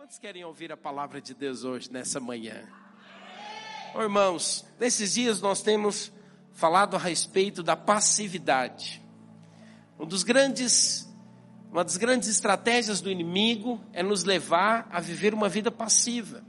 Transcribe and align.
Quantos 0.00 0.18
querem 0.18 0.42
ouvir 0.46 0.72
a 0.72 0.78
palavra 0.78 1.20
de 1.20 1.34
Deus 1.34 1.62
hoje, 1.62 1.92
nessa 1.92 2.18
manhã? 2.18 2.66
Oh, 3.94 4.00
irmãos, 4.00 4.64
nesses 4.78 5.12
dias 5.12 5.42
nós 5.42 5.60
temos 5.60 6.10
falado 6.54 6.96
a 6.96 6.98
respeito 6.98 7.62
da 7.62 7.76
passividade. 7.76 9.02
Um 9.98 10.06
dos 10.06 10.22
grandes, 10.22 11.06
uma 11.70 11.84
das 11.84 11.98
grandes 11.98 12.30
estratégias 12.30 13.02
do 13.02 13.10
inimigo 13.10 13.78
é 13.92 14.02
nos 14.02 14.24
levar 14.24 14.88
a 14.90 15.00
viver 15.00 15.34
uma 15.34 15.50
vida 15.50 15.70
passiva. 15.70 16.42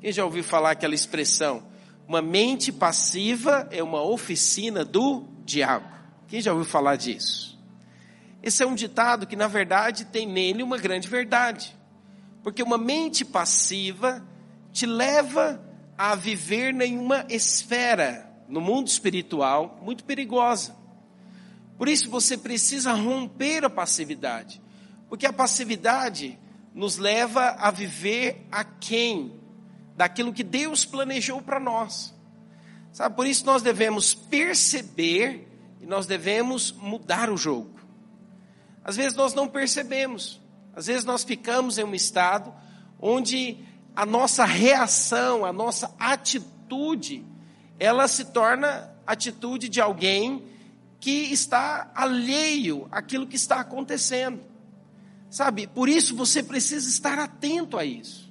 Quem 0.00 0.10
já 0.10 0.24
ouviu 0.24 0.42
falar 0.42 0.72
aquela 0.72 0.96
expressão? 0.96 1.68
Uma 2.08 2.20
mente 2.20 2.72
passiva 2.72 3.68
é 3.70 3.80
uma 3.80 4.02
oficina 4.02 4.84
do 4.84 5.28
diabo. 5.44 5.88
Quem 6.26 6.40
já 6.40 6.50
ouviu 6.52 6.68
falar 6.68 6.96
disso? 6.96 7.56
Esse 8.42 8.64
é 8.64 8.66
um 8.66 8.74
ditado 8.74 9.24
que, 9.24 9.36
na 9.36 9.46
verdade, 9.46 10.04
tem 10.06 10.26
nele 10.26 10.64
uma 10.64 10.78
grande 10.78 11.06
verdade. 11.06 11.80
Porque 12.42 12.62
uma 12.62 12.78
mente 12.78 13.24
passiva 13.24 14.26
te 14.72 14.86
leva 14.86 15.62
a 15.96 16.14
viver 16.14 16.78
em 16.80 16.98
uma 16.98 17.24
esfera 17.28 18.28
no 18.48 18.60
mundo 18.60 18.88
espiritual 18.88 19.78
muito 19.82 20.04
perigosa. 20.04 20.76
Por 21.78 21.88
isso 21.88 22.10
você 22.10 22.36
precisa 22.36 22.92
romper 22.92 23.64
a 23.64 23.70
passividade. 23.70 24.60
Porque 25.08 25.26
a 25.26 25.32
passividade 25.32 26.38
nos 26.74 26.96
leva 26.96 27.56
a 27.58 27.70
viver 27.70 28.46
aquém 28.50 29.40
daquilo 29.96 30.32
que 30.32 30.42
Deus 30.42 30.84
planejou 30.84 31.40
para 31.40 31.60
nós. 31.60 32.14
Sabe, 32.92 33.14
por 33.14 33.26
isso 33.26 33.46
nós 33.46 33.62
devemos 33.62 34.14
perceber 34.14 35.48
e 35.80 35.86
nós 35.86 36.06
devemos 36.06 36.72
mudar 36.72 37.30
o 37.30 37.36
jogo. 37.36 37.80
Às 38.84 38.96
vezes 38.96 39.14
nós 39.16 39.32
não 39.32 39.48
percebemos. 39.48 40.41
Às 40.74 40.86
vezes 40.86 41.04
nós 41.04 41.24
ficamos 41.24 41.78
em 41.78 41.84
um 41.84 41.94
estado 41.94 42.52
onde 43.00 43.58
a 43.94 44.06
nossa 44.06 44.44
reação, 44.44 45.44
a 45.44 45.52
nossa 45.52 45.94
atitude, 45.98 47.24
ela 47.78 48.08
se 48.08 48.26
torna 48.26 48.90
atitude 49.06 49.68
de 49.68 49.80
alguém 49.80 50.44
que 50.98 51.32
está 51.32 51.90
alheio 51.94 52.86
àquilo 52.90 53.26
que 53.26 53.36
está 53.36 53.60
acontecendo. 53.60 54.40
Sabe? 55.28 55.66
Por 55.66 55.88
isso 55.88 56.14
você 56.14 56.42
precisa 56.42 56.88
estar 56.88 57.18
atento 57.18 57.76
a 57.76 57.84
isso. 57.84 58.30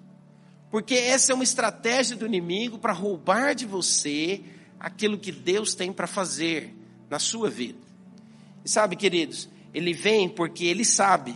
Porque 0.70 0.96
essa 0.96 1.34
é 1.34 1.36
uma 1.36 1.44
estratégia 1.44 2.16
do 2.16 2.26
inimigo 2.26 2.78
para 2.78 2.94
roubar 2.94 3.54
de 3.54 3.66
você 3.66 4.42
aquilo 4.80 5.18
que 5.18 5.32
Deus 5.32 5.76
tem 5.76 5.92
para 5.92 6.08
fazer 6.08 6.74
na 7.10 7.20
sua 7.20 7.50
vida. 7.50 7.80
E 8.64 8.70
sabe, 8.70 8.96
queridos, 8.96 9.50
ele 9.74 9.94
vem 9.94 10.30
porque 10.30 10.64
ele 10.66 10.86
sabe 10.86 11.36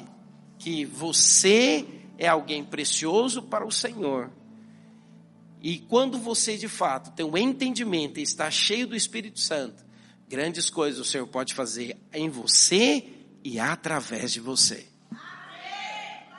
que 0.58 0.86
você 0.86 1.86
é 2.18 2.28
alguém 2.28 2.64
precioso 2.64 3.42
para 3.42 3.66
o 3.66 3.72
Senhor. 3.72 4.32
E 5.62 5.80
quando 5.80 6.18
você 6.18 6.58
de 6.58 6.68
fato 6.68 7.12
tem 7.12 7.26
um 7.26 7.38
entendimento 7.38 8.20
e 8.20 8.24
está 8.24 8.50
cheio 8.52 8.88
do 8.88 8.96
Espírito 8.96 9.40
Santo, 9.40 9.84
grandes 10.28 10.70
coisas 10.70 11.00
o 11.00 11.10
Senhor 11.10 11.28
pode 11.28 11.54
fazer 11.54 11.98
em 12.14 12.30
você 12.30 13.04
e 13.44 13.60
através 13.60 14.32
de 14.32 14.40
você. 14.40 14.86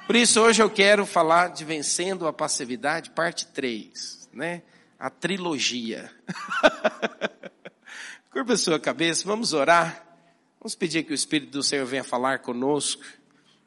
Por 0.07 0.15
isso 0.15 0.41
hoje 0.41 0.63
eu 0.63 0.71
quero 0.71 1.05
falar 1.05 1.49
de 1.49 1.65
vencendo 1.65 2.29
a 2.29 2.33
passividade, 2.33 3.11
parte 3.11 3.47
3, 3.49 4.29
né? 4.33 4.63
A 4.99 5.11
trilogia. 5.11 6.11
Curva 8.31 8.53
a 8.53 8.57
sua 8.57 8.79
cabeça, 8.79 9.25
vamos 9.25 9.53
orar. 9.53 10.07
Vamos 10.61 10.77
pedir 10.77 11.03
que 11.03 11.13
o 11.13 11.15
Espírito 11.15 11.51
do 11.51 11.63
Senhor 11.63 11.85
venha 11.87 12.05
falar 12.05 12.39
conosco. 12.39 13.03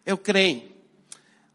Eu 0.10 0.18
creio. 0.18 0.64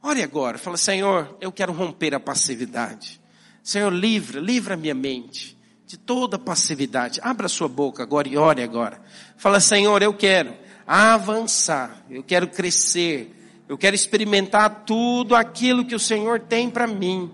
Ore 0.01 0.23
agora, 0.23 0.57
fala, 0.59 0.77
Senhor, 0.77 1.37
eu 1.41 1.51
quero 1.51 1.73
romper 1.73 2.15
a 2.15 2.21
passividade. 2.21 3.21
Senhor, 3.65 3.93
livra, 3.93 4.41
livra 4.41 4.77
minha 4.77 4.95
mente 4.95 5.59
de 5.85 5.99
toda 5.99 6.39
passividade. 6.39 7.19
Abra 7.21 7.49
sua 7.49 7.67
boca 7.67 8.05
agora 8.05 8.29
e 8.29 8.37
ore 8.37 8.63
agora. 8.63 9.03
Fala, 9.37 9.59
Senhor, 9.59 10.01
eu 10.03 10.14
quero 10.14 10.55
avançar, 10.87 12.05
eu 12.09 12.23
quero 12.23 12.47
crescer, 12.47 13.35
eu 13.69 13.77
quero 13.77 13.97
experimentar 13.97 14.85
tudo 14.85 15.35
aquilo 15.35 15.85
que 15.85 15.97
o 15.97 15.98
Senhor 15.98 16.39
tem 16.39 16.70
para 16.70 16.87
mim. 16.87 17.33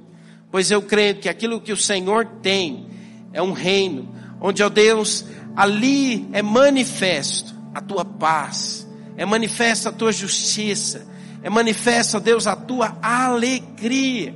Pois 0.50 0.70
eu 0.70 0.80
creio 0.80 1.16
que 1.16 1.28
aquilo 1.28 1.60
que 1.60 1.70
o 1.70 1.76
Senhor 1.76 2.24
tem 2.40 2.88
é 3.34 3.42
um 3.42 3.52
reino 3.52 4.08
onde, 4.40 4.62
ó 4.62 4.70
Deus, 4.70 5.26
ali 5.54 6.26
é 6.32 6.40
manifesto 6.40 7.54
a 7.74 7.80
tua 7.82 8.06
paz, 8.06 8.88
é 9.18 9.26
manifesta 9.26 9.90
a 9.90 9.92
tua 9.92 10.12
justiça, 10.12 11.09
é 11.42 11.50
manifesta, 11.50 12.20
Deus, 12.20 12.46
a 12.46 12.54
tua 12.54 12.96
alegria. 13.02 14.34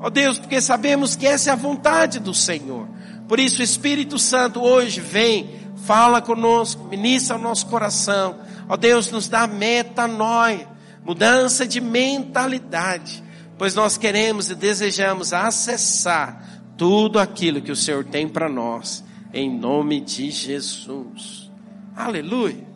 Ó 0.00 0.10
Deus, 0.10 0.38
porque 0.38 0.60
sabemos 0.60 1.16
que 1.16 1.26
essa 1.26 1.50
é 1.50 1.52
a 1.52 1.56
vontade 1.56 2.20
do 2.20 2.34
Senhor. 2.34 2.88
Por 3.26 3.40
isso, 3.40 3.62
Espírito 3.62 4.18
Santo 4.18 4.60
hoje 4.60 5.00
vem, 5.00 5.60
fala 5.84 6.20
conosco, 6.20 6.84
ministra 6.84 7.36
o 7.36 7.40
nosso 7.40 7.66
coração. 7.66 8.38
Ó 8.68 8.76
Deus, 8.76 9.10
nos 9.10 9.28
dá 9.28 9.46
metanoia, 9.46 10.68
mudança 11.04 11.66
de 11.66 11.80
mentalidade, 11.80 13.22
pois 13.58 13.74
nós 13.74 13.96
queremos 13.96 14.50
e 14.50 14.54
desejamos 14.54 15.32
acessar 15.32 16.62
tudo 16.76 17.18
aquilo 17.18 17.62
que 17.62 17.72
o 17.72 17.76
Senhor 17.76 18.04
tem 18.04 18.28
para 18.28 18.48
nós, 18.48 19.02
em 19.32 19.50
nome 19.50 20.00
de 20.00 20.30
Jesus. 20.30 21.50
Aleluia. 21.96 22.73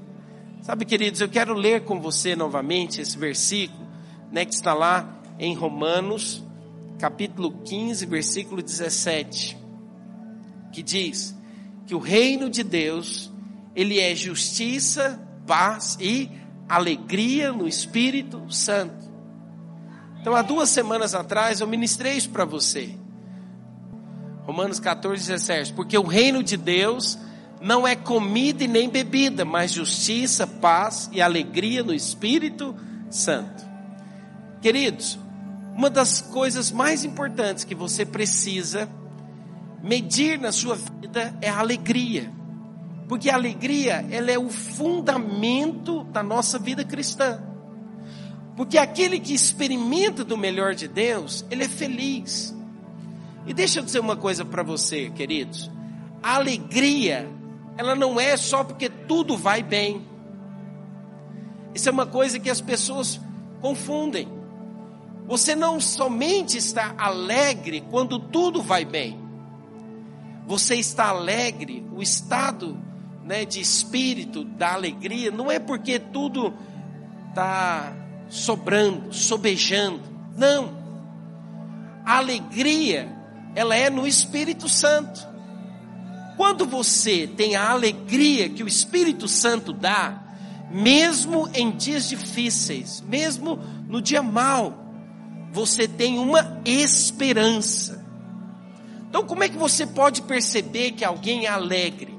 Sabe, 0.68 0.84
queridos, 0.84 1.22
eu 1.22 1.30
quero 1.30 1.54
ler 1.54 1.84
com 1.84 1.98
você 1.98 2.36
novamente 2.36 3.00
esse 3.00 3.16
versículo, 3.16 3.88
né, 4.30 4.44
que 4.44 4.52
está 4.52 4.74
lá 4.74 5.18
em 5.38 5.54
Romanos, 5.54 6.44
capítulo 6.98 7.52
15, 7.64 8.04
versículo 8.04 8.60
17, 8.60 9.56
que 10.70 10.82
diz 10.82 11.34
que 11.86 11.94
o 11.94 11.98
reino 11.98 12.50
de 12.50 12.62
Deus, 12.62 13.32
ele 13.74 13.98
é 13.98 14.14
justiça, 14.14 15.18
paz 15.46 15.96
e 15.98 16.30
alegria 16.68 17.50
no 17.50 17.66
Espírito 17.66 18.52
Santo. 18.52 19.10
Então, 20.20 20.34
há 20.36 20.42
duas 20.42 20.68
semanas 20.68 21.14
atrás 21.14 21.62
eu 21.62 21.66
ministrei 21.66 22.12
isso 22.12 22.28
para 22.28 22.44
você. 22.44 22.94
Romanos 24.42 24.78
14, 24.78 25.28
17. 25.28 25.72
Porque 25.72 25.96
o 25.96 26.02
reino 26.02 26.42
de 26.42 26.58
Deus 26.58 27.18
não 27.60 27.86
é 27.86 27.96
comida 27.96 28.62
e 28.62 28.68
nem 28.68 28.88
bebida, 28.88 29.44
mas 29.44 29.72
justiça, 29.72 30.46
paz 30.46 31.08
e 31.12 31.20
alegria 31.20 31.82
no 31.82 31.94
Espírito 31.94 32.74
Santo. 33.10 33.66
Queridos, 34.60 35.18
uma 35.74 35.90
das 35.90 36.20
coisas 36.20 36.70
mais 36.70 37.04
importantes 37.04 37.64
que 37.64 37.74
você 37.74 38.04
precisa 38.04 38.88
medir 39.82 40.38
na 40.38 40.52
sua 40.52 40.76
vida 40.76 41.36
é 41.40 41.48
a 41.48 41.58
alegria. 41.58 42.32
Porque 43.08 43.30
a 43.30 43.34
alegria, 43.34 44.04
ela 44.10 44.30
é 44.30 44.38
o 44.38 44.50
fundamento 44.50 46.04
da 46.04 46.22
nossa 46.22 46.58
vida 46.58 46.84
cristã. 46.84 47.40
Porque 48.56 48.76
aquele 48.76 49.18
que 49.18 49.32
experimenta 49.32 50.24
do 50.24 50.36
melhor 50.36 50.74
de 50.74 50.88
Deus, 50.88 51.44
ele 51.50 51.64
é 51.64 51.68
feliz. 51.68 52.54
E 53.46 53.54
deixa 53.54 53.78
eu 53.78 53.84
dizer 53.84 54.00
uma 54.00 54.16
coisa 54.16 54.44
para 54.44 54.62
você, 54.62 55.10
queridos. 55.10 55.70
A 56.22 56.34
alegria 56.34 57.37
ela 57.78 57.94
não 57.94 58.18
é 58.18 58.36
só 58.36 58.64
porque 58.64 58.88
tudo 58.88 59.36
vai 59.36 59.62
bem. 59.62 60.04
Isso 61.72 61.88
é 61.88 61.92
uma 61.92 62.06
coisa 62.06 62.40
que 62.40 62.50
as 62.50 62.60
pessoas 62.60 63.20
confundem. 63.60 64.28
Você 65.28 65.54
não 65.54 65.80
somente 65.80 66.58
está 66.58 66.92
alegre 66.98 67.84
quando 67.88 68.18
tudo 68.18 68.60
vai 68.60 68.84
bem. 68.84 69.20
Você 70.44 70.74
está 70.74 71.10
alegre, 71.10 71.86
o 71.94 72.02
estado 72.02 72.76
né, 73.22 73.44
de 73.44 73.60
espírito 73.60 74.42
da 74.42 74.72
alegria 74.72 75.30
não 75.30 75.48
é 75.48 75.60
porque 75.60 76.00
tudo 76.00 76.52
está 77.28 77.92
sobrando, 78.28 79.12
sobejando. 79.14 80.00
Não. 80.36 80.76
A 82.04 82.16
alegria, 82.16 83.08
ela 83.54 83.76
é 83.76 83.88
no 83.88 84.04
Espírito 84.04 84.68
Santo. 84.68 85.37
Quando 86.38 86.64
você 86.64 87.26
tem 87.26 87.56
a 87.56 87.68
alegria 87.68 88.48
que 88.48 88.62
o 88.62 88.68
Espírito 88.68 89.26
Santo 89.26 89.72
dá, 89.72 90.22
mesmo 90.70 91.50
em 91.52 91.72
dias 91.72 92.08
difíceis, 92.08 93.00
mesmo 93.00 93.58
no 93.88 94.00
dia 94.00 94.22
mau, 94.22 94.94
você 95.50 95.88
tem 95.88 96.16
uma 96.16 96.60
esperança. 96.64 98.06
Então, 99.08 99.24
como 99.24 99.42
é 99.42 99.48
que 99.48 99.56
você 99.56 99.84
pode 99.84 100.22
perceber 100.22 100.92
que 100.92 101.04
alguém 101.04 101.46
é 101.46 101.48
alegre? 101.48 102.16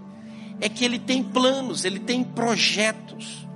É 0.60 0.68
que 0.68 0.84
ele 0.84 1.00
tem 1.00 1.24
planos, 1.24 1.86
ele 1.86 2.00
tem 2.00 2.22
projetos. 2.22 3.48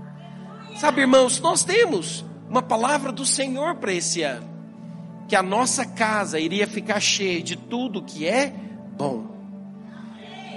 Sabe, 0.77 1.01
irmãos, 1.01 1.41
nós 1.41 1.65
temos 1.65 2.23
uma 2.49 2.61
palavra 2.61 3.11
do 3.11 3.25
Senhor 3.25 3.75
para 3.75 3.91
esse 3.91 4.21
ano, 4.21 4.47
que 5.27 5.35
a 5.35 5.43
nossa 5.43 5.85
casa 5.85 6.39
iria 6.39 6.65
ficar 6.65 7.01
cheia 7.01 7.43
de 7.43 7.57
tudo 7.57 8.01
que 8.01 8.25
é 8.25 8.49
bom. 8.95 9.32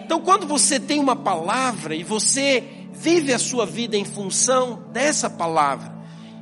Então, 0.06 0.20
quando 0.20 0.47
você 0.47 0.79
tem 0.79 1.00
uma 1.00 1.17
palavra 1.17 1.93
e 1.93 2.05
você 2.05 2.62
vive 2.93 3.35
a 3.35 3.41
sua 3.41 3.67
vida 3.67 3.97
em 3.97 4.05
função 4.05 4.85
dessa 4.93 5.29
palavra, 5.29 5.97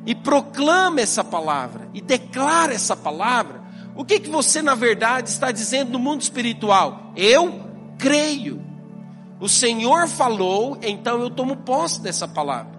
e 0.04 0.14
proclama 0.14 1.00
essa 1.00 1.24
palavra 1.24 1.88
e 1.94 2.02
declara 2.02 2.74
essa 2.74 2.94
palavra, 2.94 3.62
o 3.96 4.04
que 4.04 4.20
que 4.20 4.28
você 4.28 4.60
na 4.60 4.74
verdade 4.74 5.30
está 5.30 5.50
dizendo 5.50 5.92
no 5.92 5.98
mundo 5.98 6.20
espiritual? 6.20 7.10
Eu 7.16 7.70
creio. 7.98 8.62
O 9.40 9.48
Senhor 9.48 10.08
falou, 10.08 10.76
então 10.82 11.22
eu 11.22 11.30
tomo 11.30 11.56
posse 11.56 12.02
dessa 12.02 12.28
palavra. 12.28 12.70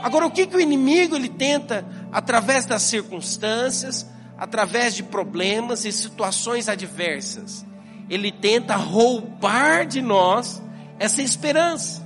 Agora 0.00 0.26
o 0.26 0.30
que 0.30 0.46
que 0.46 0.56
o 0.56 0.60
inimigo 0.60 1.16
ele 1.16 1.28
tenta 1.28 1.84
através 2.12 2.66
das 2.66 2.82
circunstâncias, 2.82 4.06
através 4.38 4.94
de 4.94 5.02
problemas 5.02 5.84
e 5.84 5.90
situações 5.90 6.68
adversas? 6.68 7.68
Ele 8.10 8.32
tenta 8.32 8.74
roubar 8.74 9.86
de 9.86 10.02
nós 10.02 10.60
essa 10.98 11.22
esperança, 11.22 12.04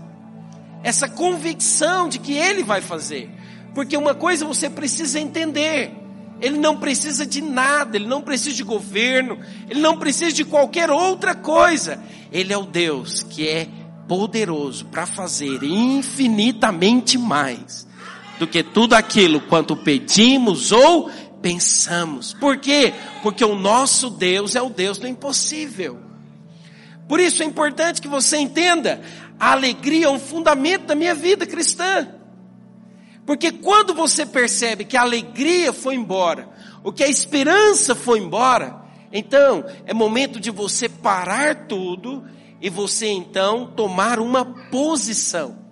essa 0.83 1.09
convicção 1.09 2.09
de 2.09 2.19
que 2.19 2.35
ele 2.35 2.63
vai 2.63 2.83
fazer. 2.83 3.31
Porque 3.75 3.97
uma 3.97 4.15
coisa 4.15 4.45
você 4.45 4.69
precisa 4.69 5.19
entender: 5.19 5.91
ele 6.41 6.59
não 6.59 6.77
precisa 6.77 7.25
de 7.25 7.41
nada, 7.41 7.97
ele 7.97 8.07
não 8.07 8.21
precisa 8.21 8.55
de 8.55 8.63
governo, 8.63 9.39
ele 9.69 9.81
não 9.81 9.99
precisa 9.99 10.33
de 10.33 10.45
qualquer 10.45 10.91
outra 10.91 11.35
coisa. 11.35 12.03
Ele 12.31 12.53
é 12.53 12.59
o 12.59 12.65
Deus 12.65 13.23
que 13.23 13.49
é 13.49 13.67
poderoso 14.07 14.85
para 14.87 15.07
fazer 15.07 15.63
infinitamente 15.63 17.17
mais 17.17 17.87
do 18.39 18.47
que 18.47 18.63
tudo 18.63 18.95
aquilo 18.95 19.41
quanto 19.41 19.77
pedimos 19.77 20.73
ou 20.73 21.11
pensamos. 21.45 22.33
Por 22.33 22.57
quê? 22.57 22.95
Porque 23.23 23.45
o 23.45 23.55
nosso 23.55 24.09
Deus 24.09 24.57
é 24.57 24.63
o 24.63 24.71
Deus 24.71 24.97
do 24.97 25.07
impossível. 25.07 26.01
Por 27.07 27.21
isso 27.21 27.43
é 27.43 27.47
importante 27.47 28.01
que 28.01 28.09
você 28.09 28.39
entenda, 28.39 29.03
a 29.39 29.53
alegria 29.53 30.07
é 30.07 30.09
um 30.09 30.19
fundamento 30.19 30.87
da 30.87 30.95
minha 30.95 31.15
vida 31.15 31.45
cristã. 31.45 32.09
Porque 33.27 33.53
quando 33.53 33.93
você 33.93 34.25
percebe 34.25 34.87
que 34.87 34.97
a 34.97 35.03
alegria 35.03 35.71
foi 35.71 35.97
embora, 35.97 36.49
o 36.83 36.91
que 36.91 37.05
a 37.05 37.09
esperança 37.09 37.95
foi 37.95 38.21
embora, 38.21 38.83
então 39.13 39.67
é 39.85 39.93
momento 39.93 40.41
de 40.41 40.51
você 40.51 40.89
parar 40.89 41.67
tudo 41.67 42.25
e 42.59 42.71
você 42.71 43.09
então 43.09 43.67
tomar 43.67 44.19
uma 44.19 44.47
posição. 44.71 45.64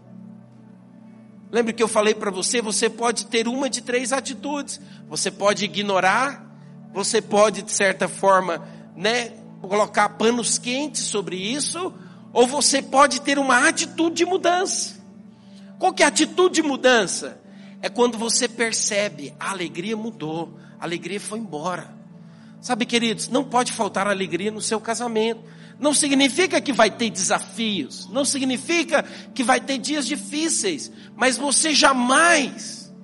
Lembre 1.52 1.72
que 1.72 1.82
eu 1.82 1.88
falei 1.88 2.14
para 2.14 2.30
você, 2.30 2.60
você 2.60 2.90
pode 2.90 3.26
ter 3.26 3.46
uma 3.46 3.70
de 3.70 3.82
três 3.82 4.12
atitudes. 4.12 4.80
Você 5.08 5.30
pode 5.30 5.64
ignorar, 5.66 6.44
você 6.92 7.22
pode 7.22 7.62
de 7.62 7.70
certa 7.70 8.08
forma, 8.08 8.66
né, 8.96 9.30
colocar 9.60 10.08
panos 10.08 10.58
quentes 10.58 11.02
sobre 11.02 11.36
isso, 11.36 11.94
ou 12.32 12.46
você 12.46 12.82
pode 12.82 13.20
ter 13.20 13.38
uma 13.38 13.68
atitude 13.68 14.16
de 14.16 14.24
mudança. 14.24 15.00
Qual 15.78 15.92
que 15.92 16.02
é 16.02 16.06
a 16.06 16.08
atitude 16.08 16.56
de 16.56 16.62
mudança? 16.62 17.42
é 17.82 17.88
quando 17.88 18.16
você 18.16 18.48
percebe, 18.48 19.34
a 19.38 19.50
alegria 19.50 19.96
mudou, 19.96 20.56
a 20.78 20.84
alegria 20.84 21.20
foi 21.20 21.40
embora. 21.40 21.92
Sabe, 22.60 22.86
queridos, 22.86 23.28
não 23.28 23.42
pode 23.42 23.72
faltar 23.72 24.06
alegria 24.06 24.52
no 24.52 24.60
seu 24.60 24.80
casamento. 24.80 25.42
Não 25.82 25.92
significa 25.92 26.60
que 26.60 26.72
vai 26.72 26.92
ter 26.92 27.10
desafios, 27.10 28.08
não 28.08 28.24
significa 28.24 29.02
que 29.34 29.42
vai 29.42 29.60
ter 29.60 29.78
dias 29.78 30.06
difíceis, 30.06 30.92
mas 31.16 31.36
você 31.36 31.74
jamais 31.74 32.94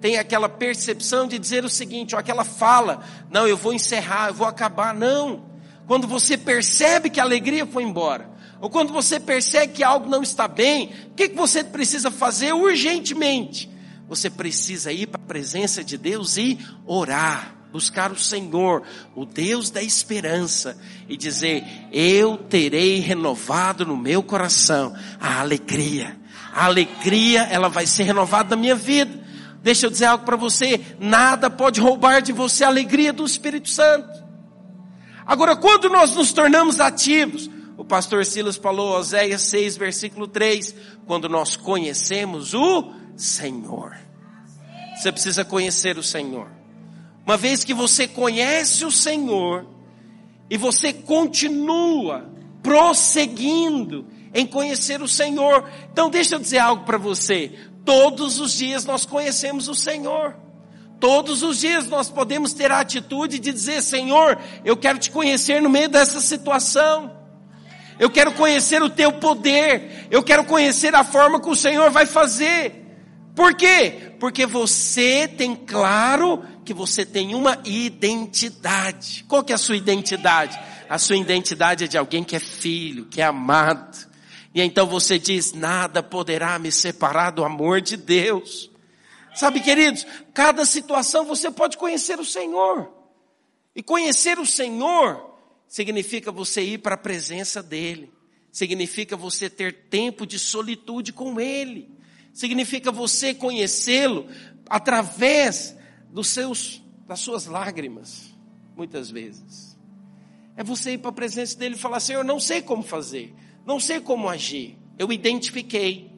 tem 0.00 0.16
aquela 0.16 0.48
percepção 0.48 1.28
de 1.28 1.38
dizer 1.38 1.62
o 1.62 1.68
seguinte, 1.68 2.14
ou 2.14 2.18
aquela 2.18 2.42
fala, 2.42 3.04
não, 3.30 3.46
eu 3.46 3.54
vou 3.54 3.74
encerrar, 3.74 4.28
eu 4.28 4.34
vou 4.34 4.46
acabar, 4.46 4.94
não. 4.94 5.44
Quando 5.86 6.08
você 6.08 6.38
percebe 6.38 7.10
que 7.10 7.20
a 7.20 7.22
alegria 7.22 7.66
foi 7.66 7.82
embora, 7.82 8.30
ou 8.62 8.70
quando 8.70 8.94
você 8.94 9.20
percebe 9.20 9.74
que 9.74 9.84
algo 9.84 10.08
não 10.08 10.22
está 10.22 10.48
bem, 10.48 10.90
o 11.08 11.14
que, 11.14 11.28
que 11.28 11.36
você 11.36 11.62
precisa 11.62 12.10
fazer 12.10 12.54
urgentemente? 12.54 13.70
Você 14.08 14.30
precisa 14.30 14.90
ir 14.90 15.06
para 15.06 15.20
a 15.20 15.26
presença 15.26 15.84
de 15.84 15.98
Deus 15.98 16.38
e 16.38 16.58
orar, 16.86 17.61
buscar 17.72 18.12
o 18.12 18.18
Senhor, 18.18 18.82
o 19.14 19.24
Deus 19.24 19.70
da 19.70 19.82
esperança, 19.82 20.78
e 21.08 21.16
dizer: 21.16 21.64
Eu 21.90 22.36
terei 22.36 23.00
renovado 23.00 23.86
no 23.86 23.96
meu 23.96 24.22
coração 24.22 24.94
a 25.18 25.40
alegria. 25.40 26.20
A 26.52 26.66
alegria, 26.66 27.42
ela 27.44 27.68
vai 27.68 27.86
ser 27.86 28.02
renovada 28.02 28.54
na 28.54 28.60
minha 28.60 28.74
vida. 28.74 29.22
Deixa 29.62 29.86
eu 29.86 29.90
dizer 29.90 30.04
algo 30.04 30.24
para 30.24 30.36
você: 30.36 30.80
nada 31.00 31.48
pode 31.48 31.80
roubar 31.80 32.20
de 32.20 32.32
você 32.32 32.62
a 32.62 32.68
alegria 32.68 33.12
do 33.12 33.24
Espírito 33.24 33.70
Santo. 33.70 34.22
Agora, 35.24 35.56
quando 35.56 35.88
nós 35.88 36.14
nos 36.14 36.32
tornamos 36.32 36.80
ativos, 36.80 37.48
o 37.76 37.84
pastor 37.84 38.26
Silas 38.26 38.56
falou, 38.56 38.98
Oséias 38.98 39.42
6, 39.42 39.76
versículo 39.76 40.28
3, 40.28 40.74
quando 41.06 41.28
nós 41.28 41.56
conhecemos 41.56 42.54
o 42.54 42.92
Senhor. 43.16 43.96
Você 44.96 45.10
precisa 45.10 45.44
conhecer 45.44 45.96
o 45.96 46.02
Senhor. 46.02 46.61
Uma 47.24 47.36
vez 47.36 47.62
que 47.62 47.72
você 47.72 48.08
conhece 48.08 48.84
o 48.84 48.90
Senhor 48.90 49.66
e 50.50 50.56
você 50.56 50.92
continua 50.92 52.30
prosseguindo 52.62 54.06
em 54.34 54.46
conhecer 54.46 55.02
o 55.02 55.08
Senhor, 55.08 55.68
então 55.92 56.10
deixa 56.10 56.34
eu 56.34 56.38
dizer 56.38 56.58
algo 56.58 56.84
para 56.84 56.98
você. 56.98 57.52
Todos 57.84 58.40
os 58.40 58.52
dias 58.52 58.84
nós 58.84 59.04
conhecemos 59.04 59.68
o 59.68 59.74
Senhor. 59.74 60.36
Todos 60.98 61.42
os 61.42 61.58
dias 61.58 61.88
nós 61.88 62.08
podemos 62.08 62.52
ter 62.52 62.70
a 62.70 62.78
atitude 62.78 63.38
de 63.38 63.52
dizer: 63.52 63.82
Senhor, 63.82 64.38
eu 64.64 64.76
quero 64.76 64.98
te 64.98 65.10
conhecer 65.10 65.60
no 65.60 65.68
meio 65.68 65.88
dessa 65.88 66.20
situação. 66.20 67.22
Eu 67.98 68.08
quero 68.08 68.32
conhecer 68.32 68.82
o 68.82 68.90
teu 68.90 69.12
poder. 69.12 70.06
Eu 70.10 70.22
quero 70.22 70.44
conhecer 70.44 70.94
a 70.94 71.04
forma 71.04 71.40
que 71.40 71.48
o 71.48 71.56
Senhor 71.56 71.90
vai 71.90 72.06
fazer. 72.06 72.82
Por 73.34 73.54
quê? 73.54 74.12
Porque 74.20 74.46
você 74.46 75.26
tem 75.26 75.54
claro 75.56 76.42
que 76.72 76.78
você 76.78 77.04
tem 77.04 77.34
uma 77.34 77.60
identidade. 77.64 79.24
Qual 79.28 79.44
que 79.44 79.52
é 79.52 79.54
a 79.54 79.58
sua 79.58 79.76
identidade? 79.76 80.58
A 80.88 80.98
sua 80.98 81.16
identidade 81.16 81.84
é 81.84 81.86
de 81.86 81.98
alguém 81.98 82.24
que 82.24 82.34
é 82.34 82.40
filho, 82.40 83.06
que 83.06 83.20
é 83.20 83.24
amado. 83.24 84.08
E 84.54 84.60
então 84.60 84.86
você 84.86 85.18
diz: 85.18 85.52
nada 85.52 86.02
poderá 86.02 86.58
me 86.58 86.72
separar 86.72 87.30
do 87.30 87.44
amor 87.44 87.80
de 87.80 87.96
Deus. 87.96 88.70
Sabe, 89.34 89.60
queridos, 89.60 90.06
cada 90.34 90.64
situação 90.64 91.24
você 91.24 91.50
pode 91.50 91.76
conhecer 91.76 92.18
o 92.18 92.24
Senhor. 92.24 92.90
E 93.74 93.82
conhecer 93.82 94.38
o 94.38 94.46
Senhor 94.46 95.30
significa 95.68 96.30
você 96.32 96.62
ir 96.62 96.78
para 96.78 96.94
a 96.94 96.98
presença 96.98 97.62
dEle. 97.62 98.12
Significa 98.50 99.16
você 99.16 99.48
ter 99.48 99.88
tempo 99.88 100.26
de 100.26 100.38
solitude 100.38 101.12
com 101.12 101.40
Ele 101.40 101.92
significa 102.32 102.90
você 102.90 103.34
conhecê-lo 103.34 104.26
através 104.68 105.76
dos 106.12 106.28
seus, 106.28 106.82
das 107.08 107.20
suas 107.20 107.46
lágrimas, 107.46 108.32
muitas 108.76 109.10
vezes. 109.10 109.76
É 110.56 110.62
você 110.62 110.92
ir 110.92 110.98
para 110.98 111.10
a 111.10 111.14
presença 111.14 111.58
dele 111.58 111.74
e 111.74 111.78
falar: 111.78 111.98
Senhor, 112.00 112.24
não 112.24 112.38
sei 112.38 112.62
como 112.62 112.82
fazer, 112.82 113.34
não 113.66 113.80
sei 113.80 114.00
como 114.00 114.28
agir. 114.28 114.78
Eu 114.98 115.10
identifiquei. 115.12 116.12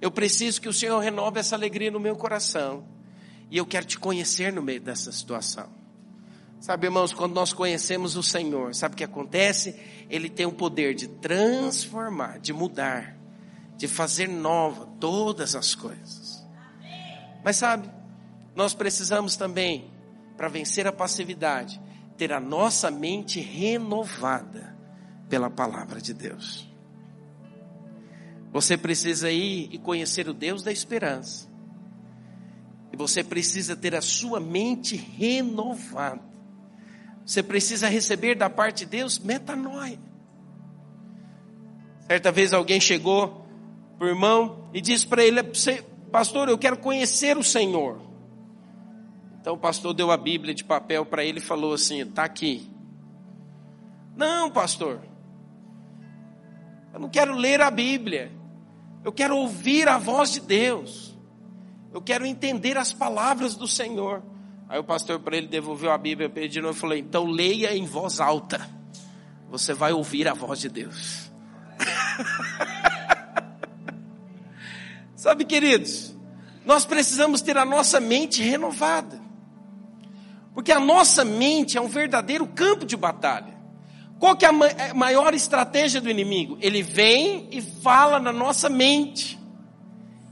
Eu 0.00 0.10
preciso 0.10 0.60
que 0.60 0.68
o 0.68 0.72
Senhor 0.72 0.98
renove 0.98 1.40
essa 1.40 1.56
alegria 1.56 1.90
no 1.90 1.98
meu 1.98 2.14
coração. 2.14 2.84
E 3.50 3.56
eu 3.56 3.64
quero 3.64 3.86
te 3.86 3.98
conhecer 3.98 4.52
no 4.52 4.62
meio 4.62 4.80
dessa 4.80 5.10
situação. 5.10 5.68
Sabe, 6.60 6.86
irmãos, 6.86 7.12
quando 7.12 7.34
nós 7.34 7.52
conhecemos 7.52 8.16
o 8.16 8.22
Senhor, 8.22 8.74
sabe 8.74 8.94
o 8.94 8.96
que 8.96 9.04
acontece? 9.04 9.74
Ele 10.10 10.28
tem 10.28 10.46
o 10.46 10.52
poder 10.52 10.94
de 10.94 11.08
transformar, 11.08 12.38
de 12.38 12.52
mudar 12.52 13.16
de 13.76 13.88
fazer 13.88 14.28
nova 14.28 14.86
todas 15.00 15.54
as 15.54 15.74
coisas. 15.74 16.44
Mas 17.42 17.56
sabe, 17.56 17.88
nós 18.54 18.74
precisamos 18.74 19.36
também, 19.36 19.90
para 20.36 20.48
vencer 20.48 20.86
a 20.86 20.92
passividade, 20.92 21.80
ter 22.16 22.32
a 22.32 22.40
nossa 22.40 22.90
mente 22.90 23.40
renovada 23.40 24.76
pela 25.28 25.50
palavra 25.50 26.00
de 26.00 26.14
Deus. 26.14 26.68
Você 28.52 28.76
precisa 28.76 29.30
ir 29.30 29.68
e 29.72 29.78
conhecer 29.78 30.28
o 30.28 30.32
Deus 30.32 30.62
da 30.62 30.70
esperança. 30.70 31.48
E 32.92 32.96
você 32.96 33.24
precisa 33.24 33.74
ter 33.74 33.96
a 33.96 34.00
sua 34.00 34.38
mente 34.38 34.94
renovada. 34.94 36.22
Você 37.26 37.42
precisa 37.42 37.88
receber 37.88 38.36
da 38.36 38.48
parte 38.48 38.84
de 38.84 38.86
Deus 38.86 39.18
metanoia. 39.18 39.98
Certa 42.06 42.30
vez 42.30 42.52
alguém 42.52 42.80
chegou 42.80 43.44
para 43.98 44.06
o 44.06 44.10
irmão 44.10 44.68
e 44.72 44.80
disse 44.80 45.04
para 45.06 45.24
ele: 45.24 45.42
Pastor, 46.12 46.48
eu 46.48 46.58
quero 46.58 46.76
conhecer 46.76 47.36
o 47.36 47.42
Senhor. 47.42 48.13
Então 49.44 49.52
o 49.52 49.58
pastor 49.58 49.92
deu 49.92 50.10
a 50.10 50.16
Bíblia 50.16 50.54
de 50.54 50.64
papel 50.64 51.04
para 51.04 51.22
ele 51.22 51.36
e 51.36 51.42
falou 51.42 51.74
assim: 51.74 52.00
Está 52.00 52.24
aqui. 52.24 52.66
Não, 54.16 54.50
pastor, 54.50 55.02
eu 56.94 56.98
não 56.98 57.10
quero 57.10 57.34
ler 57.34 57.60
a 57.60 57.70
Bíblia, 57.70 58.32
eu 59.04 59.12
quero 59.12 59.36
ouvir 59.36 59.86
a 59.86 59.98
voz 59.98 60.32
de 60.32 60.40
Deus, 60.40 61.14
eu 61.92 62.00
quero 62.00 62.24
entender 62.24 62.78
as 62.78 62.94
palavras 62.94 63.54
do 63.54 63.68
Senhor. 63.68 64.22
Aí 64.66 64.78
o 64.78 64.84
pastor 64.84 65.20
para 65.20 65.36
ele 65.36 65.46
devolveu 65.46 65.92
a 65.92 65.98
Bíblia 65.98 66.30
de 66.48 66.60
novo 66.62 66.74
e 66.74 66.80
falou: 66.80 66.96
Então 66.96 67.26
leia 67.26 67.76
em 67.76 67.84
voz 67.84 68.20
alta, 68.20 68.66
você 69.50 69.74
vai 69.74 69.92
ouvir 69.92 70.26
a 70.26 70.32
voz 70.32 70.58
de 70.58 70.70
Deus. 70.70 71.30
Sabe, 75.14 75.44
queridos, 75.44 76.16
nós 76.64 76.86
precisamos 76.86 77.42
ter 77.42 77.58
a 77.58 77.64
nossa 77.66 78.00
mente 78.00 78.42
renovada. 78.42 79.23
Porque 80.54 80.70
a 80.70 80.78
nossa 80.78 81.24
mente 81.24 81.76
é 81.76 81.80
um 81.80 81.88
verdadeiro 81.88 82.46
campo 82.46 82.86
de 82.86 82.96
batalha. 82.96 83.54
Qual 84.18 84.36
que 84.36 84.46
é 84.46 84.48
a 84.48 84.52
é, 84.52 84.92
maior 84.94 85.34
estratégia 85.34 86.00
do 86.00 86.08
inimigo? 86.08 86.56
Ele 86.60 86.80
vem 86.80 87.48
e 87.50 87.60
fala 87.60 88.20
na 88.20 88.32
nossa 88.32 88.70
mente. 88.70 89.38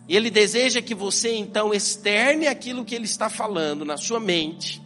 E 0.09 0.17
ele 0.17 0.31
deseja 0.31 0.81
que 0.81 0.95
você 0.95 1.35
então 1.35 1.75
externe 1.75 2.47
aquilo 2.47 2.85
que 2.85 2.95
ele 2.95 3.05
está 3.05 3.29
falando 3.29 3.85
na 3.85 3.97
sua 3.97 4.21
mente, 4.21 4.83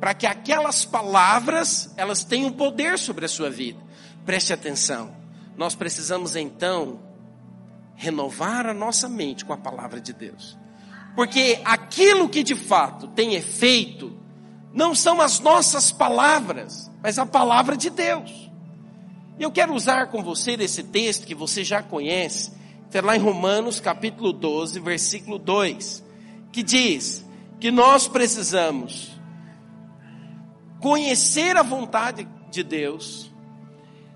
para 0.00 0.14
que 0.14 0.26
aquelas 0.26 0.84
palavras, 0.84 1.92
elas 1.96 2.24
tenham 2.24 2.50
poder 2.50 2.98
sobre 2.98 3.26
a 3.26 3.28
sua 3.28 3.50
vida. 3.50 3.78
Preste 4.24 4.52
atenção. 4.52 5.14
Nós 5.56 5.74
precisamos 5.74 6.36
então 6.36 7.00
renovar 7.94 8.66
a 8.66 8.74
nossa 8.74 9.08
mente 9.08 9.44
com 9.44 9.52
a 9.52 9.56
palavra 9.56 10.00
de 10.00 10.12
Deus. 10.12 10.58
Porque 11.14 11.60
aquilo 11.64 12.28
que 12.28 12.42
de 12.42 12.54
fato 12.54 13.06
tem 13.08 13.34
efeito 13.34 14.21
não 14.72 14.94
são 14.94 15.20
as 15.20 15.38
nossas 15.38 15.92
palavras, 15.92 16.90
mas 17.02 17.18
a 17.18 17.26
palavra 17.26 17.76
de 17.76 17.90
Deus. 17.90 18.50
E 19.38 19.42
eu 19.42 19.50
quero 19.50 19.74
usar 19.74 20.06
com 20.06 20.22
você 20.22 20.52
esse 20.52 20.82
texto 20.82 21.26
que 21.26 21.34
você 21.34 21.62
já 21.62 21.82
conhece, 21.82 22.52
está 22.86 23.00
lá 23.00 23.16
em 23.16 23.20
Romanos 23.20 23.80
capítulo 23.80 24.32
12, 24.32 24.80
versículo 24.80 25.38
2, 25.38 26.02
que 26.50 26.62
diz 26.62 27.24
que 27.60 27.70
nós 27.70 28.08
precisamos 28.08 29.12
conhecer 30.80 31.56
a 31.56 31.62
vontade 31.62 32.26
de 32.50 32.62
Deus, 32.62 33.30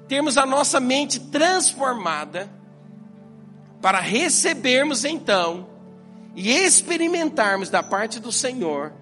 termos 0.08 0.36
a 0.36 0.46
nossa 0.46 0.80
mente 0.80 1.20
transformada, 1.20 2.50
para 3.80 4.00
recebermos 4.00 5.04
então 5.04 5.68
e 6.34 6.50
experimentarmos 6.50 7.70
da 7.70 7.82
parte 7.82 8.18
do 8.18 8.32
Senhor 8.32 8.92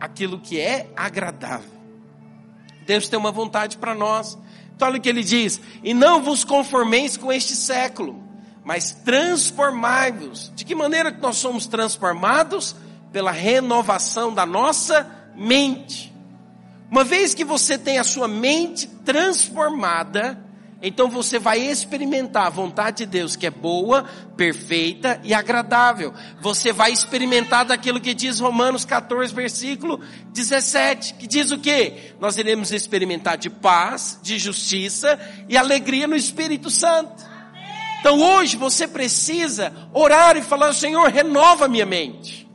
aquilo 0.00 0.38
que 0.38 0.60
é 0.60 0.90
agradável. 0.96 1.78
Deus 2.86 3.08
tem 3.08 3.18
uma 3.18 3.30
vontade 3.30 3.76
para 3.76 3.94
nós. 3.94 4.38
Então 4.74 4.88
olha 4.88 4.98
o 4.98 5.00
que 5.00 5.08
ele 5.08 5.22
diz: 5.22 5.60
"E 5.82 5.92
não 5.92 6.22
vos 6.22 6.44
conformeis 6.44 7.16
com 7.16 7.32
este 7.32 7.54
século, 7.54 8.22
mas 8.64 8.92
transformai-vos". 9.04 10.52
De 10.54 10.64
que 10.64 10.74
maneira 10.74 11.12
que 11.12 11.20
nós 11.20 11.36
somos 11.36 11.66
transformados? 11.66 12.74
Pela 13.12 13.30
renovação 13.30 14.32
da 14.32 14.44
nossa 14.44 15.30
mente. 15.34 16.14
Uma 16.90 17.04
vez 17.04 17.34
que 17.34 17.44
você 17.44 17.78
tem 17.78 17.98
a 17.98 18.04
sua 18.04 18.28
mente 18.28 18.86
transformada, 18.86 20.38
então 20.80 21.10
você 21.10 21.40
vai 21.40 21.58
experimentar 21.58 22.46
a 22.46 22.50
vontade 22.50 22.98
de 22.98 23.06
Deus 23.06 23.34
que 23.34 23.46
é 23.46 23.50
boa, 23.50 24.04
perfeita 24.36 25.20
e 25.24 25.34
agradável. 25.34 26.14
Você 26.40 26.72
vai 26.72 26.92
experimentar 26.92 27.64
daquilo 27.64 28.00
que 28.00 28.14
diz 28.14 28.38
Romanos 28.38 28.84
14, 28.84 29.34
versículo 29.34 30.00
17, 30.32 31.14
que 31.14 31.26
diz 31.26 31.50
o 31.50 31.58
quê? 31.58 32.14
Nós 32.20 32.38
iremos 32.38 32.70
experimentar 32.70 33.36
de 33.36 33.50
paz, 33.50 34.20
de 34.22 34.38
justiça 34.38 35.18
e 35.48 35.56
alegria 35.56 36.06
no 36.06 36.14
Espírito 36.14 36.70
Santo. 36.70 37.26
Então 37.98 38.20
hoje 38.20 38.56
você 38.56 38.86
precisa 38.86 39.72
orar 39.92 40.36
e 40.36 40.42
falar, 40.42 40.72
Senhor, 40.72 41.08
renova 41.08 41.66
minha 41.66 41.86
mente. 41.86 42.48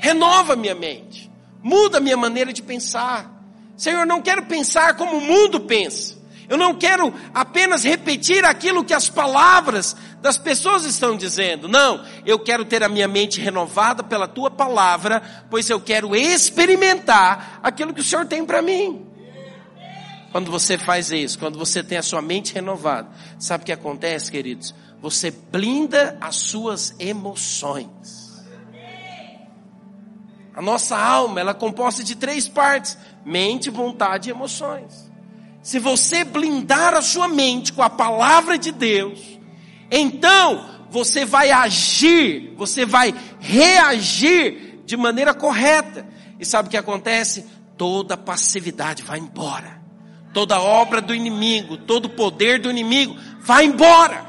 Renova 0.00 0.56
minha 0.56 0.74
mente. 0.74 1.30
Muda 1.62 2.00
minha 2.00 2.16
maneira 2.16 2.52
de 2.52 2.60
pensar. 2.60 3.30
Senhor, 3.76 4.04
não 4.04 4.20
quero 4.20 4.46
pensar 4.46 4.96
como 4.96 5.18
o 5.18 5.20
mundo 5.20 5.60
pensa. 5.60 6.15
Eu 6.48 6.56
não 6.56 6.74
quero 6.74 7.12
apenas 7.34 7.82
repetir 7.82 8.44
aquilo 8.44 8.84
que 8.84 8.94
as 8.94 9.08
palavras 9.08 9.96
das 10.20 10.38
pessoas 10.38 10.84
estão 10.84 11.16
dizendo. 11.16 11.68
Não, 11.68 12.04
eu 12.24 12.38
quero 12.38 12.64
ter 12.64 12.82
a 12.82 12.88
minha 12.88 13.08
mente 13.08 13.40
renovada 13.40 14.02
pela 14.02 14.28
tua 14.28 14.50
palavra, 14.50 15.22
pois 15.50 15.68
eu 15.68 15.80
quero 15.80 16.14
experimentar 16.14 17.60
aquilo 17.62 17.92
que 17.92 18.00
o 18.00 18.04
Senhor 18.04 18.26
tem 18.26 18.44
para 18.44 18.62
mim. 18.62 19.06
Quando 20.30 20.50
você 20.50 20.76
faz 20.76 21.10
isso, 21.10 21.38
quando 21.38 21.58
você 21.58 21.82
tem 21.82 21.96
a 21.98 22.02
sua 22.02 22.20
mente 22.20 22.54
renovada, 22.54 23.08
sabe 23.38 23.62
o 23.62 23.66
que 23.66 23.72
acontece, 23.72 24.30
queridos? 24.30 24.74
Você 25.00 25.30
blinda 25.30 26.16
as 26.20 26.36
suas 26.36 26.94
emoções. 26.98 28.26
A 30.54 30.62
nossa 30.62 30.96
alma, 30.96 31.40
ela 31.40 31.50
é 31.50 31.54
composta 31.54 32.02
de 32.02 32.14
três 32.16 32.48
partes: 32.48 32.96
mente, 33.24 33.68
vontade 33.70 34.28
e 34.28 34.32
emoções. 34.32 35.05
Se 35.66 35.80
você 35.80 36.22
blindar 36.22 36.94
a 36.94 37.02
sua 37.02 37.26
mente 37.26 37.72
com 37.72 37.82
a 37.82 37.90
palavra 37.90 38.56
de 38.56 38.70
Deus, 38.70 39.18
então 39.90 40.86
você 40.88 41.24
vai 41.24 41.50
agir, 41.50 42.54
você 42.56 42.86
vai 42.86 43.12
reagir 43.40 44.82
de 44.84 44.96
maneira 44.96 45.34
correta. 45.34 46.06
E 46.38 46.44
sabe 46.44 46.68
o 46.68 46.70
que 46.70 46.76
acontece? 46.76 47.44
Toda 47.76 48.16
passividade 48.16 49.02
vai 49.02 49.18
embora. 49.18 49.82
Toda 50.32 50.60
obra 50.60 51.00
do 51.00 51.12
inimigo, 51.12 51.78
todo 51.78 52.10
poder 52.10 52.60
do 52.60 52.70
inimigo 52.70 53.16
vai 53.40 53.64
embora. 53.64 54.24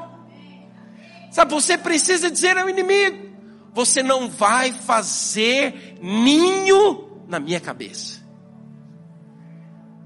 Sabe, 1.29 1.53
você 1.53 1.77
precisa 1.77 2.31
dizer 2.31 2.57
ao 2.57 2.67
inimigo: 2.67 3.29
você 3.75 4.01
não 4.01 4.27
vai 4.27 4.73
fazer 4.73 5.99
ninho 6.01 7.21
na 7.27 7.39
minha 7.39 7.59
cabeça. 7.59 8.25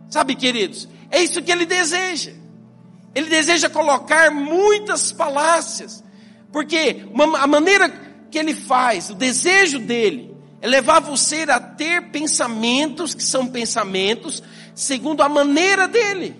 Sabe, 0.09 0.35
queridos, 0.35 0.89
é 1.11 1.21
isso 1.21 1.41
que 1.41 1.51
ele 1.51 1.65
deseja. 1.65 2.31
Ele 3.13 3.29
deseja 3.29 3.69
colocar 3.69 4.31
muitas 4.31 5.11
falácias, 5.11 6.01
porque 6.51 7.05
uma, 7.11 7.39
a 7.39 7.45
maneira 7.45 7.89
que 8.31 8.39
ele 8.39 8.55
faz, 8.55 9.09
o 9.09 9.15
desejo 9.15 9.79
dele, 9.79 10.33
é 10.61 10.67
levar 10.67 11.01
você 11.01 11.41
a 11.43 11.59
ter 11.59 12.09
pensamentos 12.11 13.13
que 13.13 13.23
são 13.23 13.47
pensamentos 13.47 14.41
segundo 14.73 15.21
a 15.21 15.27
maneira 15.27 15.87
dele. 15.87 16.35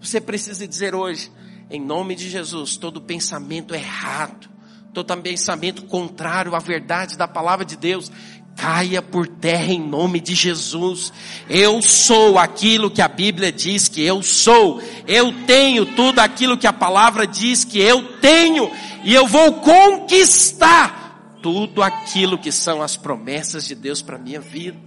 Você 0.00 0.20
precisa 0.20 0.66
dizer 0.66 0.94
hoje, 0.94 1.30
em 1.70 1.80
nome 1.80 2.14
de 2.14 2.30
Jesus, 2.30 2.76
todo 2.76 3.02
pensamento 3.02 3.74
errado, 3.74 4.48
todo 4.94 5.14
pensamento 5.18 5.84
contrário 5.84 6.54
à 6.54 6.58
verdade 6.58 7.18
da 7.18 7.28
palavra 7.28 7.64
de 7.64 7.76
Deus, 7.76 8.10
caia 8.56 9.02
por 9.02 9.26
terra 9.26 9.72
em 9.72 9.80
nome 9.80 10.20
de 10.20 10.34
Jesus. 10.34 11.12
Eu 11.48 11.82
sou 11.82 12.38
aquilo 12.38 12.90
que 12.90 13.02
a 13.02 13.08
Bíblia 13.08 13.52
diz 13.52 13.88
que 13.88 14.02
eu 14.02 14.22
sou. 14.22 14.80
Eu 15.06 15.32
tenho 15.46 15.84
tudo 15.86 16.20
aquilo 16.20 16.56
que 16.56 16.66
a 16.66 16.72
palavra 16.72 17.26
diz 17.26 17.64
que 17.64 17.78
eu 17.78 18.18
tenho. 18.20 18.70
E 19.02 19.14
eu 19.14 19.26
vou 19.26 19.54
conquistar 19.54 21.38
tudo 21.42 21.82
aquilo 21.82 22.38
que 22.38 22.50
são 22.50 22.80
as 22.80 22.96
promessas 22.96 23.66
de 23.66 23.74
Deus 23.74 24.00
para 24.00 24.18
minha 24.18 24.40
vida. 24.40 24.78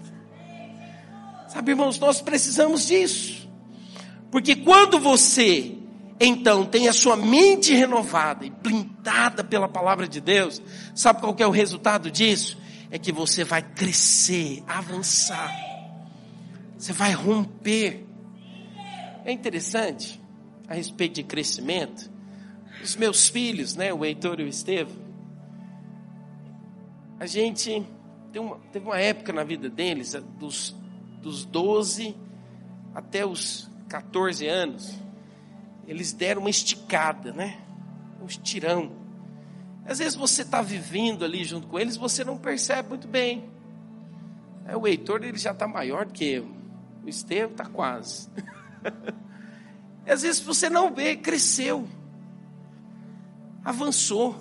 Sabe, 1.47 1.71
irmãos, 1.71 1.99
nós 1.99 2.21
precisamos 2.21 2.87
disso. 2.87 3.47
Porque 4.31 4.55
quando 4.55 4.99
você 4.99 5.77
então 6.19 6.65
tem 6.65 6.87
a 6.87 6.93
sua 6.93 7.15
mente 7.15 7.73
renovada 7.73 8.45
e 8.45 8.49
blindada 8.49 9.43
pela 9.43 9.67
palavra 9.67 10.07
de 10.07 10.19
Deus, 10.19 10.61
sabe 10.95 11.21
qual 11.21 11.35
é 11.37 11.45
o 11.45 11.51
resultado 11.51 12.09
disso? 12.09 12.57
É 12.89 12.97
que 12.97 13.11
você 13.11 13.43
vai 13.43 13.61
crescer, 13.61 14.63
avançar. 14.67 15.51
Você 16.77 16.93
vai 16.93 17.11
romper. 17.13 18.05
É 19.25 19.31
interessante 19.31 20.21
a 20.67 20.73
respeito 20.73 21.15
de 21.15 21.23
crescimento. 21.23 22.09
Os 22.83 22.95
meus 22.95 23.27
filhos, 23.27 23.75
né, 23.75 23.93
o 23.93 24.05
Heitor 24.05 24.39
e 24.39 24.43
o 24.43 24.47
Estevam, 24.47 24.95
a 27.19 27.25
gente 27.25 27.83
uma, 28.39 28.57
teve 28.71 28.85
uma 28.85 28.99
época 28.99 29.33
na 29.33 29.43
vida 29.43 29.69
deles, 29.69 30.13
dos, 30.39 30.75
dos 31.21 31.45
12 31.45 32.15
até 32.93 33.25
os 33.25 33.69
14 33.89 34.47
anos, 34.47 34.93
eles 35.87 36.11
deram 36.11 36.41
uma 36.41 36.49
esticada, 36.49 37.31
né? 37.31 37.59
Um 38.21 38.25
estirão 38.25 38.91
às 39.87 39.99
vezes 39.99 40.15
você 40.15 40.41
está 40.41 40.61
vivendo 40.61 41.23
ali 41.23 41.45
junto 41.45 41.65
com 41.67 41.79
eles, 41.79 41.95
você 41.95 42.23
não 42.23 42.37
percebe 42.37 42.89
muito 42.89 43.07
bem. 43.07 43.49
É, 44.65 44.75
o 44.75 44.85
Heitor 44.85 45.23
ele 45.23 45.37
já 45.37 45.51
está 45.51 45.65
maior 45.65 46.05
do 46.05 46.11
que 46.11 46.25
eu. 46.25 46.47
O 47.03 47.07
Estevam 47.07 47.51
está 47.51 47.65
quase. 47.65 48.29
às 50.05 50.23
vezes 50.23 50.41
você 50.41 50.69
não 50.69 50.93
vê, 50.93 51.15
cresceu. 51.15 51.87
Avançou. 53.63 54.35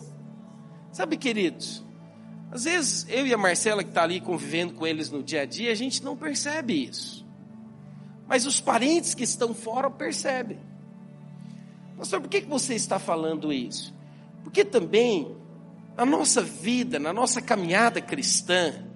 Sabe, 0.91 1.17
queridos? 1.17 1.85
Às 2.50 2.65
vezes 2.65 3.07
eu 3.09 3.25
e 3.25 3.33
a 3.33 3.38
Marcela 3.38 3.85
que 3.85 3.91
está 3.91 4.03
ali 4.03 4.21
convivendo 4.21 4.75
com 4.75 4.85
eles 4.85 5.11
no 5.11 5.23
dia 5.23 5.43
a 5.43 5.47
dia, 5.47 5.71
a 5.71 5.76
gente 5.76 6.03
não 6.03 6.17
percebe 6.17 6.87
isso. 6.88 7.25
Mas 8.26 8.47
os 8.47 8.61
parentes 8.61 9.15
que 9.15 9.23
estão 9.23 9.55
fora 9.55 9.88
percebem. 9.88 10.59
Pastor, 11.97 12.21
por 12.21 12.29
que, 12.29 12.41
que 12.41 12.49
você 12.49 12.75
está 12.75 12.99
falando 12.99 13.53
isso? 13.53 13.96
Porque 14.47 14.65
também, 14.65 15.37
na 15.97 16.07
nossa 16.07 16.41
vida, 16.41 17.00
na 17.00 17.12
nossa 17.12 17.43
caminhada 17.43 18.00
cristã, 18.00 18.87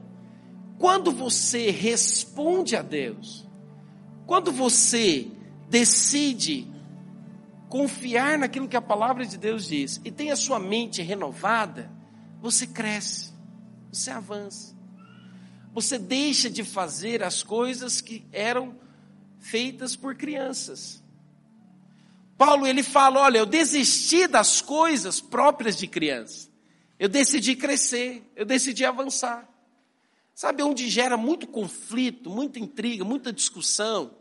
quando 0.79 1.11
você 1.11 1.73
responde 1.73 2.77
a 2.77 2.83
Deus, 2.83 3.45
quando 4.27 4.53
você 4.53 5.27
decide 5.69 6.69
confiar 7.69 8.39
naquilo 8.39 8.69
que 8.69 8.77
a 8.77 8.81
palavra 8.81 9.27
de 9.27 9.37
Deus 9.37 9.67
diz 9.67 10.01
e 10.05 10.11
tem 10.13 10.31
a 10.31 10.37
sua 10.37 10.61
mente 10.61 11.03
renovada, 11.03 11.91
você 12.41 12.65
cresce. 12.65 13.33
você 13.93 14.13
avança. 14.13 14.73
Você 15.75 15.99
deixa 15.99 16.49
de 16.49 16.63
fazer 16.63 17.25
as 17.25 17.43
coisas 17.43 18.01
que 18.01 18.25
eram 18.31 18.77
feitas 19.41 19.97
por 19.97 20.15
crianças. 20.15 21.03
Paulo 22.41 22.67
ele 22.67 22.83
fala, 22.83 23.21
olha, 23.21 23.37
eu 23.37 23.45
desisti 23.45 24.27
das 24.27 24.63
coisas 24.63 25.21
próprias 25.21 25.77
de 25.77 25.87
criança. 25.87 26.49
Eu 26.99 27.07
decidi 27.07 27.55
crescer, 27.55 28.25
eu 28.35 28.47
decidi 28.47 28.83
avançar. 28.83 29.47
Sabe 30.35 30.63
onde 30.63 30.89
gera 30.89 31.19
muito 31.19 31.47
conflito, 31.47 32.31
muita 32.31 32.59
intriga, 32.59 33.05
muita 33.05 33.31
discussão? 33.31 34.13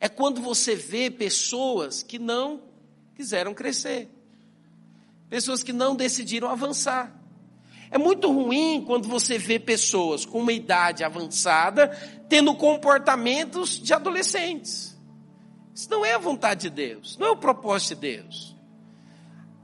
É 0.00 0.08
quando 0.08 0.42
você 0.42 0.74
vê 0.74 1.12
pessoas 1.12 2.02
que 2.02 2.18
não 2.18 2.60
quiseram 3.14 3.54
crescer. 3.54 4.08
Pessoas 5.28 5.62
que 5.62 5.72
não 5.72 5.94
decidiram 5.94 6.48
avançar. 6.48 7.16
É 7.88 7.98
muito 7.98 8.32
ruim 8.32 8.82
quando 8.84 9.06
você 9.08 9.38
vê 9.38 9.60
pessoas 9.60 10.24
com 10.26 10.40
uma 10.40 10.52
idade 10.52 11.04
avançada 11.04 11.86
tendo 12.28 12.52
comportamentos 12.56 13.80
de 13.80 13.94
adolescentes. 13.94 14.89
Isso 15.74 15.88
não 15.90 16.04
é 16.04 16.14
a 16.14 16.18
vontade 16.18 16.62
de 16.62 16.70
Deus, 16.70 17.16
não 17.18 17.28
é 17.28 17.30
o 17.30 17.36
propósito 17.36 17.94
de 17.94 18.00
Deus. 18.00 18.56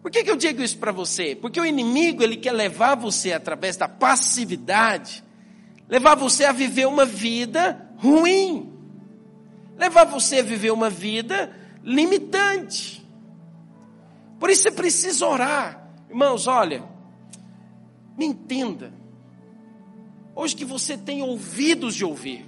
Por 0.07 0.11
que, 0.11 0.23
que 0.23 0.31
eu 0.31 0.37
digo 0.37 0.63
isso 0.63 0.79
para 0.79 0.93
você? 0.93 1.35
Porque 1.35 1.61
o 1.61 1.67
inimigo 1.67 2.23
ele 2.23 2.37
quer 2.37 2.53
levar 2.53 2.95
você 2.95 3.33
através 3.33 3.77
da 3.77 3.89
passividade, 3.89 5.25
levar 5.89 6.15
você 6.15 6.45
a 6.45 6.53
viver 6.53 6.87
uma 6.87 7.05
vida 7.05 7.91
ruim, 7.97 8.73
levar 9.77 10.05
você 10.05 10.39
a 10.39 10.43
viver 10.45 10.71
uma 10.71 10.89
vida 10.89 11.53
limitante. 11.83 13.05
Por 14.39 14.49
isso 14.49 14.63
você 14.63 14.71
precisa 14.71 15.27
orar. 15.27 15.91
Irmãos, 16.09 16.47
olha, 16.47 16.85
me 18.17 18.27
entenda. 18.27 18.93
Hoje 20.37 20.55
que 20.55 20.65
você 20.65 20.97
tem 20.97 21.21
ouvidos 21.21 21.97
de 21.97 22.05
ouvir, 22.05 22.46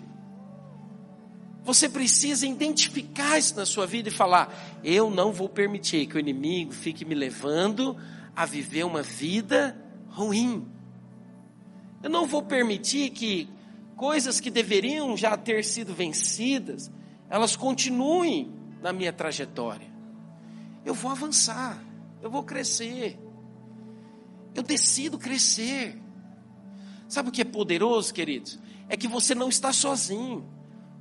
você 1.68 1.88
precisa 1.88 2.46
identificar 2.46 3.38
isso 3.38 3.54
na 3.56 3.64
sua 3.64 3.86
vida 3.86 4.08
e 4.08 4.12
falar: 4.12 4.80
eu 4.82 5.10
não 5.10 5.32
vou 5.32 5.48
permitir 5.48 6.06
que 6.06 6.16
o 6.16 6.20
inimigo 6.20 6.72
fique 6.72 7.04
me 7.04 7.14
levando 7.14 7.96
a 8.34 8.44
viver 8.44 8.84
uma 8.84 9.02
vida 9.02 9.76
ruim. 10.08 10.66
Eu 12.02 12.10
não 12.10 12.26
vou 12.26 12.42
permitir 12.42 13.10
que 13.10 13.48
coisas 13.96 14.40
que 14.40 14.50
deveriam 14.50 15.16
já 15.16 15.36
ter 15.36 15.64
sido 15.64 15.92
vencidas, 15.92 16.90
elas 17.28 17.54
continuem 17.54 18.52
na 18.80 18.92
minha 18.92 19.12
trajetória 19.12 19.98
eu 20.88 20.94
vou 20.94 21.10
avançar, 21.10 21.84
eu 22.22 22.30
vou 22.30 22.42
crescer. 22.42 23.18
Eu 24.54 24.62
decido 24.62 25.18
crescer. 25.18 26.00
Sabe 27.06 27.28
o 27.28 27.32
que 27.32 27.42
é 27.42 27.44
poderoso, 27.44 28.12
queridos? 28.14 28.58
É 28.88 28.96
que 28.96 29.06
você 29.06 29.34
não 29.34 29.50
está 29.50 29.70
sozinho. 29.70 30.48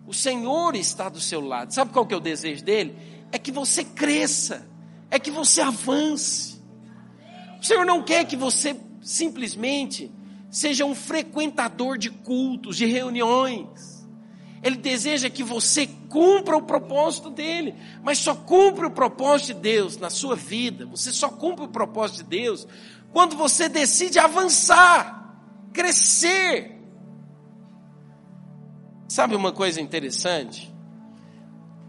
O 0.07 0.13
Senhor 0.13 0.73
está 0.75 1.09
do 1.09 1.19
seu 1.19 1.41
lado. 1.41 1.73
Sabe 1.73 1.91
qual 1.91 2.05
que 2.05 2.13
é 2.13 2.17
o 2.17 2.21
desejo 2.21 2.63
dele? 2.63 2.95
É 3.29 3.37
que 3.37 3.51
você 3.51 3.83
cresça, 3.83 4.65
é 5.11 5.19
que 5.19 5.29
você 5.29 5.59
avance. 5.59 6.61
O 7.59 7.65
Senhor 7.65 7.85
não 7.85 8.01
quer 8.01 8.23
que 8.23 8.37
você 8.37 8.79
simplesmente 9.01 10.09
seja 10.49 10.85
um 10.85 10.95
frequentador 10.95 11.97
de 11.97 12.09
cultos, 12.09 12.77
de 12.77 12.85
reuniões. 12.85 14.07
Ele 14.63 14.77
deseja 14.77 15.29
que 15.29 15.43
você 15.43 15.87
cumpra 16.09 16.55
o 16.55 16.61
propósito 16.61 17.29
dele, 17.29 17.75
mas 18.01 18.17
só 18.17 18.33
cumpre 18.33 18.85
o 18.85 18.91
propósito 18.91 19.47
de 19.47 19.61
Deus 19.61 19.97
na 19.97 20.09
sua 20.09 20.35
vida. 20.35 20.85
Você 20.85 21.11
só 21.11 21.29
cumpre 21.29 21.65
o 21.65 21.69
propósito 21.69 22.23
de 22.23 22.29
Deus 22.29 22.65
quando 23.11 23.35
você 23.35 23.67
decide 23.67 24.19
avançar, 24.19 25.37
crescer. 25.73 26.76
Sabe 29.07 29.35
uma 29.35 29.51
coisa 29.51 29.79
interessante? 29.79 30.73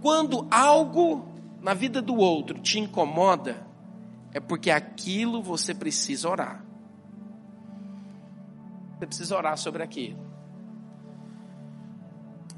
Quando 0.01 0.47
algo 0.51 1.27
na 1.61 1.75
vida 1.75 2.01
do 2.01 2.17
outro 2.17 2.59
te 2.61 2.79
incomoda, 2.79 3.67
é 4.33 4.39
porque 4.39 4.71
aquilo 4.71 5.43
você 5.43 5.75
precisa 5.75 6.29
orar. 6.29 6.65
Você 8.99 9.07
precisa 9.07 9.37
orar 9.37 9.57
sobre 9.57 9.83
aquilo. 9.83 10.19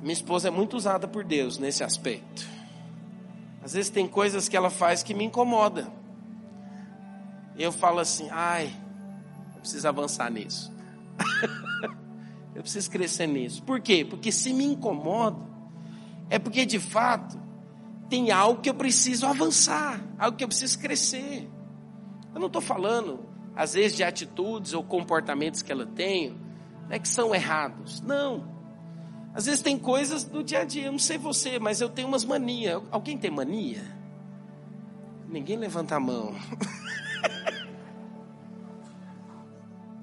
Minha 0.01 0.13
esposa 0.13 0.49
é 0.49 0.51
muito 0.51 0.77
usada 0.77 1.09
por 1.09 1.25
Deus 1.25 1.59
nesse 1.59 1.83
aspecto. 1.83 2.47
Às 3.63 3.75
vezes 3.75 3.91
tem 3.91 4.07
coisas 4.07 4.49
que 4.49 4.57
ela 4.57 4.71
faz 4.71 5.03
que 5.03 5.15
me 5.15 5.25
incomoda. 5.25 5.91
Eu 7.59 7.71
falo 7.73 7.99
assim, 7.99 8.29
ai, 8.31 8.75
eu 9.55 9.61
preciso 9.61 9.87
avançar 9.87 10.31
nisso. 10.31 10.73
eu 12.55 12.63
preciso 12.63 12.91
crescer 12.91 13.27
nisso. 13.27 13.63
Por 13.63 13.81
quê? 13.81 14.05
Porque 14.05 14.33
se 14.33 14.53
me 14.53 14.65
incomoda, 14.65 15.39
é 16.29 16.39
porque 16.39 16.67
de 16.67 16.79
fato 16.79 17.41
tem 18.09 18.31
algo 18.31 18.61
que 18.61 18.69
eu 18.69 18.75
preciso 18.75 19.27
avançar, 19.27 20.01
algo 20.19 20.37
que 20.37 20.45
eu 20.45 20.49
preciso 20.49 20.79
crescer. 20.79 21.49
Eu 22.35 22.41
não 22.41 22.49
estou 22.49 22.61
falando, 22.63 23.21
às 23.55 23.75
vezes, 23.75 23.97
de 23.97 24.03
atitudes 24.03 24.73
ou 24.75 24.83
comportamentos 24.83 25.63
que 25.63 25.71
ela 25.71 25.87
tem, 25.87 26.37
né, 26.89 26.99
que 26.99 27.09
são 27.09 27.35
errados. 27.35 28.01
Não. 28.01 28.59
Às 29.33 29.47
vezes 29.47 29.63
tem 29.63 29.79
coisas 29.79 30.25
do 30.25 30.43
dia 30.43 30.63
a 30.63 30.65
dia, 30.65 30.87
eu 30.87 30.93
não 30.93 30.99
sei 30.99 31.17
você, 31.17 31.59
mas 31.61 31.81
eu 31.81 31.89
tenho 31.89 32.09
umas 32.09 32.25
manias. 32.25 32.83
Alguém 32.91 33.17
tem 33.17 33.31
mania? 33.31 33.83
Ninguém 35.29 35.57
levanta 35.57 35.95
a 35.95 36.01
mão. 36.01 36.35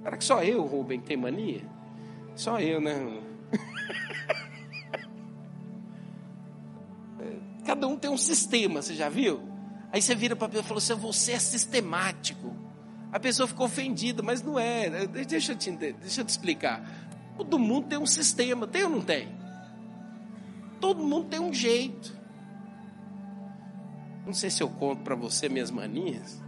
Será 0.02 0.16
que 0.16 0.24
só 0.24 0.42
eu, 0.42 0.66
Rubem, 0.66 1.02
tem 1.02 1.18
mania? 1.18 1.77
Só 2.38 2.58
eu, 2.60 2.80
né? 2.80 2.94
Cada 7.66 7.88
um 7.88 7.98
tem 7.98 8.10
um 8.10 8.18
sistema, 8.18 8.82
você 8.82 8.96
já 8.96 9.10
viu? 9.10 9.42
Aí 9.92 10.02
você 10.02 10.16
vira 10.16 10.34
para 10.36 10.46
a 10.46 10.50
pessoa 10.50 10.64
e 10.64 10.68
fala 10.68 10.78
assim: 10.78 10.94
você 10.94 11.32
é 11.34 11.40
sistemático. 11.40 12.56
A 13.12 13.20
pessoa 13.20 13.48
ficou 13.48 13.66
ofendida, 13.66 14.22
mas 14.22 14.44
não 14.44 14.60
é. 14.60 15.08
Deixa 15.08 15.54
eu 15.54 15.58
te, 15.58 15.72
deixa 15.72 16.22
eu 16.22 16.26
te 16.26 16.30
explicar. 16.30 16.88
Todo 17.36 17.58
mundo 17.58 17.88
tem 17.88 17.98
um 17.98 18.06
sistema, 18.06 18.68
tem 18.68 18.84
ou 18.84 18.90
não 18.90 19.02
tem? 19.02 19.36
Todo 20.80 21.04
mundo 21.04 21.30
tem 21.30 21.40
um 21.40 21.52
jeito. 21.52 22.16
Não 24.26 24.34
sei 24.34 24.52
se 24.52 24.62
eu 24.62 24.70
conto 24.70 25.02
para 25.02 25.16
você 25.16 25.50
minhas 25.50 25.72
manias. 25.72 26.40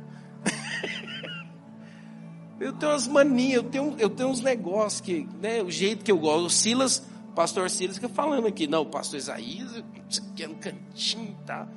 Eu 2.59 2.73
tenho 2.73 2.91
umas 2.91 3.07
manias, 3.07 3.55
eu 3.55 3.63
tenho, 3.63 3.95
eu 3.97 4.09
tenho 4.09 4.29
uns 4.29 4.41
negócios 4.41 4.99
que, 4.99 5.27
né, 5.41 5.61
o 5.63 5.71
jeito 5.71 6.03
que 6.03 6.11
eu 6.11 6.17
gosto. 6.17 6.45
O 6.45 6.49
Silas, 6.49 7.01
o 7.29 7.31
pastor 7.33 7.69
Silas 7.69 7.95
fica 7.95 8.09
falando 8.09 8.47
aqui, 8.47 8.67
não, 8.67 8.81
o 8.81 8.85
pastor 8.85 9.17
Isaías, 9.17 9.83
isso 10.09 10.21
aqui 10.31 10.43
é 10.43 10.47
no 10.47 10.55
cantinho 10.55 11.37
tá. 11.45 11.67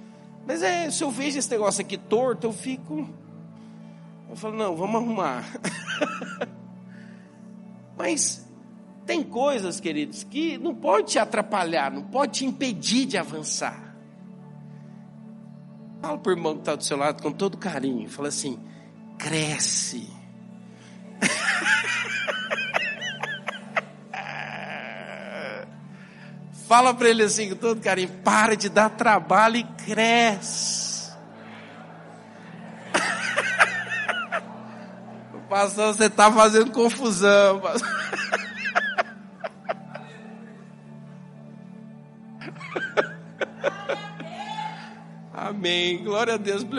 Mas 0.47 0.63
é, 0.63 0.91
se 0.91 1.05
eu 1.05 1.11
vejo 1.11 1.39
esse 1.39 1.51
negócio 1.51 1.83
aqui 1.83 1.97
torto, 1.97 2.49
eu 2.49 2.53
fico. 2.53 3.09
Eu 4.29 4.35
falo, 4.35 4.57
não, 4.57 4.75
vamos 4.75 4.97
arrumar. 4.97 5.45
Mas 7.97 8.45
tem 9.07 9.23
coisas, 9.23 9.79
queridos, 9.79 10.25
que 10.25 10.59
não 10.59 10.75
pode 10.75 11.13
te 11.13 11.19
atrapalhar, 11.19 11.93
não 11.93 12.03
pode 12.03 12.41
te 12.41 12.47
impedir 12.47 13.07
de 13.07 13.17
avançar. 13.17 13.95
Fala 16.01 16.19
para 16.19 16.31
o 16.31 16.33
irmão 16.35 16.55
que 16.55 16.61
está 16.61 16.75
do 16.75 16.83
seu 16.83 16.97
lado 16.97 17.23
com 17.23 17.31
todo 17.31 17.57
carinho. 17.57 18.09
Fala 18.09 18.29
assim: 18.29 18.59
cresce. 19.17 20.22
Fala 26.73 26.95
para 26.95 27.11
ele 27.11 27.23
assim 27.23 27.51
com 27.51 27.57
todo 27.57 27.83
carinho: 27.83 28.09
para 28.25 28.57
de 28.57 28.71
dar 28.71 28.89
trabalho 28.89 29.59
e 29.59 29.65
cresce. 29.85 31.13
Pastor, 35.51 35.95
você 35.95 36.07
está 36.07 36.33
fazendo 36.33 36.71
confusão. 36.71 37.61
Amém. 45.35 46.03
Glória 46.03 46.37
a 46.37 46.39
Deus. 46.39 46.65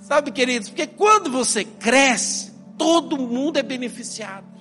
Sabe, 0.00 0.30
queridos, 0.32 0.68
porque 0.68 0.86
quando 0.86 1.32
você 1.32 1.64
cresce, 1.64 2.52
todo 2.76 3.16
mundo 3.16 3.56
é 3.56 3.62
beneficiado. 3.62 4.57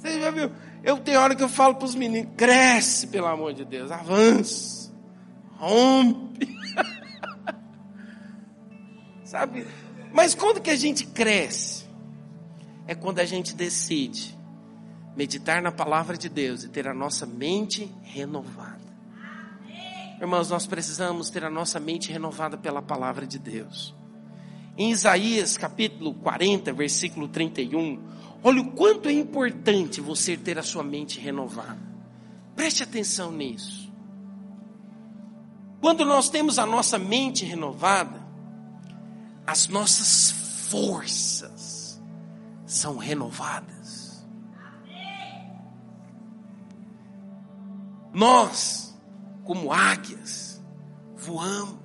Você 0.00 0.18
já 0.18 0.30
viu? 0.30 0.50
Eu 0.82 0.96
tenho 0.98 1.20
hora 1.20 1.36
que 1.36 1.42
eu 1.42 1.48
falo 1.48 1.74
para 1.74 1.84
os 1.84 1.94
meninos: 1.94 2.32
cresce, 2.34 3.06
pelo 3.06 3.26
amor 3.26 3.52
de 3.52 3.66
Deus, 3.66 3.90
avança, 3.90 4.90
rompe. 5.58 6.58
Sabe? 9.24 9.66
Mas 10.10 10.34
quando 10.34 10.60
que 10.60 10.70
a 10.70 10.76
gente 10.76 11.06
cresce? 11.06 11.84
É 12.86 12.94
quando 12.94 13.20
a 13.20 13.26
gente 13.26 13.54
decide 13.54 14.36
meditar 15.14 15.60
na 15.60 15.70
palavra 15.70 16.16
de 16.16 16.30
Deus 16.30 16.64
e 16.64 16.68
ter 16.68 16.88
a 16.88 16.94
nossa 16.94 17.26
mente 17.26 17.92
renovada. 18.02 18.80
Irmãos, 20.18 20.48
nós 20.48 20.66
precisamos 20.66 21.28
ter 21.28 21.44
a 21.44 21.50
nossa 21.50 21.78
mente 21.78 22.10
renovada 22.10 22.56
pela 22.56 22.80
palavra 22.80 23.26
de 23.26 23.38
Deus. 23.38 23.94
Em 24.78 24.90
Isaías 24.90 25.58
capítulo 25.58 26.14
40, 26.14 26.72
versículo 26.72 27.28
31, 27.28 28.02
olha 28.42 28.60
o 28.60 28.72
quanto 28.72 29.08
é 29.08 29.12
importante 29.12 30.00
você 30.00 30.36
ter 30.36 30.58
a 30.58 30.62
sua 30.62 30.82
mente 30.82 31.20
renovada. 31.20 31.78
Preste 32.54 32.82
atenção 32.82 33.32
nisso. 33.32 33.90
Quando 35.80 36.04
nós 36.04 36.28
temos 36.28 36.58
a 36.58 36.66
nossa 36.66 36.98
mente 36.98 37.44
renovada, 37.44 38.20
as 39.46 39.68
nossas 39.68 40.30
forças 40.68 42.00
são 42.66 42.96
renovadas. 42.96 44.24
Nós, 48.12 48.94
como 49.44 49.72
águias, 49.72 50.60
voamos 51.16 51.80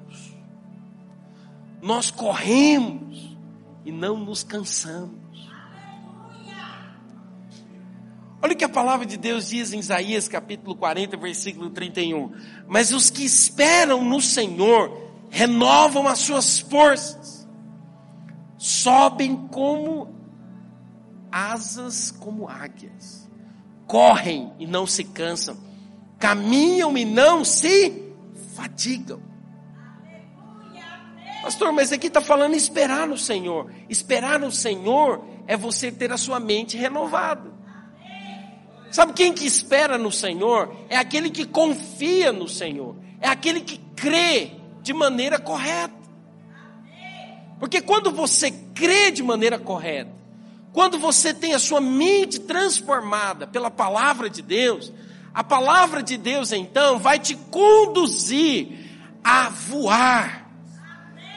nós 1.85 2.09
corremos 2.09 3.37
e 3.85 3.91
não 3.91 4.17
nos 4.17 4.43
cansamos. 4.43 5.24
Olha 8.45 8.53
o 8.53 8.55
que 8.55 8.63
a 8.63 8.69
palavra 8.69 9.07
de 9.07 9.17
Deus 9.17 9.49
diz 9.49 9.73
em 9.73 9.79
Isaías 9.79 10.27
capítulo 10.27 10.75
40, 10.75 11.17
versículo 11.17 11.71
31. 11.71 12.31
Mas 12.67 12.93
os 12.93 13.09
que 13.09 13.25
esperam 13.25 14.05
no 14.05 14.21
Senhor 14.21 14.95
renovam 15.31 16.07
as 16.07 16.19
suas 16.19 16.59
forças, 16.59 17.47
sobem 18.55 19.35
como 19.47 20.13
asas 21.31 22.11
como 22.11 22.47
águias, 22.47 23.27
correm 23.87 24.53
e 24.59 24.67
não 24.67 24.85
se 24.85 25.03
cansam, 25.05 25.57
caminham 26.19 26.95
e 26.95 27.03
não 27.03 27.43
se 27.43 28.13
fatigam. 28.55 29.23
Pastor, 31.41 31.73
mas 31.73 31.91
aqui 31.91 32.05
está 32.05 32.21
falando 32.21 32.53
esperar 32.53 33.07
no 33.07 33.17
Senhor. 33.17 33.73
Esperar 33.89 34.39
no 34.39 34.51
Senhor 34.51 35.25
é 35.47 35.57
você 35.57 35.91
ter 35.91 36.11
a 36.11 36.17
sua 36.17 36.39
mente 36.39 36.77
renovada. 36.77 37.54
Sabe 38.95 39.11
quem 39.11 39.33
que 39.33 39.45
espera 39.45 39.97
no 39.97 40.09
Senhor? 40.09 40.73
É 40.87 40.95
aquele 40.95 41.29
que 41.29 41.45
confia 41.45 42.31
no 42.31 42.47
Senhor. 42.47 42.95
É 43.19 43.27
aquele 43.27 43.59
que 43.59 43.77
crê 43.93 44.51
de 44.81 44.93
maneira 44.93 45.37
correta. 45.37 45.93
Porque 47.59 47.81
quando 47.81 48.09
você 48.09 48.49
crê 48.73 49.11
de 49.11 49.21
maneira 49.21 49.59
correta, 49.59 50.13
quando 50.71 50.97
você 50.97 51.33
tem 51.33 51.53
a 51.53 51.59
sua 51.59 51.81
mente 51.81 52.39
transformada 52.39 53.45
pela 53.45 53.69
palavra 53.69 54.29
de 54.29 54.41
Deus, 54.41 54.93
a 55.33 55.43
palavra 55.43 56.01
de 56.01 56.15
Deus 56.15 56.53
então 56.53 56.97
vai 56.97 57.19
te 57.19 57.35
conduzir 57.35 58.79
a 59.21 59.49
voar 59.49 60.49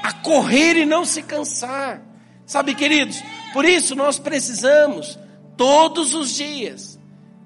a 0.00 0.12
correr 0.12 0.76
e 0.76 0.86
não 0.86 1.04
se 1.04 1.24
cansar. 1.24 2.00
Sabe, 2.46 2.76
queridos, 2.76 3.20
por 3.52 3.64
isso 3.64 3.96
nós 3.96 4.16
precisamos, 4.16 5.18
todos 5.56 6.14
os 6.14 6.36
dias, 6.36 6.87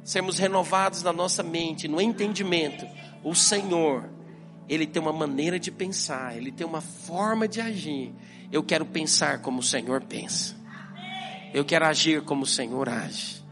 sermos 0.05 0.39
renovados 0.39 1.03
na 1.03 1.13
nossa 1.13 1.43
mente, 1.43 1.89
no 1.89 2.01
entendimento. 2.01 2.87
O 3.23 3.35
Senhor, 3.35 4.09
Ele 4.69 4.87
tem 4.87 5.01
uma 5.01 5.13
maneira 5.13 5.59
de 5.59 5.71
pensar, 5.71 6.37
Ele 6.37 6.51
tem 6.51 6.67
uma 6.67 6.81
forma 6.81 7.47
de 7.47 7.61
agir. 7.61 8.13
Eu 8.51 8.63
quero 8.63 8.85
pensar 8.85 9.41
como 9.41 9.61
o 9.61 9.63
Senhor 9.63 10.03
pensa. 10.03 10.57
Eu 11.55 11.65
quero 11.65 11.87
agir 11.87 12.23
como 12.23 12.43
o 12.43 12.47
Senhor 12.47 12.89
age. 12.89 13.43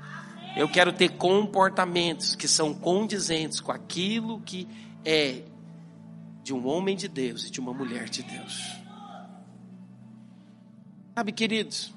Eu 0.56 0.68
quero 0.68 0.92
ter 0.92 1.10
comportamentos 1.16 2.34
que 2.34 2.48
são 2.48 2.74
condizentes 2.74 3.60
com 3.60 3.70
aquilo 3.70 4.40
que 4.40 4.66
é 5.04 5.42
de 6.42 6.52
um 6.52 6.66
homem 6.66 6.96
de 6.96 7.06
Deus 7.06 7.46
e 7.46 7.50
de 7.50 7.60
uma 7.60 7.72
mulher 7.72 8.08
de 8.08 8.22
Deus. 8.22 8.80
Sabe, 11.14 11.32
queridos, 11.32 11.92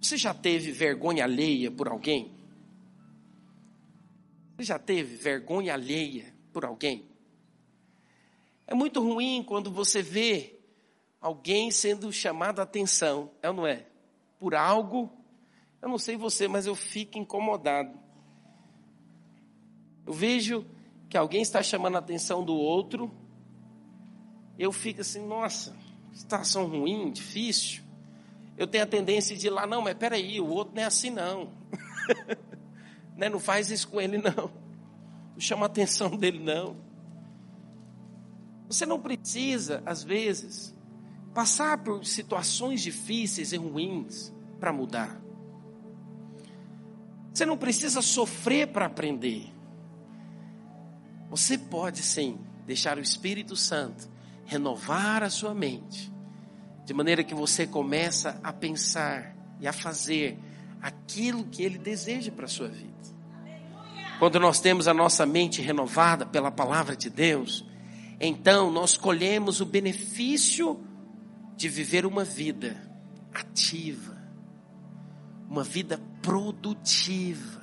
você 0.00 0.16
já 0.16 0.32
teve 0.32 0.72
vergonha 0.72 1.24
alheia 1.24 1.70
por 1.70 1.88
alguém? 1.88 2.31
Você 4.62 4.66
já 4.66 4.78
teve 4.78 5.16
vergonha 5.16 5.74
alheia 5.74 6.32
por 6.52 6.64
alguém? 6.64 7.04
É 8.64 8.72
muito 8.72 9.02
ruim 9.02 9.42
quando 9.42 9.72
você 9.72 10.00
vê 10.00 10.56
alguém 11.20 11.68
sendo 11.72 12.12
chamado 12.12 12.60
a 12.60 12.62
atenção, 12.62 13.32
é 13.42 13.48
ou 13.48 13.56
não 13.56 13.66
é? 13.66 13.86
Por 14.38 14.54
algo, 14.54 15.10
eu 15.82 15.88
não 15.88 15.98
sei 15.98 16.16
você, 16.16 16.46
mas 16.46 16.64
eu 16.64 16.76
fico 16.76 17.18
incomodado. 17.18 17.98
Eu 20.06 20.12
vejo 20.12 20.64
que 21.10 21.16
alguém 21.16 21.42
está 21.42 21.60
chamando 21.60 21.96
a 21.96 21.98
atenção 21.98 22.44
do 22.44 22.54
outro, 22.54 23.10
eu 24.56 24.70
fico 24.70 25.00
assim, 25.00 25.26
nossa, 25.26 25.76
situação 26.12 26.68
ruim, 26.68 27.10
difícil, 27.10 27.82
eu 28.56 28.68
tenho 28.68 28.84
a 28.84 28.86
tendência 28.86 29.36
de 29.36 29.48
ir 29.48 29.50
lá, 29.50 29.66
não, 29.66 29.82
mas 29.82 29.94
peraí, 29.94 30.40
o 30.40 30.46
outro 30.46 30.72
não 30.72 30.84
é 30.84 30.86
assim 30.86 31.10
não. 31.10 31.50
né? 33.16 33.28
Não 33.28 33.38
faz 33.38 33.70
isso 33.70 33.88
com 33.88 34.00
ele 34.00 34.18
não. 34.18 34.50
Não 35.32 35.40
chama 35.40 35.64
a 35.64 35.66
atenção 35.66 36.16
dele 36.16 36.38
não. 36.38 36.76
Você 38.68 38.86
não 38.86 39.00
precisa, 39.00 39.82
às 39.84 40.02
vezes, 40.02 40.74
passar 41.34 41.78
por 41.78 42.04
situações 42.04 42.80
difíceis 42.80 43.52
e 43.52 43.56
ruins 43.56 44.32
para 44.58 44.72
mudar. 44.72 45.20
Você 47.32 47.46
não 47.46 47.56
precisa 47.56 48.02
sofrer 48.02 48.68
para 48.68 48.86
aprender. 48.86 49.52
Você 51.30 51.56
pode 51.56 52.02
sim 52.02 52.38
deixar 52.66 52.98
o 52.98 53.00
Espírito 53.00 53.56
Santo 53.56 54.08
renovar 54.44 55.22
a 55.22 55.30
sua 55.30 55.54
mente, 55.54 56.12
de 56.84 56.92
maneira 56.92 57.24
que 57.24 57.34
você 57.34 57.66
começa 57.66 58.38
a 58.42 58.52
pensar 58.52 59.34
e 59.60 59.66
a 59.66 59.72
fazer 59.72 60.38
aquilo 60.82 61.44
que 61.44 61.62
Ele 61.62 61.78
deseja 61.78 62.32
para 62.32 62.46
a 62.46 62.48
sua 62.48 62.68
vida. 62.68 62.90
Quando 64.18 64.38
nós 64.40 64.60
temos 64.60 64.88
a 64.88 64.94
nossa 64.94 65.24
mente 65.24 65.62
renovada 65.62 66.26
pela 66.26 66.50
palavra 66.50 66.96
de 66.96 67.08
Deus, 67.08 67.64
então 68.20 68.70
nós 68.70 68.96
colhemos 68.96 69.60
o 69.60 69.66
benefício 69.66 70.80
de 71.56 71.68
viver 71.68 72.04
uma 72.04 72.24
vida 72.24 72.76
ativa, 73.32 74.16
uma 75.48 75.64
vida 75.64 76.00
produtiva, 76.20 77.62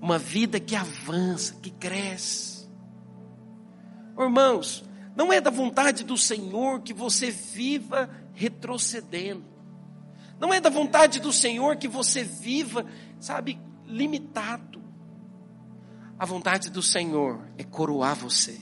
uma 0.00 0.18
vida 0.18 0.60
que 0.60 0.76
avança, 0.76 1.54
que 1.56 1.70
cresce. 1.70 2.68
Irmãos, 4.18 4.84
não 5.14 5.32
é 5.32 5.40
da 5.40 5.50
vontade 5.50 6.04
do 6.04 6.16
Senhor 6.16 6.80
que 6.82 6.92
você 6.92 7.30
viva 7.30 8.10
retrocedendo. 8.34 9.55
Não 10.38 10.52
é 10.52 10.60
da 10.60 10.70
vontade 10.70 11.20
do 11.20 11.32
Senhor 11.32 11.76
que 11.76 11.88
você 11.88 12.22
viva, 12.22 12.84
sabe, 13.18 13.58
limitado. 13.86 14.82
A 16.18 16.24
vontade 16.24 16.70
do 16.70 16.82
Senhor 16.82 17.40
é 17.58 17.64
coroar 17.64 18.14
você, 18.14 18.58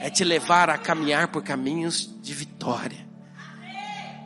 é 0.00 0.10
te 0.10 0.24
levar 0.24 0.68
a 0.68 0.78
caminhar 0.78 1.28
por 1.28 1.42
caminhos 1.42 2.14
de 2.20 2.34
vitória, 2.34 3.08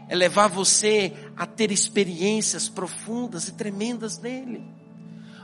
é 0.09 0.15
levar 0.15 0.49
você 0.49 1.13
a 1.37 1.47
ter 1.47 1.71
experiências 1.71 2.69
profundas 2.69 3.49
e 3.49 3.53
tremendas 3.53 4.19
nele. 4.19 4.65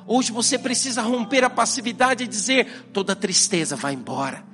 Hoje 0.07 0.33
você 0.33 0.59
precisa 0.59 1.03
romper 1.03 1.45
a 1.45 1.51
passividade 1.51 2.25
e 2.25 2.29
dizer: 2.29 2.89
toda 2.93 3.15
tristeza 3.15 3.77
vai 3.77 3.95
embora. 3.95 4.53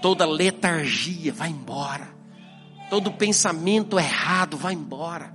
Toda 0.00 0.26
letargia 0.26 1.32
vai 1.32 1.48
embora, 1.48 2.08
todo 2.90 3.10
pensamento 3.12 3.98
errado 3.98 4.56
vai 4.56 4.74
embora, 4.74 5.34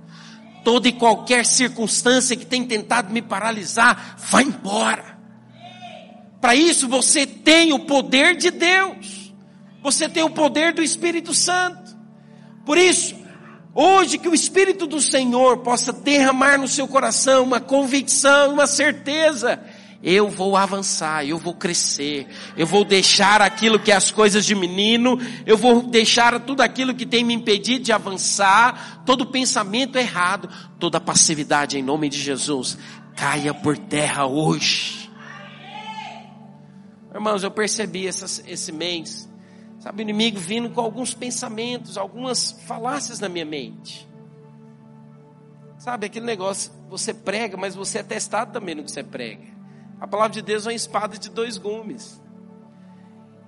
toda 0.64 0.88
e 0.88 0.92
qualquer 0.92 1.44
circunstância 1.44 2.36
que 2.36 2.46
tem 2.46 2.64
tentado 2.64 3.12
me 3.12 3.22
paralisar 3.22 4.16
vai 4.18 4.44
embora. 4.44 5.18
Para 6.40 6.54
isso 6.54 6.88
você 6.88 7.26
tem 7.26 7.72
o 7.72 7.80
poder 7.80 8.36
de 8.36 8.50
Deus, 8.50 9.32
você 9.82 10.08
tem 10.08 10.22
o 10.22 10.30
poder 10.30 10.72
do 10.72 10.82
Espírito 10.82 11.32
Santo. 11.34 11.96
Por 12.64 12.78
isso, 12.78 13.22
Hoje 13.74 14.18
que 14.18 14.28
o 14.28 14.34
Espírito 14.34 14.86
do 14.86 15.00
Senhor 15.00 15.58
possa 15.58 15.94
derramar 15.94 16.58
no 16.58 16.68
seu 16.68 16.86
coração 16.86 17.42
uma 17.42 17.58
convicção, 17.58 18.52
uma 18.52 18.66
certeza 18.66 19.58
eu 20.02 20.28
vou 20.28 20.56
avançar, 20.56 21.24
eu 21.24 21.38
vou 21.38 21.54
crescer, 21.54 22.26
eu 22.56 22.66
vou 22.66 22.84
deixar 22.84 23.40
aquilo 23.40 23.78
que 23.78 23.92
é 23.92 23.94
as 23.94 24.10
coisas 24.10 24.44
de 24.44 24.54
menino, 24.54 25.16
eu 25.46 25.56
vou 25.56 25.82
deixar 25.82 26.40
tudo 26.40 26.60
aquilo 26.60 26.94
que 26.94 27.06
tem 27.06 27.22
me 27.22 27.32
impedido 27.32 27.84
de 27.84 27.92
avançar, 27.92 29.02
todo 29.06 29.26
pensamento 29.26 29.96
errado, 29.96 30.48
toda 30.80 31.00
passividade 31.00 31.78
em 31.78 31.82
nome 31.82 32.08
de 32.08 32.18
Jesus, 32.18 32.76
caia 33.14 33.54
por 33.54 33.78
terra 33.78 34.26
hoje. 34.26 35.08
Irmãos, 37.14 37.44
eu 37.44 37.50
percebi 37.50 38.08
essa, 38.08 38.42
esse 38.50 38.72
mês, 38.72 39.30
sabe, 39.78 40.00
o 40.00 40.02
inimigo 40.02 40.38
vindo 40.40 40.68
com 40.70 40.80
alguns 40.80 41.14
pensamentos, 41.14 41.96
algumas 41.96 42.50
falácias 42.66 43.20
na 43.20 43.28
minha 43.28 43.44
mente. 43.44 44.08
Sabe, 45.78 46.06
aquele 46.06 46.26
negócio, 46.26 46.72
você 46.88 47.12
prega, 47.12 47.56
mas 47.56 47.74
você 47.74 47.98
é 47.98 48.02
testado 48.02 48.52
também 48.52 48.74
no 48.74 48.82
que 48.82 48.90
você 48.90 49.02
prega. 49.02 49.51
A 50.02 50.06
palavra 50.08 50.32
de 50.32 50.42
Deus 50.42 50.66
é 50.66 50.70
uma 50.70 50.74
espada 50.74 51.16
de 51.16 51.30
dois 51.30 51.56
gumes. 51.56 52.20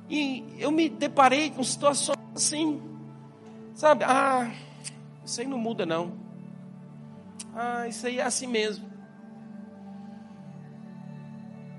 E 0.09 0.55
eu 0.57 0.71
me 0.71 0.88
deparei 0.88 1.51
com 1.51 1.64
situações 1.64 2.17
assim. 2.33 2.81
Sabe? 3.75 4.05
Ah, 4.05 4.55
isso 5.25 5.40
aí 5.40 5.49
não 5.49 5.59
muda 5.59 5.85
não. 5.85 6.17
Ah, 7.57 7.88
isso 7.88 8.07
aí 8.07 8.21
é 8.21 8.23
assim 8.23 8.47
mesmo. 8.47 8.88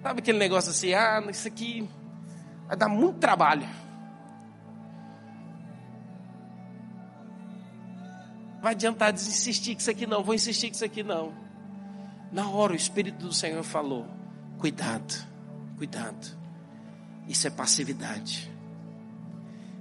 Sabe 0.04 0.20
aquele 0.20 0.38
negócio 0.38 0.72
assim, 0.72 0.94
ah, 0.94 1.24
isso 1.30 1.48
aqui 1.48 1.90
vai 2.68 2.76
dar 2.76 2.90
muito 2.90 3.18
trabalho. 3.18 3.70
Vai 8.62 8.74
adiantar 8.74 9.14
insistir 9.14 9.74
com 9.74 9.80
isso 9.80 9.90
aqui 9.90 10.06
não, 10.06 10.22
vou 10.22 10.36
insistir 10.36 10.68
com 10.68 10.76
isso 10.76 10.84
aqui 10.84 11.02
não. 11.02 11.34
Na 12.30 12.50
hora 12.50 12.74
o 12.74 12.76
Espírito 12.76 13.28
do 13.28 13.34
Senhor 13.34 13.64
falou: 13.64 14.15
cuidado, 14.66 15.14
cuidado. 15.78 16.38
Isso 17.28 17.46
é 17.46 17.52
passividade. 17.52 18.52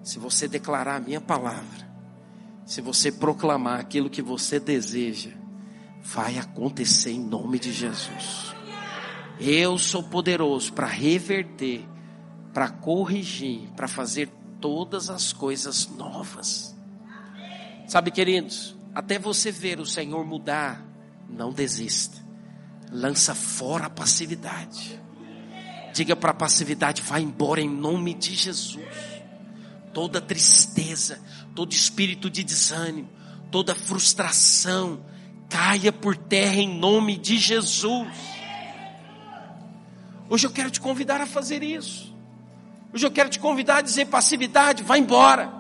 Se 0.03 0.19
você 0.19 0.47
declarar 0.47 0.97
a 0.97 1.01
minha 1.01 1.23
palavra, 1.23 1.89
se 2.67 2.83
você 2.83 3.11
proclamar 3.11 3.81
aquilo 3.81 4.11
que 4.11 4.21
você 4.21 4.61
deseja, 4.61 5.31
vai 6.03 6.37
acontecer 6.37 7.13
em 7.13 7.19
nome 7.19 7.59
de 7.59 7.73
Jesus. 7.73 8.55
Eu 9.41 9.79
sou 9.79 10.03
poderoso 10.03 10.71
para 10.75 10.87
reverter, 10.87 11.89
para 12.53 12.69
corrigir, 12.69 13.71
para 13.75 13.89
fazer 13.89 14.29
todas 14.61 15.09
as 15.09 15.33
coisas 15.33 15.87
novas. 15.89 16.77
Sabe, 17.89 18.11
queridos, 18.11 18.77
até 18.95 19.19
você 19.19 19.51
ver 19.51 19.81
o 19.81 19.87
Senhor 19.87 20.27
mudar, 20.27 20.85
não 21.27 21.55
desista. 21.55 22.24
Lança 22.95 23.35
fora 23.35 23.87
a 23.87 23.91
passividade. 23.91 25.03
Diga 25.93 26.15
para 26.15 26.31
a 26.31 26.35
passividade: 26.35 27.03
vai 27.03 27.23
embora 27.23 27.61
em 27.61 27.69
nome 27.69 28.15
de 28.15 28.37
Jesus. 28.37 28.87
Toda 29.93 30.21
tristeza, 30.21 31.21
todo 31.57 31.73
espírito 31.73 32.31
de 32.31 32.45
desânimo, 32.45 33.09
toda 33.51 33.75
frustração, 33.75 35.05
caia 35.49 35.93
por 35.93 36.17
terra 36.17 36.55
em 36.55 36.79
nome 36.79 37.17
de 37.17 37.37
Jesus. 37.37 38.09
Hoje 40.31 40.47
eu 40.47 40.53
quero 40.53 40.71
te 40.71 40.81
convidar 40.81 41.21
a 41.21 41.27
fazer 41.27 41.65
isso. 41.65 42.15
Hoje 42.93 43.05
eu 43.05 43.11
quero 43.11 43.29
te 43.29 43.41
convidar 43.41 43.79
a 43.79 43.83
dizer 43.83 44.07
passividade, 44.07 44.85
vai 44.85 45.01
embora. 45.01 45.53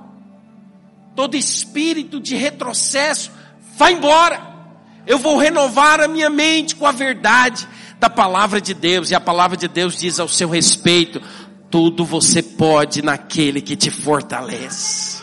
Todo 1.16 1.36
espírito 1.36 2.20
de 2.20 2.36
retrocesso, 2.36 3.32
vai 3.76 3.94
embora. 3.94 4.53
Eu 5.06 5.18
vou 5.18 5.36
renovar 5.36 6.00
a 6.00 6.08
minha 6.08 6.30
mente 6.30 6.74
com 6.74 6.86
a 6.86 6.92
verdade 6.92 7.68
da 7.98 8.08
palavra 8.08 8.60
de 8.60 8.74
Deus. 8.74 9.10
E 9.10 9.14
a 9.14 9.20
palavra 9.20 9.56
de 9.56 9.68
Deus 9.68 9.96
diz 9.96 10.18
ao 10.18 10.28
seu 10.28 10.48
respeito: 10.48 11.20
tudo 11.70 12.04
você 12.04 12.42
pode 12.42 13.02
naquele 13.02 13.60
que 13.60 13.74
te 13.74 13.90
fortalece. 13.90 15.22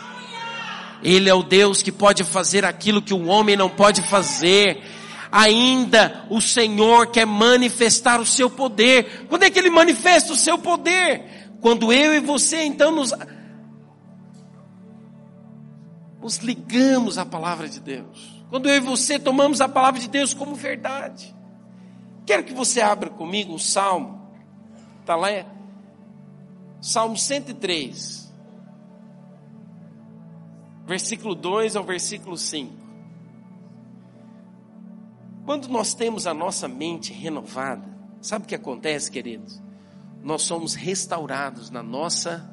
Ele 1.02 1.30
é 1.30 1.34
o 1.34 1.44
Deus 1.44 1.82
que 1.82 1.91
pode 1.91 2.24
fazer 2.24 2.65
aquilo 2.65 3.02
que 3.02 3.13
o 3.13 3.26
homem 3.26 3.56
não 3.56 3.70
pode 3.70 4.02
fazer. 4.02 4.84
Ainda 5.32 6.26
o 6.30 6.41
Senhor 6.41 7.08
quer 7.08 7.26
manifestar 7.26 8.20
o 8.20 8.26
seu 8.26 8.50
poder. 8.50 9.28
Quando 9.30 9.44
é 9.44 9.50
que 9.50 9.58
ele 9.58 9.70
manifesta 9.70 10.34
o 10.34 10.36
seu 10.36 10.58
poder? 10.58 11.50
Quando 11.62 11.94
eu 11.94 12.13
e 12.13 12.20
você 12.20 12.63
então 12.63 12.91
nos, 12.91 13.13
nos 16.22 16.38
ligamos 16.39 17.17
à 17.17 17.26
palavra 17.26 17.70
de 17.70 17.80
Deus. 17.80 18.40
Quando 18.51 18.67
eu 18.67 18.75
e 18.75 18.79
você 18.81 19.17
tomamos 19.17 19.61
a 19.61 19.69
palavra 19.69 19.97
de 19.97 20.09
Deus 20.09 20.33
como 20.33 20.55
verdade. 20.55 21.33
Quero 22.25 22.43
que 22.43 22.53
você 22.53 22.81
abra 22.81 23.09
comigo 23.09 23.53
um 23.53 23.57
salmo. 23.57 24.29
Está 24.99 25.15
lá, 25.15 25.31
é 25.31 25.45
Salmo 26.81 27.15
103, 27.15 28.29
versículo 30.85 31.33
2 31.33 31.77
ao 31.77 31.83
versículo 31.85 32.37
5. 32.37 32.73
Quando 35.45 35.69
nós 35.69 35.93
temos 35.93 36.27
a 36.27 36.33
nossa 36.33 36.67
mente 36.67 37.13
renovada, 37.13 37.87
sabe 38.19 38.43
o 38.43 38.47
que 38.49 38.55
acontece, 38.55 39.09
queridos? 39.09 39.61
Nós 40.21 40.41
somos 40.41 40.75
restaurados 40.75 41.69
na 41.69 41.81
nossa 41.81 42.49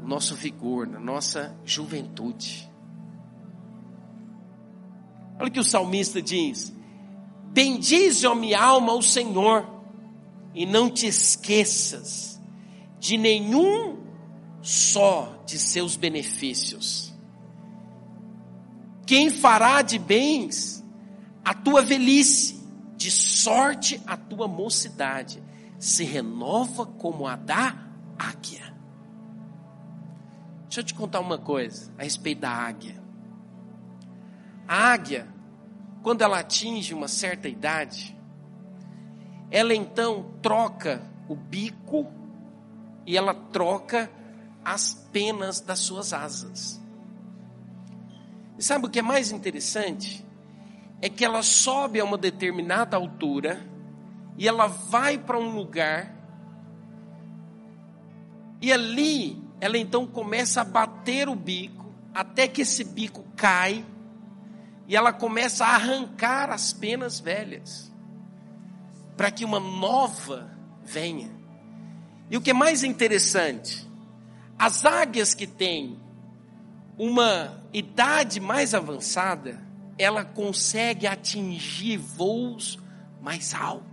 no 0.00 0.06
nosso 0.06 0.36
vigor, 0.36 0.86
na 0.86 1.00
nossa 1.00 1.56
juventude. 1.64 2.70
Olha 5.38 5.48
o 5.48 5.50
que 5.50 5.60
o 5.60 5.64
salmista 5.64 6.20
diz: 6.20 6.72
Bendize, 7.52 8.26
ó 8.26 8.34
minha 8.34 8.62
alma, 8.62 8.92
o 8.92 9.02
Senhor, 9.02 9.66
e 10.54 10.64
não 10.66 10.90
te 10.90 11.06
esqueças 11.06 12.40
de 12.98 13.16
nenhum 13.16 13.98
só 14.62 15.42
de 15.46 15.58
seus 15.58 15.96
benefícios. 15.96 17.14
Quem 19.06 19.30
fará 19.30 19.82
de 19.82 19.98
bens 19.98 20.84
a 21.44 21.54
tua 21.54 21.80
velhice, 21.80 22.60
de 22.96 23.10
sorte 23.10 24.00
a 24.06 24.16
tua 24.16 24.48
mocidade, 24.48 25.40
se 25.78 26.02
renova 26.02 26.84
como 26.84 27.26
a 27.26 27.36
da 27.36 27.76
águia. 28.18 28.74
Deixa 30.64 30.80
eu 30.80 30.84
te 30.84 30.94
contar 30.94 31.20
uma 31.20 31.38
coisa 31.38 31.92
a 31.96 32.02
respeito 32.02 32.40
da 32.40 32.50
águia. 32.50 33.05
A 34.68 34.92
águia, 34.92 35.28
quando 36.02 36.22
ela 36.22 36.40
atinge 36.40 36.94
uma 36.94 37.08
certa 37.08 37.48
idade, 37.48 38.16
ela 39.50 39.74
então 39.74 40.32
troca 40.42 41.02
o 41.28 41.34
bico 41.34 42.06
e 43.04 43.16
ela 43.16 43.34
troca 43.34 44.10
as 44.64 44.94
penas 45.12 45.60
das 45.60 45.78
suas 45.78 46.12
asas. 46.12 46.80
E 48.58 48.62
sabe 48.62 48.86
o 48.86 48.90
que 48.90 48.98
é 48.98 49.02
mais 49.02 49.30
interessante? 49.30 50.24
É 51.00 51.08
que 51.08 51.24
ela 51.24 51.42
sobe 51.42 52.00
a 52.00 52.04
uma 52.04 52.18
determinada 52.18 52.96
altura 52.96 53.64
e 54.36 54.48
ela 54.48 54.66
vai 54.66 55.18
para 55.18 55.38
um 55.38 55.54
lugar 55.54 56.14
e 58.60 58.72
ali 58.72 59.42
ela 59.60 59.78
então 59.78 60.06
começa 60.06 60.62
a 60.62 60.64
bater 60.64 61.28
o 61.28 61.34
bico 61.34 61.86
até 62.14 62.48
que 62.48 62.62
esse 62.62 62.82
bico 62.82 63.24
cai 63.36 63.84
e 64.88 64.94
ela 64.94 65.12
começa 65.12 65.64
a 65.64 65.74
arrancar 65.74 66.50
as 66.50 66.72
penas 66.72 67.18
velhas 67.18 67.92
para 69.16 69.30
que 69.30 69.44
uma 69.44 69.58
nova 69.58 70.50
venha. 70.84 71.30
E 72.30 72.36
o 72.36 72.40
que 72.40 72.50
é 72.50 72.54
mais 72.54 72.84
interessante, 72.84 73.88
as 74.58 74.84
águias 74.84 75.34
que 75.34 75.46
têm 75.46 75.98
uma 76.98 77.62
idade 77.72 78.40
mais 78.40 78.74
avançada, 78.74 79.60
ela 79.98 80.24
consegue 80.24 81.06
atingir 81.06 81.96
voos 81.96 82.78
mais 83.20 83.54
altos. 83.54 83.86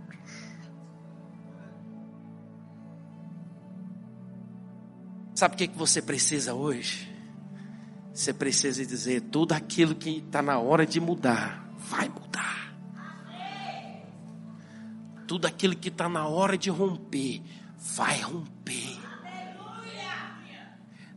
Sabe 5.34 5.54
o 5.54 5.58
que, 5.58 5.68
que 5.68 5.76
você 5.76 6.00
precisa 6.00 6.54
hoje? 6.54 7.13
Você 8.14 8.32
precisa 8.32 8.86
dizer: 8.86 9.22
tudo 9.22 9.52
aquilo 9.52 9.94
que 9.96 10.18
está 10.18 10.40
na 10.40 10.58
hora 10.58 10.86
de 10.86 11.00
mudar, 11.00 11.68
vai 11.76 12.08
mudar. 12.08 12.72
Tudo 15.26 15.46
aquilo 15.46 15.74
que 15.74 15.88
está 15.88 16.08
na 16.08 16.28
hora 16.28 16.56
de 16.56 16.70
romper, 16.70 17.42
vai 17.76 18.20
romper. 18.20 19.00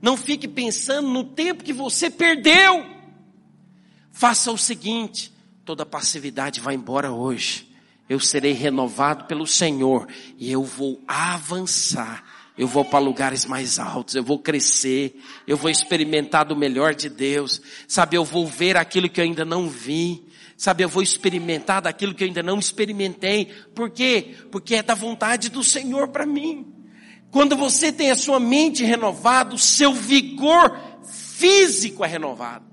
Não 0.01 0.17
fique 0.17 0.47
pensando 0.47 1.07
no 1.07 1.23
tempo 1.23 1.63
que 1.63 1.73
você 1.73 2.09
perdeu. 2.09 2.83
Faça 4.11 4.51
o 4.51 4.57
seguinte: 4.57 5.31
toda 5.63 5.85
passividade 5.85 6.59
vai 6.59 6.73
embora 6.73 7.11
hoje. 7.11 7.67
Eu 8.09 8.19
serei 8.19 8.53
renovado 8.53 9.25
pelo 9.25 9.45
Senhor 9.45 10.07
e 10.37 10.51
eu 10.51 10.63
vou 10.63 11.03
avançar. 11.07 12.23
Eu 12.57 12.67
vou 12.67 12.83
para 12.83 12.97
lugares 12.97 13.45
mais 13.45 13.77
altos, 13.77 14.15
eu 14.15 14.23
vou 14.23 14.39
crescer, 14.39 15.21
eu 15.45 15.55
vou 15.55 15.69
experimentar 15.69 16.43
do 16.43 16.55
melhor 16.55 16.95
de 16.95 17.07
Deus. 17.07 17.61
Sabe, 17.87 18.17
eu 18.17 18.25
vou 18.25 18.47
ver 18.47 18.75
aquilo 18.75 19.07
que 19.07 19.21
eu 19.21 19.25
ainda 19.25 19.45
não 19.45 19.69
vi. 19.69 20.25
Sabe, 20.57 20.83
eu 20.83 20.89
vou 20.89 21.03
experimentar 21.03 21.83
daquilo 21.83 22.15
que 22.15 22.23
eu 22.23 22.27
ainda 22.27 22.41
não 22.41 22.57
experimentei. 22.57 23.45
Por 23.75 23.91
quê? 23.91 24.35
Porque 24.51 24.73
é 24.73 24.81
da 24.81 24.95
vontade 24.95 25.49
do 25.49 25.63
Senhor 25.63 26.07
para 26.07 26.25
mim. 26.25 26.73
Quando 27.29 27.55
você 27.55 27.91
tem 27.91 28.09
a 28.09 28.15
sua 28.15 28.39
mente 28.39 28.83
renovada, 28.83 29.53
o 29.53 29.59
seu 29.59 29.93
vigor 29.93 30.75
físico 31.05 32.03
é 32.03 32.07
renovado. 32.07 32.65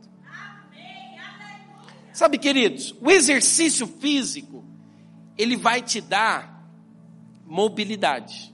Sabe, 2.15 2.39
queridos, 2.39 2.95
o 3.03 3.11
exercício 3.11 3.87
físico, 3.87 4.65
ele 5.37 5.57
vai 5.57 5.83
te 5.83 6.01
dar 6.01 6.65
mobilidade. 7.45 8.54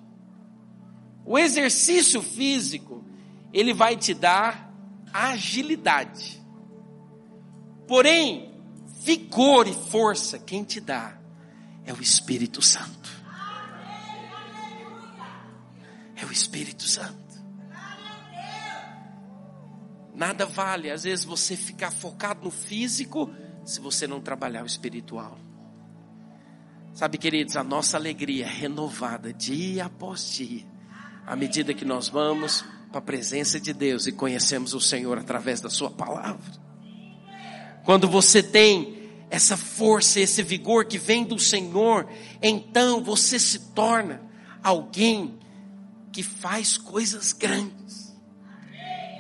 O 1.31 1.39
exercício 1.39 2.21
físico, 2.21 3.05
ele 3.53 3.73
vai 3.73 3.97
te 3.97 4.13
dar 4.13 4.69
agilidade. 5.13 6.43
Porém, 7.87 8.53
vigor 9.01 9.69
e 9.69 9.73
força, 9.73 10.41
quem 10.41 10.65
te 10.65 10.81
dá 10.81 11.17
é 11.87 11.93
o 11.93 12.03
Espírito 12.03 12.61
Santo. 12.61 13.09
É 16.17 16.27
o 16.27 16.33
Espírito 16.33 16.83
Santo. 16.83 17.41
Nada 20.13 20.45
vale, 20.45 20.91
às 20.91 21.05
vezes, 21.05 21.25
você 21.25 21.55
ficar 21.55 21.93
focado 21.93 22.43
no 22.43 22.51
físico 22.51 23.33
se 23.65 23.79
você 23.79 24.05
não 24.05 24.21
trabalhar 24.21 24.65
o 24.65 24.67
espiritual. 24.67 25.39
Sabe, 26.93 27.19
queridos, 27.19 27.57
a 27.57 27.63
nossa 27.63 27.97
alegria 27.97 28.47
é 28.47 28.51
renovada 28.51 29.33
dia 29.33 29.85
após 29.85 30.33
dia, 30.33 30.67
à 31.31 31.37
medida 31.37 31.73
que 31.73 31.85
nós 31.85 32.09
vamos 32.09 32.65
para 32.91 32.99
a 32.99 33.01
presença 33.01 33.61
de 33.61 33.73
Deus 33.73 34.05
e 34.09 34.11
conhecemos 34.11 34.75
o 34.75 34.81
Senhor 34.81 35.17
através 35.17 35.61
da 35.61 35.71
Sua 35.71 35.89
palavra. 35.89 36.51
Quando 37.85 38.09
você 38.09 38.43
tem 38.43 39.09
essa 39.31 39.57
força, 39.57 40.19
esse 40.19 40.43
vigor 40.43 40.87
que 40.87 40.99
vem 40.99 41.23
do 41.23 41.39
Senhor, 41.39 42.09
então 42.43 43.01
você 43.01 43.39
se 43.39 43.61
torna 43.73 44.21
alguém 44.61 45.39
que 46.11 46.25
faz 46.25 46.77
coisas 46.77 47.33
grandes. 47.33 48.13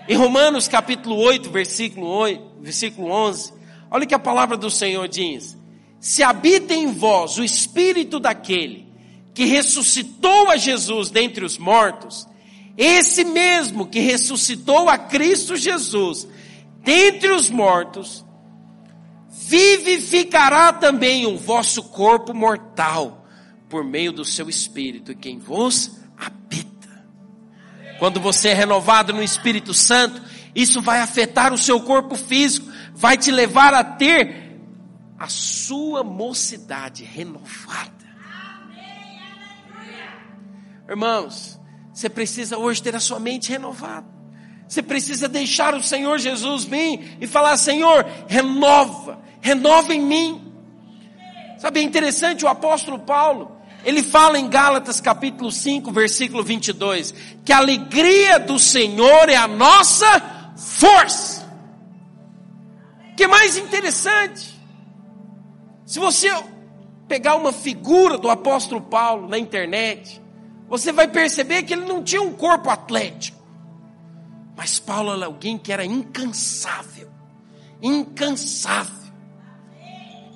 Em 0.09 0.16
Romanos 0.16 0.66
capítulo 0.66 1.14
8, 1.14 1.49
versículo 1.49 2.09
8, 2.09 2.57
versículo 2.61 3.09
11, 3.09 3.53
olha 3.88 4.05
que 4.05 4.16
a 4.16 4.18
palavra 4.18 4.57
do 4.57 4.68
Senhor 4.68 5.07
diz: 5.07 5.57
Se 6.01 6.25
habita 6.25 6.75
em 6.75 6.92
vós 6.92 7.38
o 7.38 7.44
espírito 7.44 8.18
daquele 8.18 8.89
que 9.40 9.46
ressuscitou 9.46 10.50
a 10.50 10.59
Jesus 10.59 11.11
dentre 11.11 11.46
os 11.46 11.57
mortos, 11.57 12.29
esse 12.76 13.24
mesmo 13.24 13.87
que 13.87 13.98
ressuscitou 13.98 14.87
a 14.87 14.98
Cristo 14.98 15.57
Jesus 15.57 16.29
dentre 16.85 17.31
os 17.31 17.48
mortos, 17.48 18.22
vivificará 19.31 20.74
também 20.74 21.24
o 21.24 21.38
vosso 21.38 21.85
corpo 21.85 22.35
mortal 22.35 23.26
por 23.66 23.83
meio 23.83 24.12
do 24.12 24.26
seu 24.26 24.46
espírito, 24.46 25.16
quem 25.16 25.38
vos 25.38 25.92
habita. 26.18 27.03
Quando 27.98 28.20
você 28.20 28.48
é 28.48 28.53
renovado 28.53 29.14
no 29.14 29.22
Espírito 29.22 29.72
Santo, 29.72 30.20
isso 30.55 30.83
vai 30.83 31.00
afetar 31.00 31.50
o 31.50 31.57
seu 31.57 31.81
corpo 31.81 32.14
físico, 32.14 32.70
vai 32.92 33.16
te 33.16 33.31
levar 33.31 33.72
a 33.72 33.83
ter 33.83 34.61
a 35.18 35.29
sua 35.29 36.05
mocidade 36.05 37.05
renovada. 37.05 37.99
Irmãos, 40.90 41.57
você 41.94 42.09
precisa 42.09 42.59
hoje 42.59 42.83
ter 42.83 42.96
a 42.96 43.00
sua 43.00 43.20
mente 43.20 43.48
renovada. 43.48 44.09
Você 44.66 44.83
precisa 44.83 45.29
deixar 45.29 45.72
o 45.72 45.83
Senhor 45.83 46.18
Jesus 46.18 46.64
vir 46.64 47.16
e 47.20 47.29
falar: 47.29 47.57
Senhor, 47.57 48.05
renova, 48.26 49.20
renova 49.40 49.94
em 49.94 50.00
mim. 50.00 50.53
Sabe, 51.59 51.79
é 51.79 51.83
interessante 51.85 52.44
o 52.44 52.48
apóstolo 52.48 52.98
Paulo, 52.98 53.57
ele 53.85 54.03
fala 54.03 54.37
em 54.37 54.48
Gálatas 54.48 55.00
capítulo 55.00 55.53
5, 55.53 55.92
versículo 55.92 56.42
22, 56.42 57.14
que 57.44 57.53
a 57.53 57.59
alegria 57.59 58.40
do 58.40 58.59
Senhor 58.59 59.29
é 59.29 59.37
a 59.37 59.46
nossa 59.46 60.53
força. 60.57 61.48
Que 63.16 63.29
mais 63.29 63.57
interessante, 63.57 64.61
se 65.87 66.00
você 66.00 66.31
pegar 67.07 67.37
uma 67.37 67.53
figura 67.53 68.18
do 68.18 68.29
apóstolo 68.29 68.81
Paulo 68.81 69.29
na 69.29 69.38
internet, 69.38 70.20
você 70.70 70.92
vai 70.92 71.09
perceber 71.09 71.64
que 71.64 71.72
ele 71.72 71.85
não 71.85 72.00
tinha 72.00 72.22
um 72.22 72.33
corpo 72.33 72.70
atlético. 72.70 73.40
Mas 74.56 74.78
Paulo 74.78 75.12
era 75.12 75.26
alguém 75.26 75.59
que 75.59 75.72
era 75.72 75.85
incansável. 75.85 77.11
Incansável. 77.83 79.11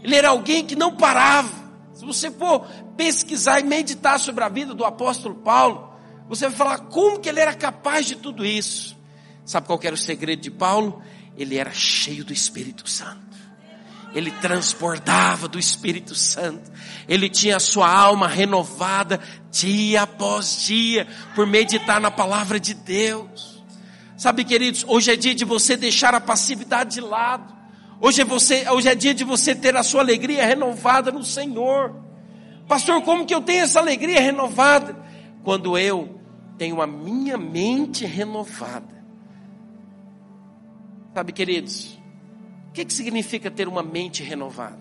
Ele 0.03 0.17
era 0.17 0.31
alguém 0.31 0.67
que 0.67 0.75
não 0.75 0.97
parava. 0.97 1.53
Se 1.93 2.05
você 2.05 2.33
for 2.33 2.67
pesquisar 2.97 3.61
e 3.61 3.63
meditar 3.63 4.19
sobre 4.19 4.43
a 4.43 4.49
vida 4.49 4.75
do 4.75 4.85
apóstolo 4.85 5.37
Paulo, 5.37 5.95
você 6.29 6.49
vai 6.49 6.57
falar 6.57 6.79
como 6.87 7.21
que 7.21 7.29
ele 7.29 7.39
era 7.39 7.55
capaz 7.55 8.05
de 8.05 8.17
tudo 8.17 8.45
isso. 8.45 8.97
Sabe 9.45 9.69
qual 9.69 9.79
era 9.85 9.95
o 9.95 9.99
segredo 9.99 10.43
de 10.43 10.51
Paulo? 10.51 11.01
Ele 11.37 11.57
era 11.57 11.73
cheio 11.73 12.25
do 12.25 12.33
Espírito 12.33 12.89
Santo. 12.91 13.34
Ele 14.15 14.31
transbordava 14.31 15.49
do 15.49 15.59
Espírito 15.59 16.15
Santo. 16.15 16.71
Ele 17.09 17.29
tinha 17.29 17.57
a 17.57 17.61
sua 17.61 17.91
alma 17.93 18.29
renovada 18.29 19.21
dia 19.51 20.03
após 20.03 20.65
dia 20.65 21.07
por 21.35 21.47
meditar 21.47 22.01
na 22.01 22.11
palavra 22.11 22.61
de 22.61 22.75
Deus. 22.75 23.65
Sabe, 24.17 24.45
queridos, 24.45 24.85
hoje 24.87 25.13
é 25.13 25.17
dia 25.17 25.35
de 25.35 25.45
você 25.45 25.77
deixar 25.77 26.15
a 26.15 26.21
passividade 26.21 26.95
de 26.95 27.01
lado. 27.01 27.53
Hoje 28.01 28.23
é, 28.23 28.25
você, 28.25 28.69
hoje 28.71 28.89
é 28.89 28.95
dia 28.95 29.13
de 29.13 29.25
você 29.25 29.55
ter 29.55 29.77
a 29.77 29.83
sua 29.83 30.01
alegria 30.01 30.47
renovada 30.47 31.11
no 31.11 31.25
Senhor. 31.25 31.95
Pastor, 32.69 33.03
como 33.03 33.27
que 33.27 33.35
eu 33.35 33.41
tenho 33.41 33.65
essa 33.65 33.81
alegria 33.81 34.21
renovada? 34.21 34.97
Quando 35.43 35.77
eu 35.77 36.21
tenho 36.57 36.81
a 36.81 36.87
minha 36.87 37.37
mente 37.37 38.07
renovada. 38.07 38.95
Sabe, 41.13 41.33
queridos, 41.33 41.99
que, 42.75 42.85
que 42.85 42.93
significa 42.93 43.51
ter 43.51 43.69
uma 43.69 43.83
mente 43.83 44.23
renovada? 44.23 44.81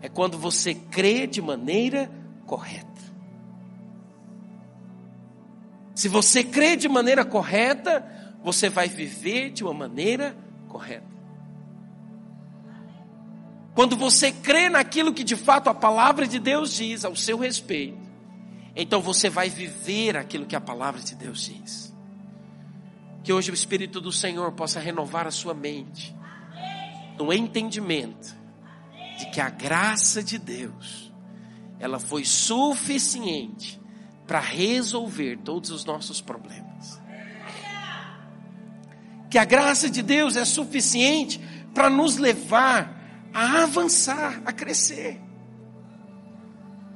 É 0.00 0.08
quando 0.08 0.38
você 0.38 0.74
crê 0.74 1.26
de 1.26 1.42
maneira 1.42 2.10
correta. 2.46 2.88
Se 5.94 6.08
você 6.08 6.42
crê 6.42 6.74
de 6.74 6.88
maneira 6.88 7.24
correta, 7.24 8.04
você 8.42 8.70
vai 8.70 8.88
viver 8.88 9.50
de 9.50 9.62
uma 9.62 9.74
maneira 9.74 10.34
correta. 10.68 11.06
Quando 13.74 13.96
você 13.96 14.32
crê 14.32 14.70
naquilo 14.70 15.12
que 15.12 15.22
de 15.22 15.36
fato 15.36 15.68
a 15.68 15.74
palavra 15.74 16.26
de 16.26 16.38
Deus 16.38 16.72
diz 16.72 17.04
ao 17.04 17.14
seu 17.14 17.36
respeito, 17.38 17.98
então 18.74 19.02
você 19.02 19.28
vai 19.28 19.50
viver 19.50 20.16
aquilo 20.16 20.46
que 20.46 20.56
a 20.56 20.60
palavra 20.60 21.00
de 21.02 21.14
Deus 21.14 21.42
diz. 21.42 21.94
Que 23.22 23.32
hoje 23.32 23.50
o 23.50 23.54
Espírito 23.54 24.00
do 24.00 24.10
Senhor 24.10 24.52
possa 24.52 24.80
renovar 24.80 25.26
a 25.26 25.30
sua 25.30 25.52
mente, 25.52 26.16
no 27.18 27.32
entendimento 27.32 28.36
de 29.18 29.26
que 29.30 29.40
a 29.40 29.50
graça 29.50 30.22
de 30.22 30.38
Deus, 30.38 31.12
ela 31.80 31.98
foi 31.98 32.24
suficiente 32.24 33.80
para 34.26 34.40
resolver 34.40 35.38
todos 35.38 35.70
os 35.70 35.84
nossos 35.84 36.20
problemas. 36.20 37.00
Que 39.30 39.38
a 39.38 39.44
graça 39.44 39.90
de 39.90 40.02
Deus 40.02 40.36
é 40.36 40.44
suficiente 40.44 41.40
para 41.74 41.90
nos 41.90 42.16
levar 42.16 43.28
a 43.34 43.62
avançar, 43.62 44.40
a 44.44 44.52
crescer. 44.52 45.20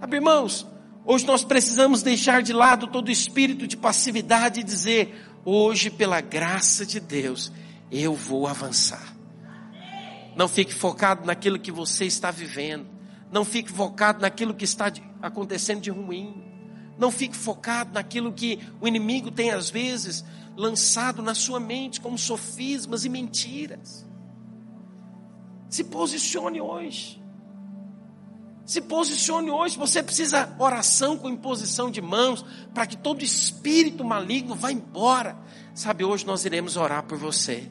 Sabe, 0.00 0.16
irmãos, 0.16 0.66
hoje 1.04 1.26
nós 1.26 1.44
precisamos 1.44 2.02
deixar 2.02 2.42
de 2.42 2.52
lado 2.52 2.86
todo 2.86 3.10
espírito 3.10 3.66
de 3.66 3.76
passividade 3.76 4.60
e 4.60 4.64
dizer: 4.64 5.14
hoje, 5.44 5.90
pela 5.90 6.20
graça 6.20 6.86
de 6.86 7.00
Deus, 7.00 7.52
eu 7.90 8.14
vou 8.14 8.46
avançar. 8.46 9.14
Não 10.36 10.48
fique 10.48 10.72
focado 10.72 11.26
naquilo 11.26 11.58
que 11.58 11.70
você 11.70 12.04
está 12.04 12.30
vivendo. 12.30 12.86
Não 13.30 13.44
fique 13.44 13.72
focado 13.72 14.20
naquilo 14.20 14.54
que 14.54 14.64
está 14.64 14.92
acontecendo 15.20 15.80
de 15.80 15.90
ruim. 15.90 16.42
Não 16.98 17.10
fique 17.10 17.36
focado 17.36 17.94
naquilo 17.94 18.32
que 18.32 18.58
o 18.80 18.86
inimigo 18.86 19.30
tem 19.30 19.50
às 19.50 19.70
vezes 19.70 20.24
lançado 20.56 21.22
na 21.22 21.34
sua 21.34 21.58
mente 21.58 22.00
como 22.00 22.18
sofismas 22.18 23.04
e 23.04 23.08
mentiras. 23.08 24.06
Se 25.68 25.84
posicione 25.84 26.60
hoje. 26.60 27.22
Se 28.64 28.80
posicione 28.80 29.50
hoje. 29.50 29.78
Você 29.78 30.02
precisa 30.02 30.54
oração 30.58 31.16
com 31.16 31.28
imposição 31.28 31.90
de 31.90 32.00
mãos 32.00 32.44
para 32.74 32.86
que 32.86 32.96
todo 32.96 33.24
espírito 33.24 34.04
maligno 34.04 34.54
vá 34.54 34.70
embora. 34.70 35.36
Sabe, 35.74 36.04
hoje 36.04 36.26
nós 36.26 36.44
iremos 36.44 36.76
orar 36.76 37.02
por 37.04 37.16
você. 37.16 37.70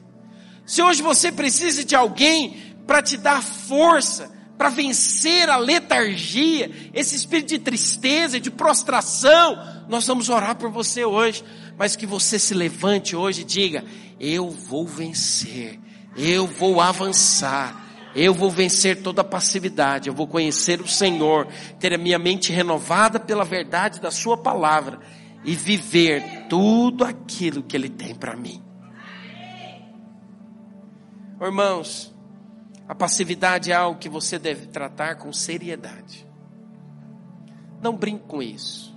Se 0.64 0.82
hoje 0.82 1.02
você 1.02 1.30
precisa 1.32 1.84
de 1.84 1.94
alguém 1.94 2.74
para 2.86 3.02
te 3.02 3.16
dar 3.16 3.42
força, 3.42 4.30
para 4.56 4.68
vencer 4.68 5.50
a 5.50 5.56
letargia, 5.56 6.70
esse 6.94 7.14
espírito 7.16 7.48
de 7.48 7.58
tristeza, 7.58 8.38
de 8.38 8.50
prostração, 8.50 9.84
nós 9.88 10.06
vamos 10.06 10.28
orar 10.28 10.56
por 10.56 10.70
você 10.70 11.04
hoje. 11.04 11.42
Mas 11.76 11.96
que 11.96 12.06
você 12.06 12.38
se 12.38 12.54
levante 12.54 13.16
hoje 13.16 13.42
e 13.42 13.44
diga: 13.44 13.84
Eu 14.20 14.50
vou 14.50 14.86
vencer, 14.86 15.80
eu 16.16 16.46
vou 16.46 16.80
avançar 16.80 17.82
eu 18.14 18.34
vou 18.34 18.50
vencer 18.50 19.02
toda 19.02 19.24
passividade, 19.24 20.08
eu 20.08 20.14
vou 20.14 20.26
conhecer 20.26 20.80
o 20.80 20.88
Senhor, 20.88 21.46
ter 21.78 21.94
a 21.94 21.98
minha 21.98 22.18
mente 22.18 22.52
renovada 22.52 23.18
pela 23.18 23.44
verdade 23.44 24.00
da 24.00 24.10
Sua 24.10 24.36
palavra 24.36 25.00
e 25.44 25.54
viver 25.54 26.46
tudo 26.48 27.04
aquilo 27.04 27.62
que 27.62 27.76
Ele 27.76 27.88
tem 27.88 28.14
para 28.14 28.36
mim. 28.36 28.62
Irmãos, 31.46 32.14
a 32.86 32.94
passividade 32.94 33.72
é 33.72 33.74
algo 33.74 33.98
que 33.98 34.08
você 34.08 34.38
deve 34.38 34.66
tratar 34.66 35.16
com 35.16 35.32
seriedade. 35.32 36.26
Não 37.80 37.96
brinque 37.96 38.24
com 38.26 38.42
isso. 38.42 38.96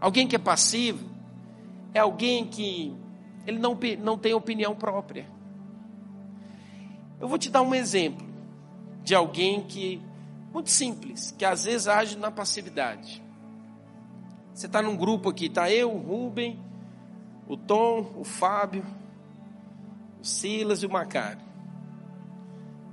Alguém 0.00 0.26
que 0.26 0.36
é 0.36 0.38
passivo 0.38 1.08
é 1.94 2.00
alguém 2.00 2.46
que 2.46 2.96
ele 3.46 3.58
não, 3.58 3.78
não 4.00 4.18
tem 4.18 4.34
opinião 4.34 4.74
própria. 4.74 5.26
Eu 7.20 7.28
vou 7.28 7.38
te 7.38 7.50
dar 7.50 7.62
um 7.62 7.74
exemplo 7.74 8.26
de 9.02 9.14
alguém 9.14 9.62
que, 9.62 10.02
muito 10.52 10.70
simples, 10.70 11.30
que 11.36 11.44
às 11.44 11.64
vezes 11.64 11.88
age 11.88 12.16
na 12.16 12.30
passividade. 12.30 13.22
Você 14.52 14.66
está 14.66 14.82
num 14.82 14.96
grupo 14.96 15.28
aqui, 15.28 15.46
está 15.46 15.70
eu, 15.70 15.92
o 15.92 15.98
Rubem, 15.98 16.58
O 17.46 17.56
Tom, 17.56 18.12
o 18.16 18.24
Fábio, 18.24 18.84
o 20.20 20.24
Silas 20.24 20.82
e 20.82 20.86
o 20.86 20.90
Macário. 20.90 21.46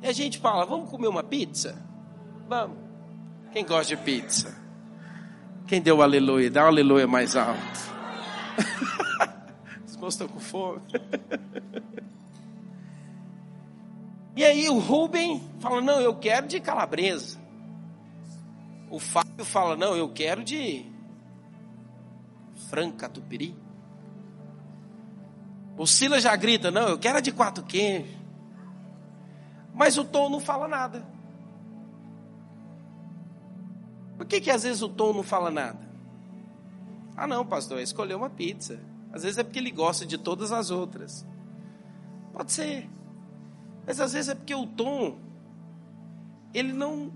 E 0.01 0.07
a 0.07 0.11
gente 0.11 0.37
fala, 0.37 0.65
vamos 0.65 0.89
comer 0.89 1.07
uma 1.07 1.23
pizza? 1.23 1.81
Vamos. 2.47 2.77
Quem 3.51 3.65
gosta 3.65 3.95
de 3.95 4.01
pizza? 4.01 4.55
Quem 5.67 5.81
deu 5.81 6.01
aleluia? 6.01 6.51
Dá 6.51 6.65
aleluia 6.65 7.07
mais 7.07 7.35
alto. 7.35 7.79
Os 9.87 9.95
moços 9.95 10.13
estão 10.13 10.27
com 10.27 10.39
fome. 10.39 10.81
E 14.35 14.43
aí 14.43 14.67
o 14.69 14.77
Rubem 14.77 15.41
fala, 15.59 15.81
não, 15.81 16.01
eu 16.01 16.13
quero 16.13 16.45
de 16.45 16.59
calabresa. 16.59 17.39
O 18.89 18.99
Fábio 18.99 19.45
fala, 19.45 19.77
não, 19.77 19.95
eu 19.95 20.09
quero 20.09 20.43
de 20.43 20.85
franca 22.69 23.07
tupiri. 23.07 23.55
O 25.77 25.85
Silas 25.85 26.23
já 26.23 26.35
grita, 26.35 26.71
não, 26.71 26.87
eu 26.87 26.97
quero 26.97 27.21
de 27.21 27.31
quatro 27.31 27.63
queijos. 27.63 28.09
Mas 29.73 29.97
o 29.97 30.05
Tom 30.05 30.29
não 30.29 30.39
fala 30.39 30.67
nada. 30.67 31.05
Por 34.17 34.25
que 34.25 34.39
que 34.39 34.49
às 34.49 34.63
vezes 34.63 34.81
o 34.81 34.87
Tom 34.87 35.13
não 35.13 35.23
fala 35.23 35.51
nada? 35.51 35.85
Ah 37.17 37.27
não, 37.27 37.45
pastor, 37.45 37.79
escolheu 37.79 38.17
uma 38.17 38.29
pizza. 38.29 38.79
Às 39.11 39.23
vezes 39.23 39.37
é 39.37 39.43
porque 39.43 39.59
ele 39.59 39.71
gosta 39.71 40.05
de 40.05 40.17
todas 40.17 40.51
as 40.51 40.71
outras. 40.71 41.25
Pode 42.31 42.51
ser. 42.51 42.89
Mas 43.85 43.99
às 43.99 44.13
vezes 44.13 44.29
é 44.29 44.35
porque 44.35 44.55
o 44.55 44.65
Tom, 44.65 45.17
ele 46.53 46.73
não 46.73 47.11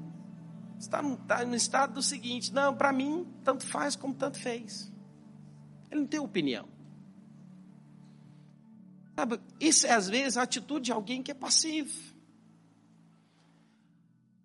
está 0.77 1.01
no, 1.01 1.15
está 1.15 1.45
no 1.45 1.55
estado 1.55 1.93
do 1.95 2.01
seguinte, 2.01 2.53
não, 2.53 2.75
para 2.75 2.93
mim, 2.93 3.27
tanto 3.43 3.65
faz 3.65 3.95
como 3.95 4.13
tanto 4.13 4.37
fez. 4.37 4.91
Ele 5.89 6.01
não 6.01 6.07
tem 6.07 6.19
opinião. 6.19 6.65
Sabe, 9.19 9.37
isso 9.59 9.85
é 9.85 9.91
às 9.91 10.07
vezes 10.07 10.37
a 10.37 10.43
atitude 10.43 10.85
de 10.85 10.91
alguém 10.93 11.21
que 11.21 11.29
é 11.29 11.33
passivo. 11.33 11.93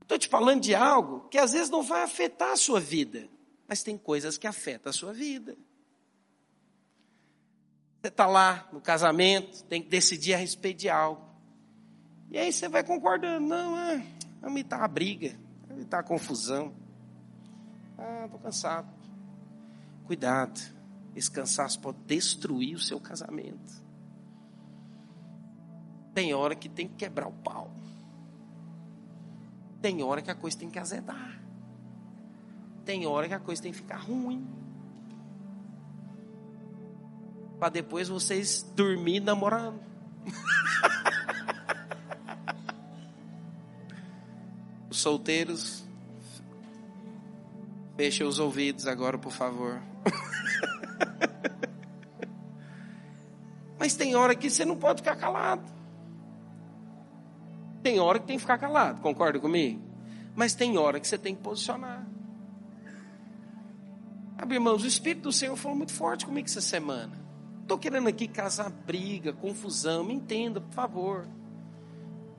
Estou 0.02 0.18
te 0.18 0.26
falando 0.26 0.62
de 0.62 0.74
algo 0.74 1.28
que 1.28 1.38
às 1.38 1.52
vezes 1.52 1.70
não 1.70 1.80
vai 1.80 2.02
afetar 2.02 2.50
a 2.50 2.56
sua 2.56 2.80
vida, 2.80 3.28
mas 3.68 3.84
tem 3.84 3.96
coisas 3.96 4.36
que 4.36 4.48
afetam 4.48 4.90
a 4.90 4.92
sua 4.92 5.12
vida. 5.12 5.56
Você 8.02 8.08
está 8.08 8.26
lá 8.26 8.68
no 8.72 8.80
casamento, 8.80 9.62
tem 9.66 9.80
que 9.80 9.88
decidir 9.88 10.34
a 10.34 10.38
respeito 10.38 10.80
de 10.80 10.88
algo. 10.88 11.24
E 12.32 12.36
aí 12.36 12.52
você 12.52 12.68
vai 12.68 12.82
concordando, 12.82 13.46
não, 13.46 13.78
é, 13.78 14.04
vai 14.40 14.50
me 14.50 14.66
a 14.68 14.88
briga, 14.88 15.38
vai 15.68 15.76
me 15.76 15.86
a 15.88 16.02
confusão. 16.02 16.74
Ah, 17.96 18.24
estou 18.24 18.40
cansado. 18.40 18.92
Cuidado, 20.04 20.60
esse 21.14 21.30
cansaço 21.30 21.78
pode 21.78 21.98
destruir 21.98 22.74
o 22.74 22.80
seu 22.80 22.98
casamento. 22.98 23.83
Tem 26.14 26.32
hora 26.32 26.54
que 26.54 26.68
tem 26.68 26.86
que 26.86 26.94
quebrar 26.94 27.26
o 27.26 27.32
pau. 27.32 27.72
Tem 29.82 30.00
hora 30.02 30.22
que 30.22 30.30
a 30.30 30.34
coisa 30.34 30.56
tem 30.56 30.70
que 30.70 30.78
azedar. 30.78 31.40
Tem 32.84 33.04
hora 33.06 33.26
que 33.26 33.34
a 33.34 33.40
coisa 33.40 33.60
tem 33.60 33.72
que 33.72 33.78
ficar 33.78 33.96
ruim. 33.96 34.46
Para 37.58 37.70
depois 37.70 38.08
vocês 38.08 38.62
dormir 38.74 39.18
namorando. 39.20 39.80
Os 44.88 45.00
solteiros, 45.00 45.84
fechem 47.96 48.26
os 48.26 48.38
ouvidos 48.38 48.86
agora, 48.86 49.18
por 49.18 49.32
favor. 49.32 49.82
Mas 53.78 53.96
tem 53.96 54.14
hora 54.14 54.36
que 54.36 54.48
você 54.48 54.64
não 54.64 54.76
pode 54.76 55.02
ficar 55.02 55.16
calado. 55.16 55.74
Tem 57.84 58.00
hora 58.00 58.18
que 58.18 58.26
tem 58.26 58.36
que 58.36 58.40
ficar 58.40 58.56
calado, 58.56 59.02
concorda 59.02 59.38
comigo? 59.38 59.78
Mas 60.34 60.54
tem 60.54 60.78
hora 60.78 60.98
que 60.98 61.06
você 61.06 61.18
tem 61.18 61.34
que 61.34 61.42
posicionar. 61.42 62.08
Sabe, 64.38 64.54
irmãos, 64.54 64.82
o 64.82 64.86
Espírito 64.86 65.24
do 65.24 65.32
Senhor 65.32 65.54
falou 65.54 65.76
muito 65.76 65.92
forte 65.92 66.24
comigo 66.24 66.48
essa 66.48 66.62
semana. 66.62 67.12
Estou 67.60 67.76
querendo 67.76 68.08
aqui 68.08 68.26
casar 68.26 68.70
briga, 68.70 69.34
confusão. 69.34 70.02
Me 70.02 70.14
entenda, 70.14 70.62
por 70.62 70.72
favor. 70.72 71.28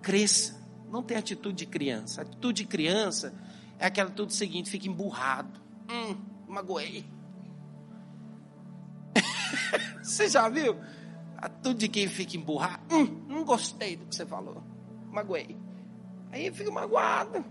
Cresça 0.02 0.60
não 0.89 1.04
tem 1.04 1.16
atitude 1.16 1.58
de 1.58 1.68
criança. 1.68 2.24
atitude 2.24 2.64
de 2.64 2.68
criança 2.68 3.32
é 3.78 3.86
aquela 3.86 4.08
atitude 4.08 4.34
seguinte: 4.34 4.68
fica 4.68 4.88
emburrado. 4.88 5.62
Hum, 5.88 6.18
magoei. 6.48 7.06
você 10.02 10.28
já 10.28 10.50
viu? 10.50 10.76
A 11.38 11.46
atitude 11.46 11.82
de 11.82 11.88
quem 11.88 12.08
fica 12.08 12.36
emburrado. 12.36 12.82
Hum, 12.91 13.26
não 13.28 13.43
gostei 13.43 13.96
do 13.96 14.08
que 14.08 14.16
você 14.16 14.26
falou. 14.26 14.74
Magoei. 15.16 15.55
Aí 16.32 16.51
fica 16.51 16.70
magoado. 16.70 17.45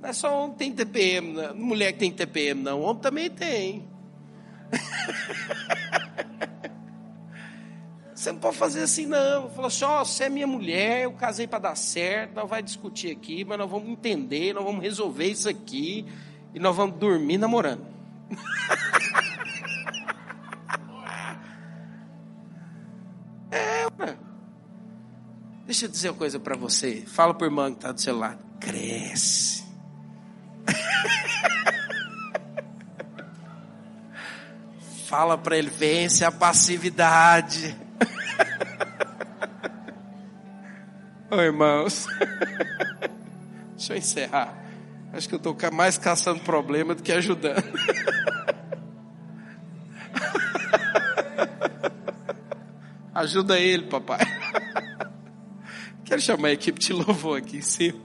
Não 0.00 0.08
é 0.08 0.12
só 0.12 0.36
homem 0.36 0.50
que 0.52 0.58
tem 0.58 0.72
TPM, 0.72 1.32
não. 1.32 1.54
mulher 1.54 1.92
que 1.92 2.00
tem 2.00 2.12
TPM, 2.12 2.60
não. 2.60 2.82
Homem 2.82 3.00
também 3.00 3.30
tem. 3.30 3.88
Você 8.12 8.32
não 8.32 8.38
pode 8.40 8.56
fazer 8.56 8.82
assim, 8.82 9.06
não. 9.06 9.48
Falou 9.50 9.66
assim: 9.68 9.84
ó, 9.84 10.04
você 10.04 10.24
é 10.24 10.28
minha 10.28 10.46
mulher, 10.46 11.02
eu 11.02 11.12
casei 11.12 11.46
para 11.46 11.58
dar 11.58 11.76
certo, 11.76 12.34
nós 12.34 12.48
vamos 12.48 12.64
discutir 12.64 13.10
aqui, 13.10 13.44
mas 13.44 13.58
nós 13.58 13.70
vamos 13.70 13.88
entender, 13.88 14.52
nós 14.52 14.64
vamos 14.64 14.82
resolver 14.82 15.26
isso 15.26 15.48
aqui 15.48 16.06
e 16.54 16.58
nós 16.58 16.74
vamos 16.74 16.96
dormir 16.98 17.38
namorando. 17.38 17.86
Deixa 25.74 25.86
eu 25.86 25.90
dizer 25.90 26.10
uma 26.10 26.16
coisa 26.16 26.38
para 26.38 26.54
você. 26.54 27.02
Fala 27.04 27.34
pro 27.34 27.48
irmão 27.48 27.72
que 27.72 27.78
está 27.78 27.90
do 27.90 28.00
seu 28.00 28.16
lado. 28.16 28.38
Cresce. 28.60 29.64
Fala 35.08 35.36
para 35.36 35.58
ele, 35.58 35.70
vence 35.70 36.24
a 36.24 36.30
passividade. 36.30 37.76
Ô 41.28 41.40
irmãos, 41.40 42.06
deixa 43.76 43.94
eu 43.94 43.96
encerrar. 43.96 44.54
Acho 45.12 45.28
que 45.28 45.34
eu 45.34 45.38
estou 45.38 45.56
mais 45.72 45.98
caçando 45.98 46.38
problema 46.38 46.94
do 46.94 47.02
que 47.02 47.10
ajudando. 47.10 47.64
Ajuda 53.12 53.58
ele, 53.58 53.86
papai. 53.86 54.20
Quero 56.14 56.22
chamar 56.22 56.46
a 56.46 56.52
equipe 56.52 56.78
de 56.78 56.92
louvor 56.92 57.38
aqui 57.38 57.56
em 57.56 57.60
cima. 57.60 57.98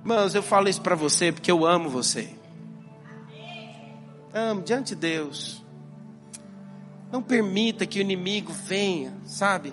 Irmãos, 0.00 0.34
eu 0.34 0.42
falo 0.42 0.68
isso 0.68 0.82
para 0.82 0.94
você 0.94 1.32
porque 1.32 1.50
eu 1.50 1.64
amo 1.64 1.88
você. 1.88 2.36
Amo 4.34 4.60
diante 4.60 4.88
de 4.88 4.96
Deus. 4.96 5.64
Não 7.10 7.22
permita 7.22 7.86
que 7.86 7.98
o 7.98 8.02
inimigo 8.02 8.52
venha, 8.52 9.16
sabe, 9.24 9.72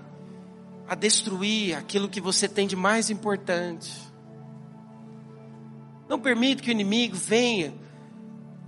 a 0.87 0.95
destruir 0.95 1.75
aquilo 1.75 2.07
que 2.07 2.21
você 2.21 2.47
tem 2.47 2.65
de 2.65 2.77
mais 2.77 3.09
importante. 3.09 3.91
Não 6.07 6.21
permita 6.21 6.63
que 6.63 6.69
o 6.69 6.71
inimigo 6.71 7.17
venha 7.17 7.73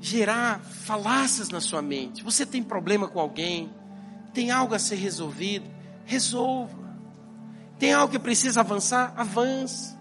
gerar 0.01 0.59
falácias 0.59 1.47
na 1.47 1.61
sua 1.61 1.81
mente. 1.81 2.21
Você 2.21 2.45
tem 2.45 2.61
problema 2.61 3.07
com 3.07 3.21
alguém, 3.21 3.73
tem 4.33 4.51
algo 4.51 4.75
a 4.75 4.79
ser 4.79 4.95
resolvido, 4.95 5.69
resolva. 6.03 6.86
Tem 7.80 7.93
algo 7.93 8.11
que 8.11 8.19
precisa 8.19 8.61
avançar, 8.61 9.13
avance. 9.15 9.95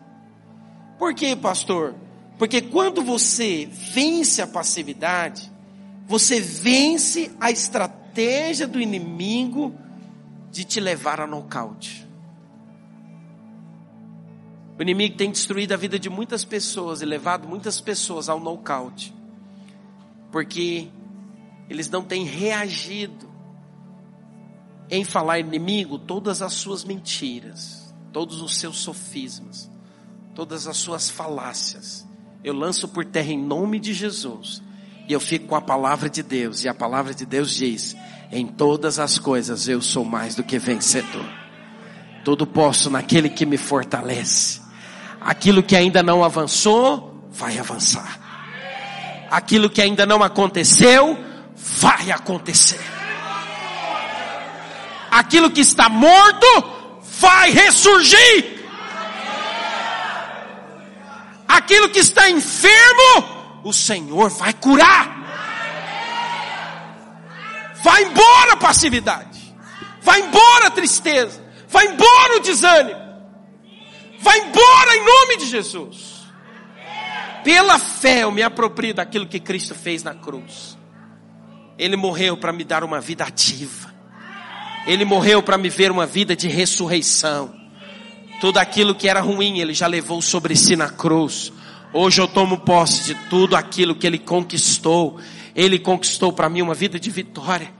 Por 0.99 1.15
quê, 1.15 1.37
pastor? 1.37 1.95
Porque 2.39 2.61
quando 2.61 3.03
você 3.03 3.67
vence 3.67 4.41
a 4.41 4.47
passividade, 4.47 5.51
você 6.07 6.41
vence 6.41 7.31
a 7.41 7.51
estratégia 7.51 8.67
do 8.67 8.81
inimigo 8.81 9.75
de 10.51 10.65
te 10.65 10.81
levar 10.81 11.21
a 11.21 11.27
nocaute. 11.27 12.07
O 14.79 14.83
inimigo 14.83 15.17
tem 15.17 15.31
destruído 15.31 15.73
a 15.73 15.77
vida 15.77 15.99
de 15.99 16.11
muitas 16.11 16.45
pessoas 16.45 17.01
e 17.01 17.07
levado 17.07 17.49
muitas 17.49 17.81
pessoas 17.81 18.29
ao 18.29 18.39
nocaute, 18.39 19.15
porque 20.31 20.89
eles 21.69 21.89
não 21.89 22.03
têm 22.03 22.25
reagido 22.25 23.26
em 24.91 25.05
falar 25.05 25.39
inimigo 25.39 25.99
todas 25.99 26.43
as 26.43 26.53
suas 26.55 26.85
mentiras, 26.85 27.95
todos 28.13 28.41
os 28.41 28.57
seus 28.57 28.79
sofismas, 28.79 29.71
todas 30.35 30.67
as 30.67 30.77
suas 30.77 31.11
falácias. 31.11 32.07
Eu 32.45 32.55
lanço 32.55 32.87
por 32.89 33.05
terra 33.05 33.33
em 33.33 33.43
nome 33.43 33.81
de 33.81 33.93
Jesus 33.93 34.63
e 35.09 35.13
eu 35.13 35.21
fico 35.21 35.47
com 35.47 35.55
a 35.55 35.61
palavra 35.61 36.11
de 36.11 36.23
Deus, 36.23 36.65
e 36.65 36.69
a 36.69 36.75
palavra 36.75 37.15
de 37.15 37.25
Deus 37.25 37.55
diz: 37.55 37.97
em 38.31 38.47
todas 38.47 38.99
as 38.99 39.19
coisas 39.19 39.69
eu 39.69 39.81
sou 39.81 40.05
mais 40.05 40.35
do 40.35 40.43
que 40.43 40.59
vencedor. 40.59 41.27
Tudo 42.25 42.47
posso 42.47 42.91
naquele 42.91 43.29
que 43.29 43.47
me 43.47 43.57
fortalece. 43.57 44.61
Aquilo 45.21 45.63
que 45.63 45.77
ainda 45.77 46.03
não 46.03 46.25
avançou, 46.25 47.29
vai 47.31 47.59
avançar. 47.59 48.19
Aquilo 49.31 49.71
que 49.71 49.81
ainda 49.81 50.05
não 50.05 50.23
aconteceu, 50.23 51.17
vai 51.55 52.11
acontecer. 52.11 52.96
Aquilo 55.17 55.51
que 55.51 55.63
está 55.63 55.89
morto 55.89 56.47
vai 57.19 57.51
ressurgir. 57.51 58.67
Aquilo 61.49 61.89
que 61.89 62.01
está 62.01 62.29
enfermo, 62.29 63.63
o 63.65 63.73
Senhor 63.73 64.29
vai 64.29 64.53
curar. 64.53 65.17
Vai 67.83 68.05
embora 68.05 68.53
a 68.53 68.57
passividade. 68.59 69.57
Vai 70.03 70.21
embora 70.21 70.67
a 70.67 70.71
tristeza. 70.71 71.43
Vai 71.67 71.87
embora 71.87 72.37
o 72.37 72.41
desânimo. 72.41 73.01
Vai 74.21 74.39
embora 74.39 74.97
em 74.97 75.03
nome 75.03 75.37
de 75.39 75.47
Jesus. 75.47 76.27
Pela 77.43 77.79
fé 77.79 78.25
eu 78.25 78.31
me 78.31 78.43
aproprio 78.43 78.93
daquilo 78.93 79.27
que 79.27 79.41
Cristo 79.41 79.75
fez 79.75 80.03
na 80.03 80.15
cruz. 80.15 80.77
Ele 81.79 81.97
morreu 81.97 82.37
para 82.37 82.53
me 82.53 82.65
dar 82.65 82.85
uma 82.85 83.01
vida 83.01 83.25
ativa. 83.25 83.96
Ele 84.87 85.05
morreu 85.05 85.43
para 85.43 85.59
me 85.59 85.69
ver 85.69 85.91
uma 85.91 86.07
vida 86.07 86.37
de 86.37 86.47
ressurreição. 86.47 87.53
Tudo 88.41 88.59
aquilo 88.59 88.95
que 88.95 89.09
era 89.09 89.21
ruim, 89.21 89.59
Ele 89.59 89.75
já 89.75 89.87
levou 89.87 90.23
sobre 90.23 90.55
si 90.55 90.77
na 90.77 90.89
cruz. 90.89 91.53
Hoje 91.93 92.21
eu 92.21 92.29
tomo 92.29 92.59
posse 92.59 93.05
de 93.05 93.15
tudo 93.29 93.57
aquilo 93.57 93.95
que 93.95 94.07
Ele 94.07 94.19
conquistou. 94.19 95.19
Ele 95.55 95.79
conquistou 95.79 96.33
para 96.33 96.49
mim 96.49 96.63
uma 96.63 96.75
vida 96.75 97.01
de 97.01 97.11
vitória. 97.11 97.75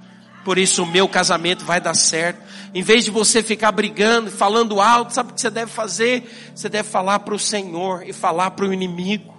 Por 0.45 0.59
isso 0.59 0.83
o 0.83 0.87
meu 0.87 1.09
casamento 1.09 1.65
vai 1.65 1.81
dar 1.81 1.95
certo. 1.95 2.41
Em 2.75 2.83
vez 2.83 3.05
de 3.05 3.11
você 3.11 3.43
ficar 3.43 3.73
brigando, 3.73 4.31
falando 4.31 4.81
alto, 4.81 5.13
sabe 5.13 5.31
o 5.31 5.35
que 5.35 5.41
você 5.41 5.51
deve 5.51 5.71
fazer? 5.71 6.53
Você 6.55 6.69
deve 6.69 6.89
falar 6.89 7.21
para 7.21 7.35
o 7.35 7.39
Senhor 7.39 8.03
e 8.07 8.13
falar 8.13 8.53
para 8.53 8.67
o 8.67 8.73
inimigo. 8.73 9.37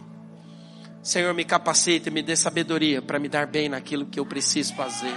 Senhor, 1.01 1.33
me 1.33 1.45
capacite, 1.45 2.11
me 2.11 2.21
dê 2.21 2.35
sabedoria 2.35 3.01
para 3.01 3.19
me 3.19 3.29
dar 3.29 3.47
bem 3.47 3.69
naquilo 3.69 4.05
que 4.05 4.19
eu 4.19 4.25
preciso 4.25 4.75
fazer. 4.75 5.13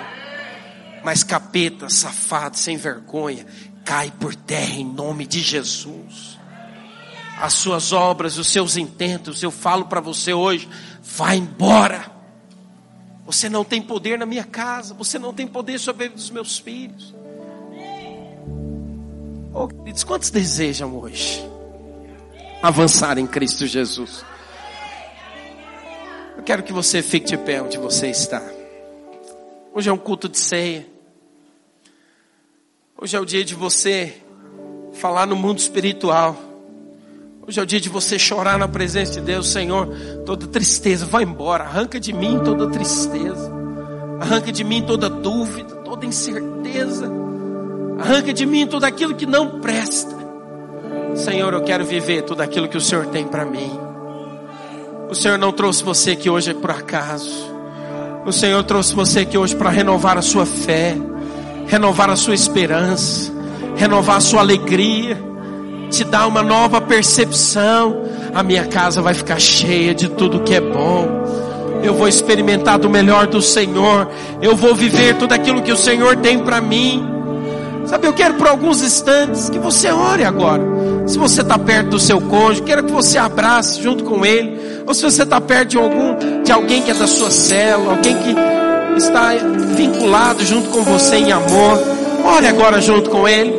Mas 1.03 1.22
capeta, 1.22 1.88
safado, 1.88 2.59
sem 2.59 2.76
vergonha, 2.76 3.46
cai 3.84 4.11
por 4.11 4.34
terra 4.34 4.74
em 4.74 4.84
nome 4.84 5.26
de 5.26 5.40
Jesus. 5.40 6.38
As 7.38 7.55
suas 7.55 7.92
obras, 7.92 8.36
os 8.36 8.48
seus 8.48 8.76
intentos, 8.76 9.42
eu 9.42 9.51
falo 9.51 9.86
para 9.86 10.01
você 10.01 10.32
hoje, 10.32 10.68
vai 11.03 11.38
embora. 11.38 12.11
Você 13.24 13.48
não 13.48 13.64
tem 13.64 13.80
poder 13.80 14.18
na 14.18 14.26
minha 14.26 14.44
casa, 14.44 14.92
você 14.92 15.18
não 15.18 15.32
tem 15.32 15.46
poder 15.46 15.78
sobre 15.78 16.05
a 16.05 16.09
vida 16.09 16.16
dos 16.16 16.30
meus 16.30 16.59
filhos. 16.59 17.14
Oh, 19.55 19.66
queridos, 19.66 20.05
quantos 20.05 20.30
desejam 20.30 20.96
hoje 20.96 21.42
avançar 22.62 23.18
em 23.18 23.26
Cristo 23.26 23.66
Jesus? 23.66 24.24
Eu 26.36 26.42
quero 26.42 26.62
que 26.62 26.72
você 26.72 27.03
fique 27.03 27.26
de 27.26 27.36
pé 27.36 27.62
onde 27.62 27.78
você 27.78 28.09
está. 28.09 28.42
Hoje 29.72 29.88
é 29.88 29.92
um 29.92 29.98
culto 29.98 30.28
de 30.28 30.38
ceia. 30.38 30.86
Hoje 33.03 33.16
é 33.16 33.20
o 33.20 33.24
dia 33.24 33.42
de 33.42 33.55
você 33.55 34.12
falar 34.92 35.26
no 35.26 35.34
mundo 35.34 35.59
espiritual. 35.59 36.36
Hoje 37.48 37.59
é 37.59 37.62
o 37.62 37.66
dia 37.66 37.80
de 37.80 37.88
você 37.88 38.18
chorar 38.18 38.59
na 38.59 38.68
presença 38.68 39.12
de 39.12 39.22
Deus, 39.22 39.48
Senhor. 39.48 39.88
Toda 40.26 40.46
tristeza 40.46 41.07
vai 41.07 41.22
embora. 41.22 41.64
Arranca 41.64 41.98
de 41.98 42.12
mim 42.12 42.38
toda 42.44 42.68
tristeza. 42.68 43.51
Arranca 44.20 44.53
de 44.53 44.62
mim 44.62 44.82
toda 44.82 45.09
dúvida, 45.09 45.76
toda 45.76 46.05
incerteza. 46.05 47.11
Arranca 47.98 48.34
de 48.34 48.44
mim 48.44 48.66
tudo 48.66 48.84
aquilo 48.84 49.14
que 49.14 49.24
não 49.24 49.61
presta. 49.61 50.14
Senhor, 51.14 51.55
eu 51.55 51.62
quero 51.62 51.86
viver 51.86 52.20
tudo 52.24 52.42
aquilo 52.42 52.68
que 52.68 52.76
o 52.76 52.82
Senhor 52.82 53.07
tem 53.07 53.26
para 53.26 53.46
mim. 53.46 53.80
O 55.09 55.14
Senhor 55.14 55.38
não 55.38 55.53
trouxe 55.53 55.82
você 55.82 56.11
aqui 56.11 56.28
hoje 56.28 56.53
por 56.53 56.70
acaso. 56.70 57.51
O 58.26 58.30
Senhor 58.32 58.62
trouxe 58.62 58.94
você 58.94 59.20
aqui 59.20 59.38
hoje 59.38 59.57
para 59.57 59.70
renovar 59.70 60.18
a 60.18 60.22
sua 60.22 60.44
fé, 60.44 60.94
renovar 61.70 62.10
a 62.10 62.16
sua 62.16 62.34
esperança, 62.34 63.32
renovar 63.76 64.16
a 64.16 64.20
sua 64.20 64.40
alegria, 64.40 65.16
te 65.88 66.02
dar 66.02 66.26
uma 66.26 66.42
nova 66.42 66.80
percepção. 66.80 68.02
A 68.34 68.42
minha 68.42 68.66
casa 68.66 69.00
vai 69.00 69.14
ficar 69.14 69.40
cheia 69.40 69.94
de 69.94 70.08
tudo 70.08 70.40
que 70.40 70.52
é 70.52 70.60
bom. 70.60 71.08
Eu 71.82 71.94
vou 71.94 72.08
experimentar 72.08 72.76
do 72.76 72.90
melhor 72.90 73.28
do 73.28 73.40
Senhor. 73.40 74.10
Eu 74.42 74.56
vou 74.56 74.74
viver 74.74 75.16
tudo 75.16 75.32
aquilo 75.32 75.62
que 75.62 75.72
o 75.72 75.76
Senhor 75.76 76.16
tem 76.16 76.40
para 76.40 76.60
mim. 76.60 77.06
Sabe, 77.86 78.06
eu 78.06 78.12
quero 78.12 78.34
por 78.34 78.48
alguns 78.48 78.82
instantes 78.82 79.48
que 79.48 79.58
você 79.58 79.90
ore 79.90 80.24
agora. 80.24 80.62
Se 81.06 81.18
você 81.18 81.40
está 81.40 81.58
perto 81.58 81.90
do 81.90 81.98
seu 82.00 82.20
cônjuge, 82.20 82.62
quero 82.62 82.84
que 82.84 82.92
você 82.92 83.16
abrace 83.16 83.80
junto 83.80 84.04
com 84.04 84.26
ele. 84.26 84.58
Ou 84.86 84.92
se 84.92 85.02
você 85.02 85.22
está 85.22 85.40
perto 85.40 85.68
de 85.68 85.76
algum, 85.78 86.42
de 86.42 86.50
alguém 86.50 86.82
que 86.82 86.90
é 86.90 86.94
da 86.94 87.06
sua 87.06 87.30
célula, 87.30 87.92
alguém 87.92 88.16
que 88.16 88.34
está 89.01 89.30
vinculado 89.76 90.44
junto 90.44 90.70
com 90.70 90.82
você 90.82 91.16
em 91.16 91.32
amor, 91.32 91.78
ore 92.24 92.46
agora 92.46 92.80
junto 92.80 93.11
com 93.11 93.26
ele. 93.26 93.53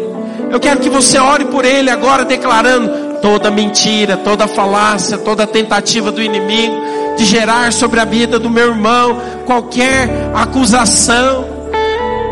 Eu 0.51 0.59
quero 0.59 0.79
que 0.79 0.89
você 0.89 1.17
ore 1.17 1.45
por 1.45 1.65
ele 1.65 1.89
agora, 1.89 2.25
declarando 2.25 3.19
toda 3.21 3.51
mentira, 3.51 4.17
toda 4.17 4.47
falácia, 4.47 5.17
toda 5.17 5.47
tentativa 5.47 6.11
do 6.11 6.21
inimigo 6.21 6.75
de 7.17 7.25
gerar 7.25 7.71
sobre 7.71 7.99
a 7.99 8.05
vida 8.05 8.39
do 8.39 8.49
meu 8.49 8.69
irmão 8.69 9.21
qualquer 9.45 10.09
acusação 10.33 11.61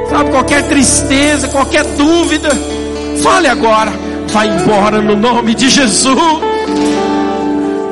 sabe, 0.09 0.31
qualquer 0.31 0.63
tristeza, 0.63 1.47
qualquer 1.47 1.83
dúvida, 1.95 2.49
fale 3.21 3.47
agora, 3.47 3.93
vai 4.27 4.47
embora 4.47 5.01
no 5.01 5.15
nome 5.15 5.53
de 5.53 5.69
Jesus. 5.69 6.17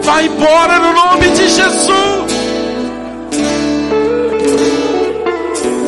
Vai 0.01 0.25
embora 0.25 0.79
no 0.79 0.93
nome 0.93 1.29
de 1.29 1.47
Jesus. 1.49 2.16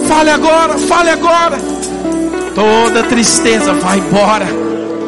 Fale 0.10 0.32
agora, 0.32 0.74
fale 0.76 1.12
agora. 1.12 1.58
Toda 2.56 3.04
tristeza 3.04 3.74
vai 3.74 4.00
embora. 4.00 4.48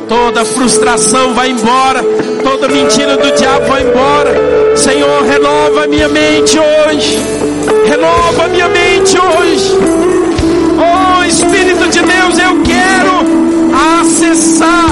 Toda 0.08 0.46
frustração 0.46 1.34
vai 1.34 1.50
embora. 1.50 2.04
Toda 2.44 2.68
mentira 2.68 3.18
do 3.18 3.32
diabo 3.32 3.66
vai 3.66 3.82
embora. 3.82 4.78
Senhor, 4.78 5.24
renova 5.24 5.88
minha 5.88 6.08
mente 6.08 6.60
hoje. 6.60 7.18
Renova 7.84 8.48
minha 8.50 8.68
mente 8.70 9.18
hoje. 9.18 9.76
Oh 10.78 11.24
Espírito 11.26 11.88
de 11.90 12.02
Deus, 12.02 12.38
eu 12.38 12.62
quero 12.62 14.02
acessar 14.02 14.92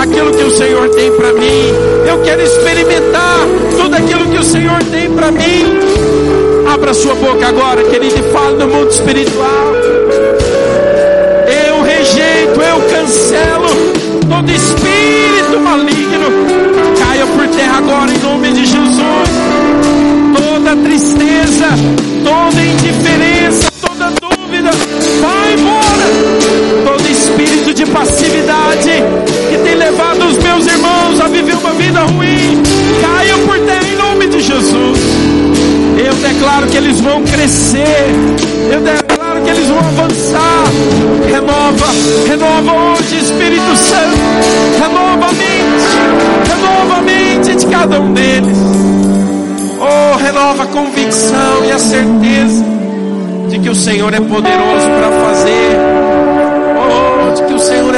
aquilo 0.00 0.30
que 0.30 0.44
o 0.44 0.50
Senhor 0.52 0.88
tem 0.90 1.10
para 1.10 1.32
mim. 1.32 1.74
Eu 2.08 2.22
quero 2.22 2.40
experimentar 2.40 3.40
tudo 3.76 3.96
aquilo 3.96 4.30
que 4.30 4.38
o 4.38 4.44
Senhor 4.44 4.80
tem 4.92 5.10
para 5.10 5.32
mim. 5.32 6.03
Abra 6.74 6.92
sua 6.92 7.14
boca 7.14 7.46
agora, 7.46 7.84
querido, 7.84 8.18
e 8.18 8.32
fale 8.32 8.56
no 8.56 8.66
mundo 8.66 8.90
espiritual. 8.90 9.74
Eu 11.68 11.82
rejeito, 11.82 12.60
eu 12.60 12.80
cancelo 12.90 13.68
todo 14.28 14.50
espírito 14.50 15.60
maligno. 15.62 16.26
Caia 16.98 17.26
por 17.26 17.46
terra 17.56 17.78
agora 17.78 18.10
em 18.10 18.18
nome 18.18 18.50
de 18.50 18.66
Jesus. 18.66 19.30
Toda 20.36 20.74
tristeza, 20.74 21.68
toda 22.24 22.60
indiferença, 22.60 23.70
toda 23.80 24.10
dúvida, 24.20 24.70
vai 25.20 25.54
embora. 25.54 26.06
Todo 26.84 27.08
espírito 27.08 27.72
de 27.72 27.86
passividade 27.86 28.90
que 29.48 29.58
tem 29.58 29.76
levado 29.76 30.26
os 30.26 30.38
meus 30.38 30.66
irmãos 30.66 31.20
a 31.20 31.28
viver 31.28 31.54
uma 31.54 31.72
vida 31.74 32.00
ruim, 32.00 32.60
caia 33.00 33.38
por 33.46 33.60
terra 33.60 33.88
em 33.88 33.96
nome 33.96 34.26
de 34.26 34.40
Jesus. 34.40 35.23
Eu 36.14 36.32
declaro 36.32 36.66
que 36.68 36.76
eles 36.76 37.00
vão 37.00 37.22
crescer. 37.24 38.06
Eu 38.70 38.80
declaro 38.80 39.42
que 39.42 39.50
eles 39.50 39.66
vão 39.66 39.78
avançar. 39.78 40.64
Renova, 41.28 41.86
renova 42.28 42.72
hoje, 42.72 43.18
Espírito 43.18 43.76
Santo. 43.76 44.16
Renova 44.80 45.26
a 45.26 45.32
mente, 45.32 46.48
renova 46.48 46.94
a 46.94 47.02
mente 47.02 47.56
de 47.56 47.66
cada 47.66 48.00
um 48.00 48.12
deles. 48.12 48.56
Oh, 49.80 50.16
renova 50.16 50.62
a 50.62 50.66
convicção 50.66 51.64
e 51.66 51.72
a 51.72 51.78
certeza 51.78 52.64
de 53.50 53.58
que 53.58 53.68
o 53.68 53.74
Senhor 53.74 54.14
é 54.14 54.20
poderoso 54.20 54.86
para 54.86 55.10
fazer. 55.26 55.76
Oh, 56.78 57.34
de 57.34 57.42
que 57.42 57.54
o 57.54 57.58
Senhor 57.58 57.93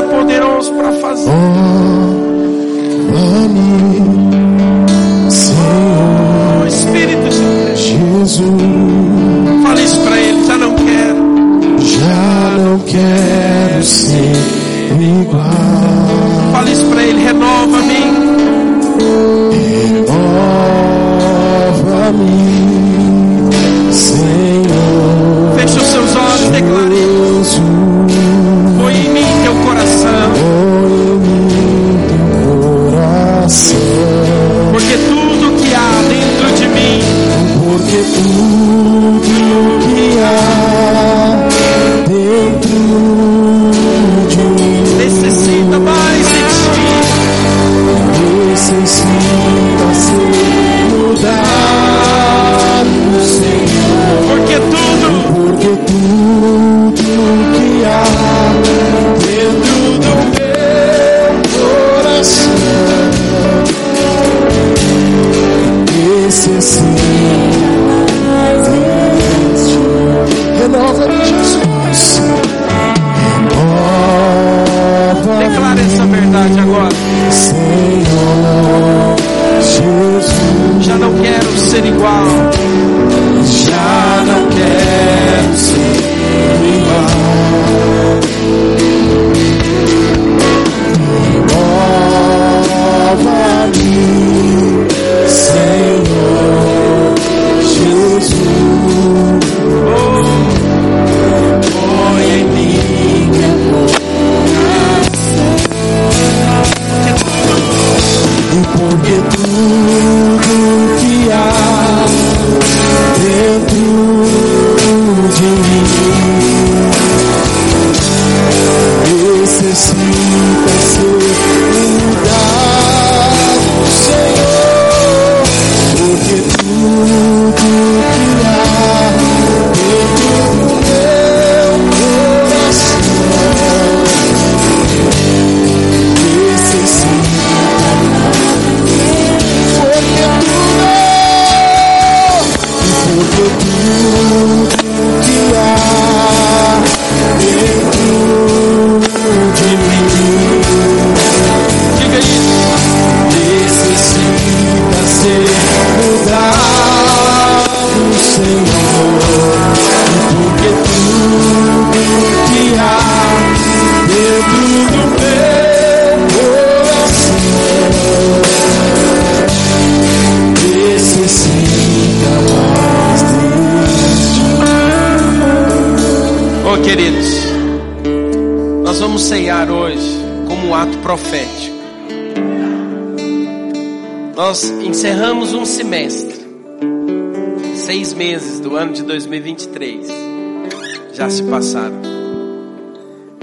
já 191.26 191.30
se 191.30 191.42
passaram. 191.44 192.00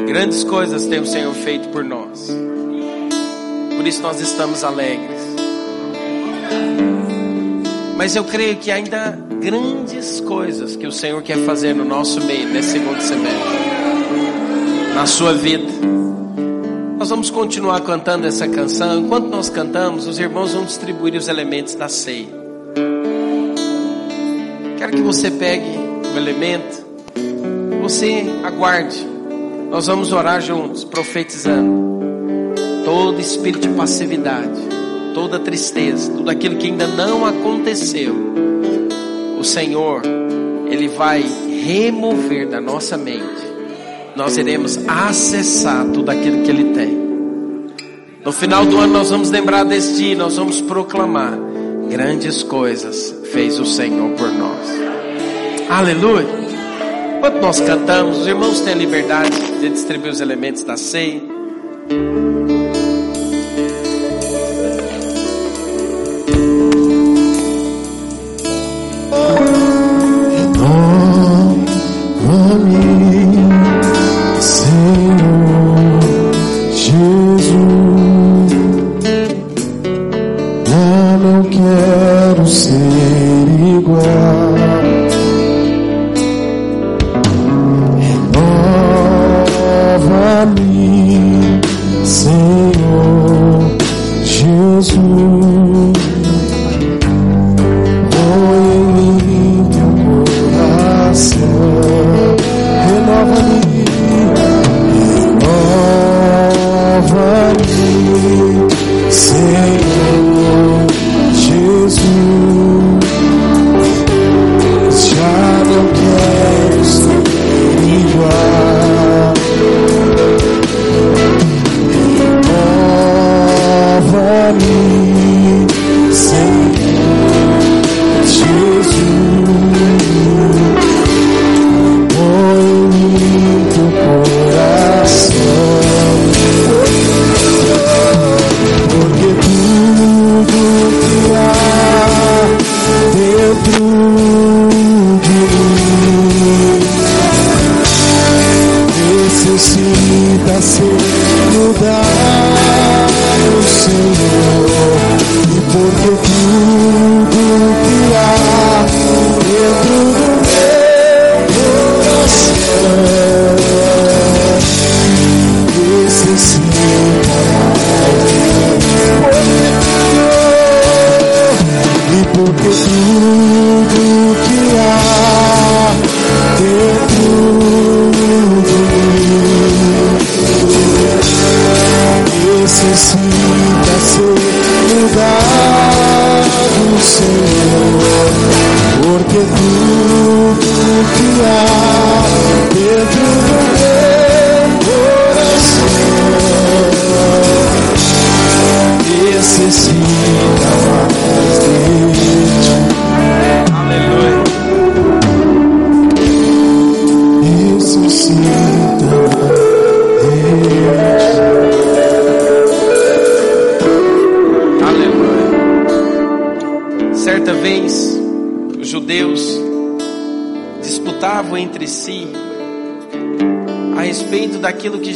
Grandes 0.07 0.43
coisas 0.43 0.86
tem 0.86 0.99
o 0.99 1.05
Senhor 1.05 1.34
feito 1.34 1.67
por 1.69 1.84
nós, 1.84 2.29
por 3.75 3.86
isso 3.86 4.01
nós 4.01 4.21
estamos 4.21 4.63
alegres. 4.63 5.21
Mas 7.97 8.15
eu 8.15 8.23
creio 8.23 8.55
que 8.57 8.71
ainda 8.71 9.09
há 9.09 9.36
grandes 9.36 10.21
coisas 10.21 10.75
que 10.75 10.88
o 10.88 10.91
Senhor 10.91 11.21
quer 11.21 11.38
fazer 11.45 11.73
no 11.73 11.84
nosso 11.84 12.21
meio 12.21 12.47
nesse 12.47 12.71
segundo 12.71 13.01
semestre 13.01 13.63
na 14.95 15.05
sua 15.05 15.34
vida. 15.34 15.67
Nós 16.97 17.09
vamos 17.09 17.29
continuar 17.29 17.81
cantando 17.81 18.27
essa 18.27 18.47
canção. 18.47 18.99
Enquanto 18.99 19.27
nós 19.27 19.49
cantamos, 19.49 20.07
os 20.07 20.19
irmãos 20.19 20.53
vão 20.53 20.63
distribuir 20.63 21.15
os 21.15 21.27
elementos 21.27 21.75
da 21.75 21.89
ceia. 21.89 22.27
Quero 24.77 24.91
que 24.93 25.01
você 25.01 25.31
pegue 25.31 25.65
o 26.13 26.17
elemento, 26.17 26.82
você 27.84 28.23
aguarde. 28.43 29.05
Nós 29.69 29.88
vamos 29.88 30.11
orar 30.11 30.41
juntos, 30.41 30.84
profetizando. 30.84 31.84
Todo 32.86 33.19
espírito 33.19 33.67
de 33.67 33.73
passividade, 33.75 34.59
toda 35.13 35.39
tristeza, 35.39 36.11
tudo 36.11 36.29
aquilo 36.29 36.57
que 36.57 36.67
ainda 36.67 36.88
não 36.88 37.25
aconteceu, 37.25 38.15
o 39.38 39.43
Senhor, 39.43 40.01
Ele 40.67 40.88
vai 40.88 41.21
remover 41.21 42.49
da 42.49 42.59
nossa 42.59 42.97
mente 42.97 43.53
nós 44.15 44.38
iremos 44.38 44.77
acessar 44.88 45.86
tudo 45.88 46.11
aquilo 46.11 46.43
que 46.43 46.51
Ele 46.51 46.73
tem. 46.73 47.03
No 48.23 48.31
final 48.31 48.65
do 48.65 48.77
ano 48.77 48.93
nós 48.93 49.09
vamos 49.09 49.31
lembrar 49.31 49.63
desse 49.63 49.95
dia, 49.95 50.15
nós 50.15 50.38
vamos 50.38 50.61
proclamar 50.61 51.38
grandes 51.89 52.43
coisas 52.43 53.13
fez 53.31 53.59
o 53.59 53.65
Senhor 53.65 54.11
por 54.11 54.31
nós. 54.31 54.69
Aleluia. 55.69 56.43
Enquanto 57.26 57.41
nós 57.41 57.61
cantamos, 57.61 58.17
os 58.17 58.28
irmãos 58.28 58.59
têm 58.59 58.74
a 58.74 58.76
liberdade 58.76 59.30
de 59.61 59.69
distribuir 59.69 60.11
os 60.11 60.19
elementos 60.19 60.61
da 60.61 60.76
ceia. 60.76 61.21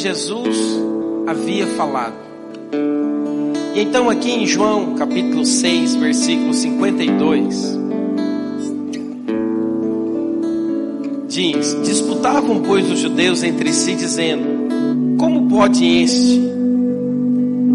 Jesus 0.08 0.58
havia 1.28 1.68
falado. 1.68 2.16
E 3.76 3.82
então, 3.82 4.10
aqui 4.10 4.32
em 4.32 4.48
João 4.48 4.96
capítulo 4.96 5.46
6, 5.46 5.96
versículo 5.96 6.54
52, 6.54 7.78
diz: 11.28 11.76
Disputavam, 11.84 12.62
pois, 12.62 12.90
os 12.90 13.00
judeus 13.00 13.44
entre 13.44 13.74
si, 13.74 13.96
dizendo: 13.96 15.18
Como 15.18 15.50
pode 15.50 15.86
este 15.86 16.42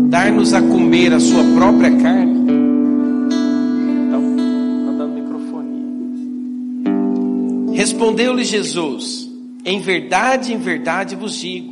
dar-nos 0.09 0.55
a 0.55 0.63
comer 0.63 1.13
a 1.13 1.21
sua 1.21 1.45
própria 1.55 1.91
carne? 1.99 2.51
Então. 4.07 4.23
Respondeu-lhe 7.75 8.43
Jesus: 8.43 9.31
Em 9.67 9.81
verdade, 9.81 10.55
em 10.55 10.59
verdade 10.59 11.15
vos 11.15 11.39
digo: 11.39 11.72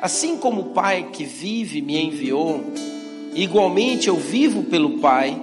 Assim 0.00 0.36
como 0.36 0.60
o 0.60 0.64
Pai 0.66 1.08
que 1.12 1.24
vive 1.24 1.80
me 1.80 1.96
enviou, 1.96 2.72
igualmente 3.34 4.08
eu 4.08 4.16
vivo 4.16 4.64
pelo 4.64 4.98
Pai, 4.98 5.40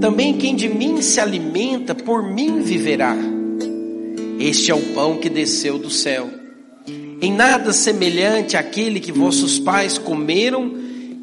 também 0.00 0.36
quem 0.36 0.54
de 0.54 0.68
mim 0.68 1.00
se 1.00 1.18
alimenta, 1.18 1.94
por 1.94 2.22
mim 2.22 2.60
viverá. 2.60 3.16
Este 4.38 4.70
é 4.70 4.74
o 4.74 4.80
pão 4.94 5.16
que 5.16 5.28
desceu 5.28 5.78
do 5.78 5.90
céu. 5.90 6.28
Em 7.20 7.32
nada 7.32 7.72
semelhante 7.72 8.56
àquele 8.56 9.00
que 9.00 9.10
vossos 9.10 9.58
pais 9.58 9.98
comeram 9.98 10.72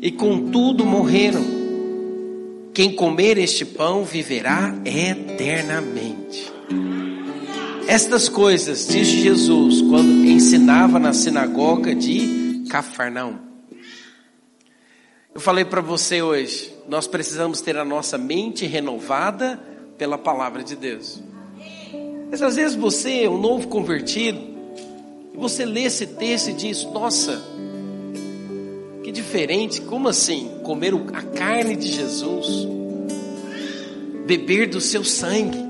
e 0.01 0.11
contudo 0.11 0.85
morreram. 0.85 1.43
Quem 2.73 2.93
comer 2.93 3.37
este 3.37 3.63
pão 3.63 4.03
viverá 4.03 4.75
eternamente. 4.83 6.51
Estas 7.87 8.27
coisas 8.27 8.87
disse 8.87 9.21
Jesus 9.21 9.81
quando 9.83 10.25
ensinava 10.25 10.99
na 10.99 11.13
sinagoga 11.13 11.93
de 11.93 12.65
Cafarnaum. 12.67 13.37
Eu 15.33 15.39
falei 15.39 15.63
para 15.63 15.81
você 15.81 16.21
hoje, 16.21 16.73
nós 16.87 17.07
precisamos 17.07 17.61
ter 17.61 17.77
a 17.77 17.85
nossa 17.85 18.17
mente 18.17 18.65
renovada 18.65 19.59
pela 19.99 20.17
palavra 20.17 20.63
de 20.63 20.75
Deus. 20.75 21.21
Mas 22.31 22.41
às 22.41 22.55
vezes 22.55 22.75
você, 22.75 23.27
um 23.27 23.39
novo 23.39 23.67
convertido, 23.67 24.39
e 25.33 25.37
você 25.37 25.63
lê 25.63 25.83
esse 25.83 26.07
texto 26.07 26.49
e 26.49 26.53
diz: 26.53 26.83
Nossa, 26.85 27.39
que 29.03 29.11
diferente, 29.11 29.81
como 29.81 30.07
assim? 30.07 30.59
Comer 30.63 30.93
a 31.13 31.21
carne 31.21 31.75
de 31.75 31.91
Jesus, 31.91 32.67
beber 34.25 34.69
do 34.69 34.81
seu 34.81 35.03
sangue. 35.03 35.64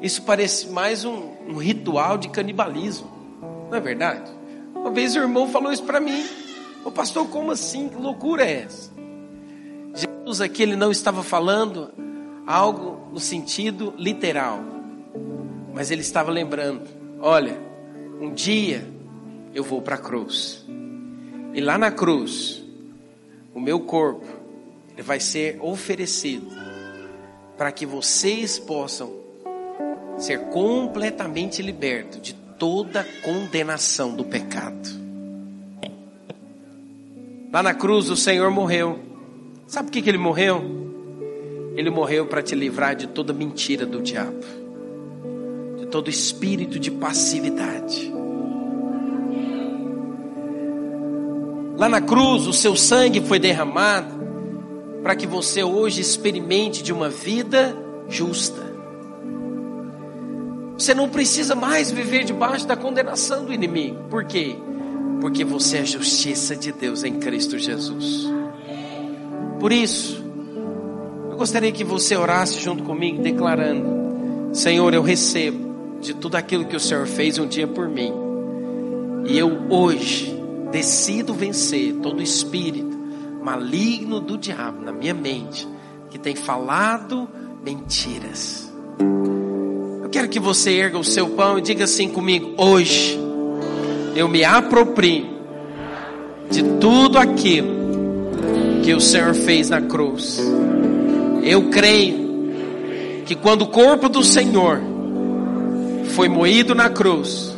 Isso 0.00 0.22
parece 0.22 0.68
mais 0.68 1.04
um, 1.04 1.30
um 1.46 1.56
ritual 1.56 2.16
de 2.16 2.28
canibalismo, 2.30 3.10
não 3.70 3.76
é 3.76 3.80
verdade? 3.80 4.30
Uma 4.74 4.90
vez 4.90 5.14
o 5.14 5.18
irmão 5.18 5.48
falou 5.48 5.70
isso 5.70 5.84
para 5.84 6.00
mim. 6.00 6.24
O 6.84 6.90
pastor, 6.90 7.28
como 7.28 7.50
assim? 7.50 7.88
Que 7.88 7.96
loucura 7.96 8.44
é 8.44 8.62
essa? 8.62 8.90
Jesus 9.94 10.40
aqui 10.40 10.62
ele 10.62 10.76
não 10.76 10.90
estava 10.90 11.22
falando 11.22 11.92
algo 12.46 13.10
no 13.12 13.20
sentido 13.20 13.92
literal, 13.98 14.60
mas 15.74 15.90
ele 15.90 16.00
estava 16.00 16.30
lembrando: 16.30 16.88
olha, 17.20 17.60
um 18.18 18.32
dia 18.32 18.88
eu 19.52 19.62
vou 19.62 19.82
para 19.82 19.96
a 19.96 19.98
cruz, 19.98 20.64
e 21.52 21.60
lá 21.60 21.76
na 21.76 21.90
cruz, 21.90 22.64
o 23.52 23.60
meu 23.60 23.80
corpo 23.80 24.26
ele 24.92 25.02
vai 25.02 25.20
ser 25.20 25.58
oferecido 25.60 26.48
para 27.58 27.70
que 27.70 27.84
vocês 27.84 28.58
possam 28.58 29.19
ser 30.20 30.38
completamente 30.50 31.62
libertos 31.62 32.20
de 32.20 32.34
toda 32.34 33.06
condenação 33.22 34.14
do 34.14 34.24
pecado. 34.24 34.88
Lá 37.52 37.62
na 37.62 37.74
cruz 37.74 38.10
o 38.10 38.16
Senhor 38.16 38.50
morreu. 38.50 39.00
Sabe 39.66 39.86
por 39.86 39.92
que, 39.92 40.02
que 40.02 40.10
ele 40.10 40.18
morreu? 40.18 40.62
Ele 41.74 41.90
morreu 41.90 42.26
para 42.26 42.42
te 42.42 42.54
livrar 42.54 42.94
de 42.94 43.06
toda 43.06 43.32
mentira 43.32 43.86
do 43.86 44.02
diabo, 44.02 44.44
de 45.78 45.86
todo 45.86 46.10
espírito 46.10 46.78
de 46.78 46.90
passividade. 46.90 48.12
Lá 51.76 51.88
na 51.88 52.00
cruz 52.00 52.46
o 52.46 52.52
seu 52.52 52.76
sangue 52.76 53.22
foi 53.22 53.38
derramado 53.38 54.20
para 55.02 55.16
que 55.16 55.26
você 55.26 55.64
hoje 55.64 56.00
experimente 56.00 56.82
de 56.82 56.92
uma 56.92 57.08
vida 57.08 57.74
justa. 58.08 58.69
Você 60.80 60.94
não 60.94 61.10
precisa 61.10 61.54
mais 61.54 61.90
viver 61.90 62.24
debaixo 62.24 62.66
da 62.66 62.74
condenação 62.74 63.44
do 63.44 63.52
inimigo. 63.52 64.04
Por 64.08 64.24
quê? 64.24 64.56
Porque 65.20 65.44
você 65.44 65.76
é 65.76 65.84
justiça 65.84 66.56
de 66.56 66.72
Deus 66.72 67.04
em 67.04 67.18
Cristo 67.18 67.58
Jesus. 67.58 68.26
Por 69.60 69.72
isso, 69.72 70.24
eu 71.28 71.36
gostaria 71.36 71.70
que 71.70 71.84
você 71.84 72.16
orasse 72.16 72.62
junto 72.62 72.82
comigo, 72.82 73.22
declarando: 73.22 74.54
Senhor, 74.54 74.94
eu 74.94 75.02
recebo 75.02 75.98
de 76.00 76.14
tudo 76.14 76.36
aquilo 76.36 76.64
que 76.64 76.76
o 76.76 76.80
Senhor 76.80 77.06
fez 77.06 77.38
um 77.38 77.46
dia 77.46 77.68
por 77.68 77.86
mim, 77.86 78.14
e 79.26 79.36
eu 79.36 79.66
hoje 79.68 80.34
decido 80.72 81.34
vencer 81.34 81.96
todo 81.96 82.22
espírito 82.22 82.98
maligno 83.42 84.18
do 84.18 84.38
diabo 84.38 84.82
na 84.82 84.92
minha 84.92 85.12
mente, 85.12 85.68
que 86.08 86.18
tem 86.18 86.34
falado 86.34 87.28
mentiras. 87.62 88.72
Eu 90.10 90.12
quero 90.12 90.28
que 90.28 90.40
você 90.40 90.72
erga 90.72 90.98
o 90.98 91.04
seu 91.04 91.28
pão 91.28 91.56
e 91.56 91.62
diga 91.62 91.84
assim 91.84 92.08
comigo: 92.08 92.52
hoje 92.56 93.16
eu 94.16 94.26
me 94.26 94.42
aproprio 94.42 95.24
de 96.50 96.64
tudo 96.80 97.16
aquilo 97.16 97.68
que 98.82 98.92
o 98.92 99.00
Senhor 99.00 99.32
fez 99.34 99.70
na 99.70 99.80
cruz. 99.80 100.40
Eu 101.44 101.70
creio 101.70 102.52
que 103.24 103.36
quando 103.36 103.62
o 103.62 103.68
corpo 103.68 104.08
do 104.08 104.24
Senhor 104.24 104.82
foi 106.16 106.28
moído 106.28 106.74
na 106.74 106.90
cruz, 106.90 107.56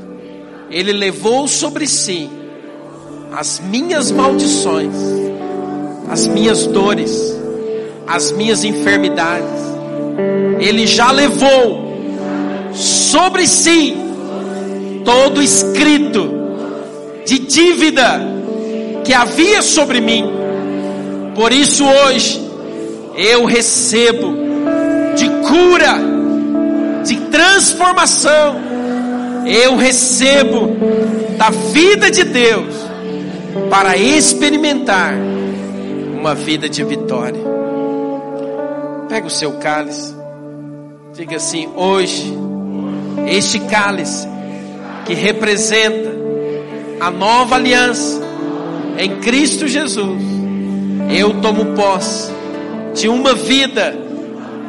Ele 0.71 0.93
levou 0.93 1.49
sobre 1.49 1.87
si 1.87 2.29
as 3.33 3.61
minhas 3.61 4.11
maldições, 4.11 4.95
as 6.07 6.27
minhas 6.27 6.67
dores, 6.67 7.35
as 8.07 8.31
minhas 8.31 8.63
enfermidades. 8.63 9.59
Ele 10.61 10.87
já 10.87 11.11
levou 11.11 11.82
sobre 12.75 13.47
si 13.47 13.97
todo 15.05 15.43
escrito 15.43 16.31
de 17.27 17.39
dívida 17.39 18.21
que 19.05 19.13
havia 19.13 19.63
sobre 19.63 20.01
mim. 20.01 20.25
Por 21.35 21.53
isso 21.53 21.85
hoje 21.85 22.41
eu 23.17 23.45
recebo 23.45 24.35
de 25.17 25.29
cura, 25.47 25.99
de 27.05 27.17
transformação. 27.31 28.61
Eu 29.47 29.77
recebo 29.77 30.77
da 31.37 31.51
vida 31.51 32.11
de 32.11 32.23
Deus 32.23 32.75
para 33.69 33.97
experimentar 33.97 35.15
uma 36.17 36.35
vida 36.35 36.69
de 36.69 36.85
vitória. 36.85 37.41
Pega 39.09 39.27
o 39.27 39.31
seu 39.31 39.53
cálice. 39.55 40.15
Diga 41.13 41.37
assim: 41.37 41.69
hoje, 41.75 42.33
este 43.27 43.59
cálice 43.61 44.29
que 45.05 45.15
representa 45.15 46.11
a 47.01 47.11
nova 47.11 47.57
aliança 47.57 48.21
em 48.99 49.17
Cristo 49.21 49.67
Jesus, 49.67 50.23
eu 51.11 51.41
tomo 51.41 51.75
posse 51.75 52.31
de 52.95 53.09
uma 53.09 53.35
vida 53.35 53.97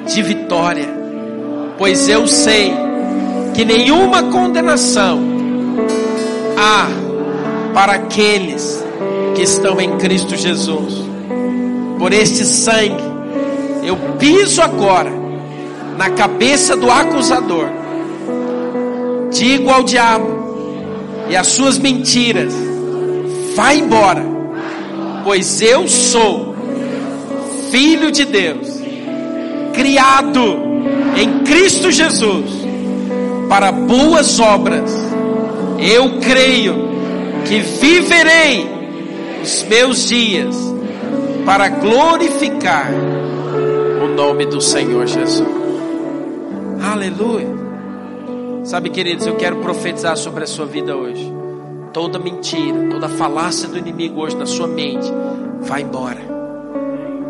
de 0.08 0.22
vitória, 0.22 0.88
pois 1.78 2.08
eu 2.10 2.26
sei 2.28 2.74
que 3.54 3.64
nenhuma 3.64 4.24
condenação 4.24 5.22
há 6.58 6.88
para 7.74 7.94
aqueles 7.94 8.84
que 9.36 9.42
estão 9.42 9.80
em 9.80 9.98
Cristo 9.98 10.36
Jesus. 10.36 11.04
Por 12.00 12.14
este 12.14 12.46
sangue, 12.46 13.04
eu 13.84 13.96
piso 14.18 14.62
agora 14.62 15.12
na 15.98 16.10
cabeça 16.12 16.76
do 16.76 16.90
acusador. 16.90 17.83
Digo 19.34 19.70
ao 19.70 19.84
diabo 19.84 20.44
e 21.30 21.36
as 21.36 21.48
suas 21.48 21.78
mentiras: 21.78 22.54
vai 23.56 23.80
embora, 23.80 24.24
pois 25.24 25.62
eu 25.62 25.88
sou 25.88 26.56
filho 27.72 28.12
de 28.12 28.26
Deus, 28.26 28.68
criado 29.74 30.62
em 31.18 31.40
Cristo 31.40 31.92
Jesus 31.92 32.64
para 33.50 33.72
boas 33.72 34.40
obras. 34.40 34.92
Eu 35.80 36.20
creio 36.20 36.76
que 37.46 37.60
viverei 37.60 38.68
os 39.42 39.64
meus 39.64 40.08
dias 40.08 40.56
para 41.46 41.68
glorificar 41.68 42.90
o 44.04 44.08
nome 44.16 44.46
do 44.46 44.62
Senhor 44.62 45.06
Jesus. 45.08 45.48
Aleluia. 46.82 47.63
Sabe, 48.64 48.90
queridos, 48.90 49.28
eu 49.28 49.36
quero 49.36 49.58
profetizar 49.58 50.16
sobre 50.16 50.46
a 50.46 50.48
sua 50.48 50.66
vida 50.66 50.96
hoje. 50.96 51.32
Toda 51.92 52.18
mentira, 52.18 52.90
toda 52.90 53.10
falácia 53.10 53.68
do 53.68 53.78
inimigo 53.78 54.22
hoje 54.22 54.38
na 54.38 54.46
sua 54.46 54.68
mente, 54.68 55.08
vai 55.60 55.82
embora. 55.82 56.22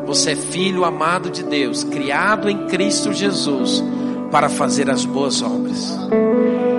Você 0.06 0.32
é 0.32 0.36
filho 0.36 0.86
amado 0.86 1.32
de 1.32 1.44
Deus, 1.44 1.84
criado 1.84 2.50
em 2.50 2.68
Cristo 2.68 3.12
Jesus 3.12 3.84
para 4.32 4.48
fazer 4.48 4.90
as 4.92 5.06
boas 5.06 5.42
obras. 5.42 5.98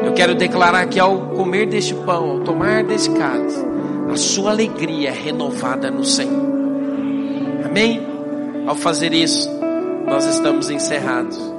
Eu 0.04 0.12
quero 0.12 0.36
declarar 0.36 0.86
que 0.86 1.00
ao 1.00 1.30
comer 1.30 1.66
deste 1.66 1.94
pão, 1.94 2.30
ao 2.30 2.40
tomar 2.40 2.84
desse 2.84 3.10
cálice, 3.10 3.64
a 4.08 4.16
sua 4.16 4.52
alegria 4.52 5.08
é 5.08 5.12
renovada 5.12 5.90
no 5.90 6.04
Senhor. 6.04 6.44
Amém? 7.64 8.00
Ao 8.68 8.76
fazer 8.76 9.12
isso, 9.12 9.50
nós 10.06 10.24
estamos 10.26 10.70
encerrados. 10.70 11.53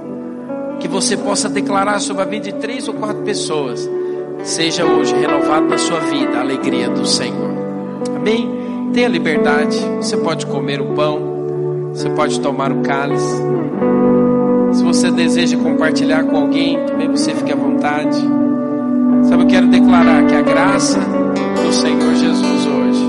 Que 0.85 0.91
você 0.91 1.17
possa 1.17 1.49
declarar 1.49 1.99
sobre 1.99 2.21
a 2.21 2.25
vida 2.27 2.51
de 2.51 2.53
três 2.59 2.87
ou 2.87 2.93
quatro 2.93 3.23
pessoas. 3.23 3.89
Seja 4.43 4.85
hoje 4.85 5.15
renovado 5.15 5.65
na 5.65 5.79
sua 5.79 5.99
vida 6.01 6.37
a 6.37 6.41
alegria 6.41 6.87
do 6.91 7.07
Senhor. 7.07 7.49
Amém? 8.15 8.91
Tenha 8.93 9.07
liberdade. 9.07 9.79
Você 9.97 10.15
pode 10.15 10.45
comer 10.45 10.79
o 10.79 10.93
pão. 10.93 11.89
Você 11.91 12.07
pode 12.11 12.39
tomar 12.39 12.71
o 12.71 12.83
cálice. 12.83 13.35
Se 14.73 14.83
você 14.83 15.09
deseja 15.09 15.57
compartilhar 15.57 16.23
com 16.23 16.37
alguém, 16.37 16.77
também 16.85 17.09
você 17.09 17.33
fique 17.33 17.51
à 17.51 17.55
vontade. 17.55 18.21
Sabe, 19.27 19.41
eu 19.41 19.47
quero 19.47 19.67
declarar 19.67 20.27
que 20.27 20.35
a 20.35 20.41
graça 20.43 20.99
do 20.99 21.73
Senhor 21.73 22.13
Jesus 22.13 22.67
hoje, 22.67 23.05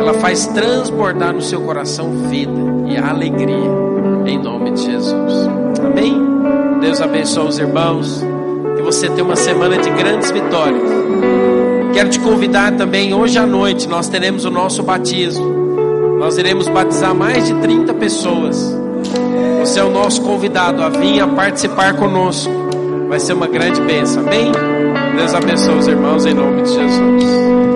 ela 0.00 0.14
faz 0.14 0.46
transbordar 0.46 1.34
no 1.34 1.42
seu 1.42 1.60
coração 1.60 2.10
vida 2.30 2.58
e 2.88 2.96
alegria, 2.96 3.70
em 4.24 4.38
nome 4.42 4.70
de 4.70 4.80
Jesus. 4.80 5.46
Amém? 5.84 6.35
Deus 6.80 7.00
abençoe 7.00 7.48
os 7.48 7.58
irmãos, 7.58 8.22
que 8.76 8.82
você 8.82 9.08
tenha 9.08 9.24
uma 9.24 9.36
semana 9.36 9.78
de 9.78 9.90
grandes 9.90 10.30
vitórias. 10.30 10.82
Quero 11.92 12.10
te 12.10 12.20
convidar 12.20 12.72
também, 12.72 13.14
hoje 13.14 13.38
à 13.38 13.46
noite, 13.46 13.88
nós 13.88 14.08
teremos 14.08 14.44
o 14.44 14.50
nosso 14.50 14.82
batismo. 14.82 15.46
Nós 16.18 16.38
iremos 16.38 16.68
batizar 16.68 17.14
mais 17.14 17.46
de 17.46 17.54
30 17.54 17.94
pessoas. 17.94 18.74
Você 19.60 19.80
é 19.80 19.84
o 19.84 19.90
nosso 19.90 20.22
convidado 20.22 20.82
a 20.82 20.88
vir 20.88 21.20
a 21.20 21.26
participar 21.26 21.94
conosco. 21.94 22.52
Vai 23.08 23.20
ser 23.20 23.32
uma 23.32 23.46
grande 23.46 23.80
bênção, 23.80 24.22
amém? 24.22 24.52
Deus 25.16 25.34
abençoe 25.34 25.78
os 25.78 25.88
irmãos 25.88 26.26
em 26.26 26.34
nome 26.34 26.62
de 26.62 26.74
Jesus. 26.74 27.75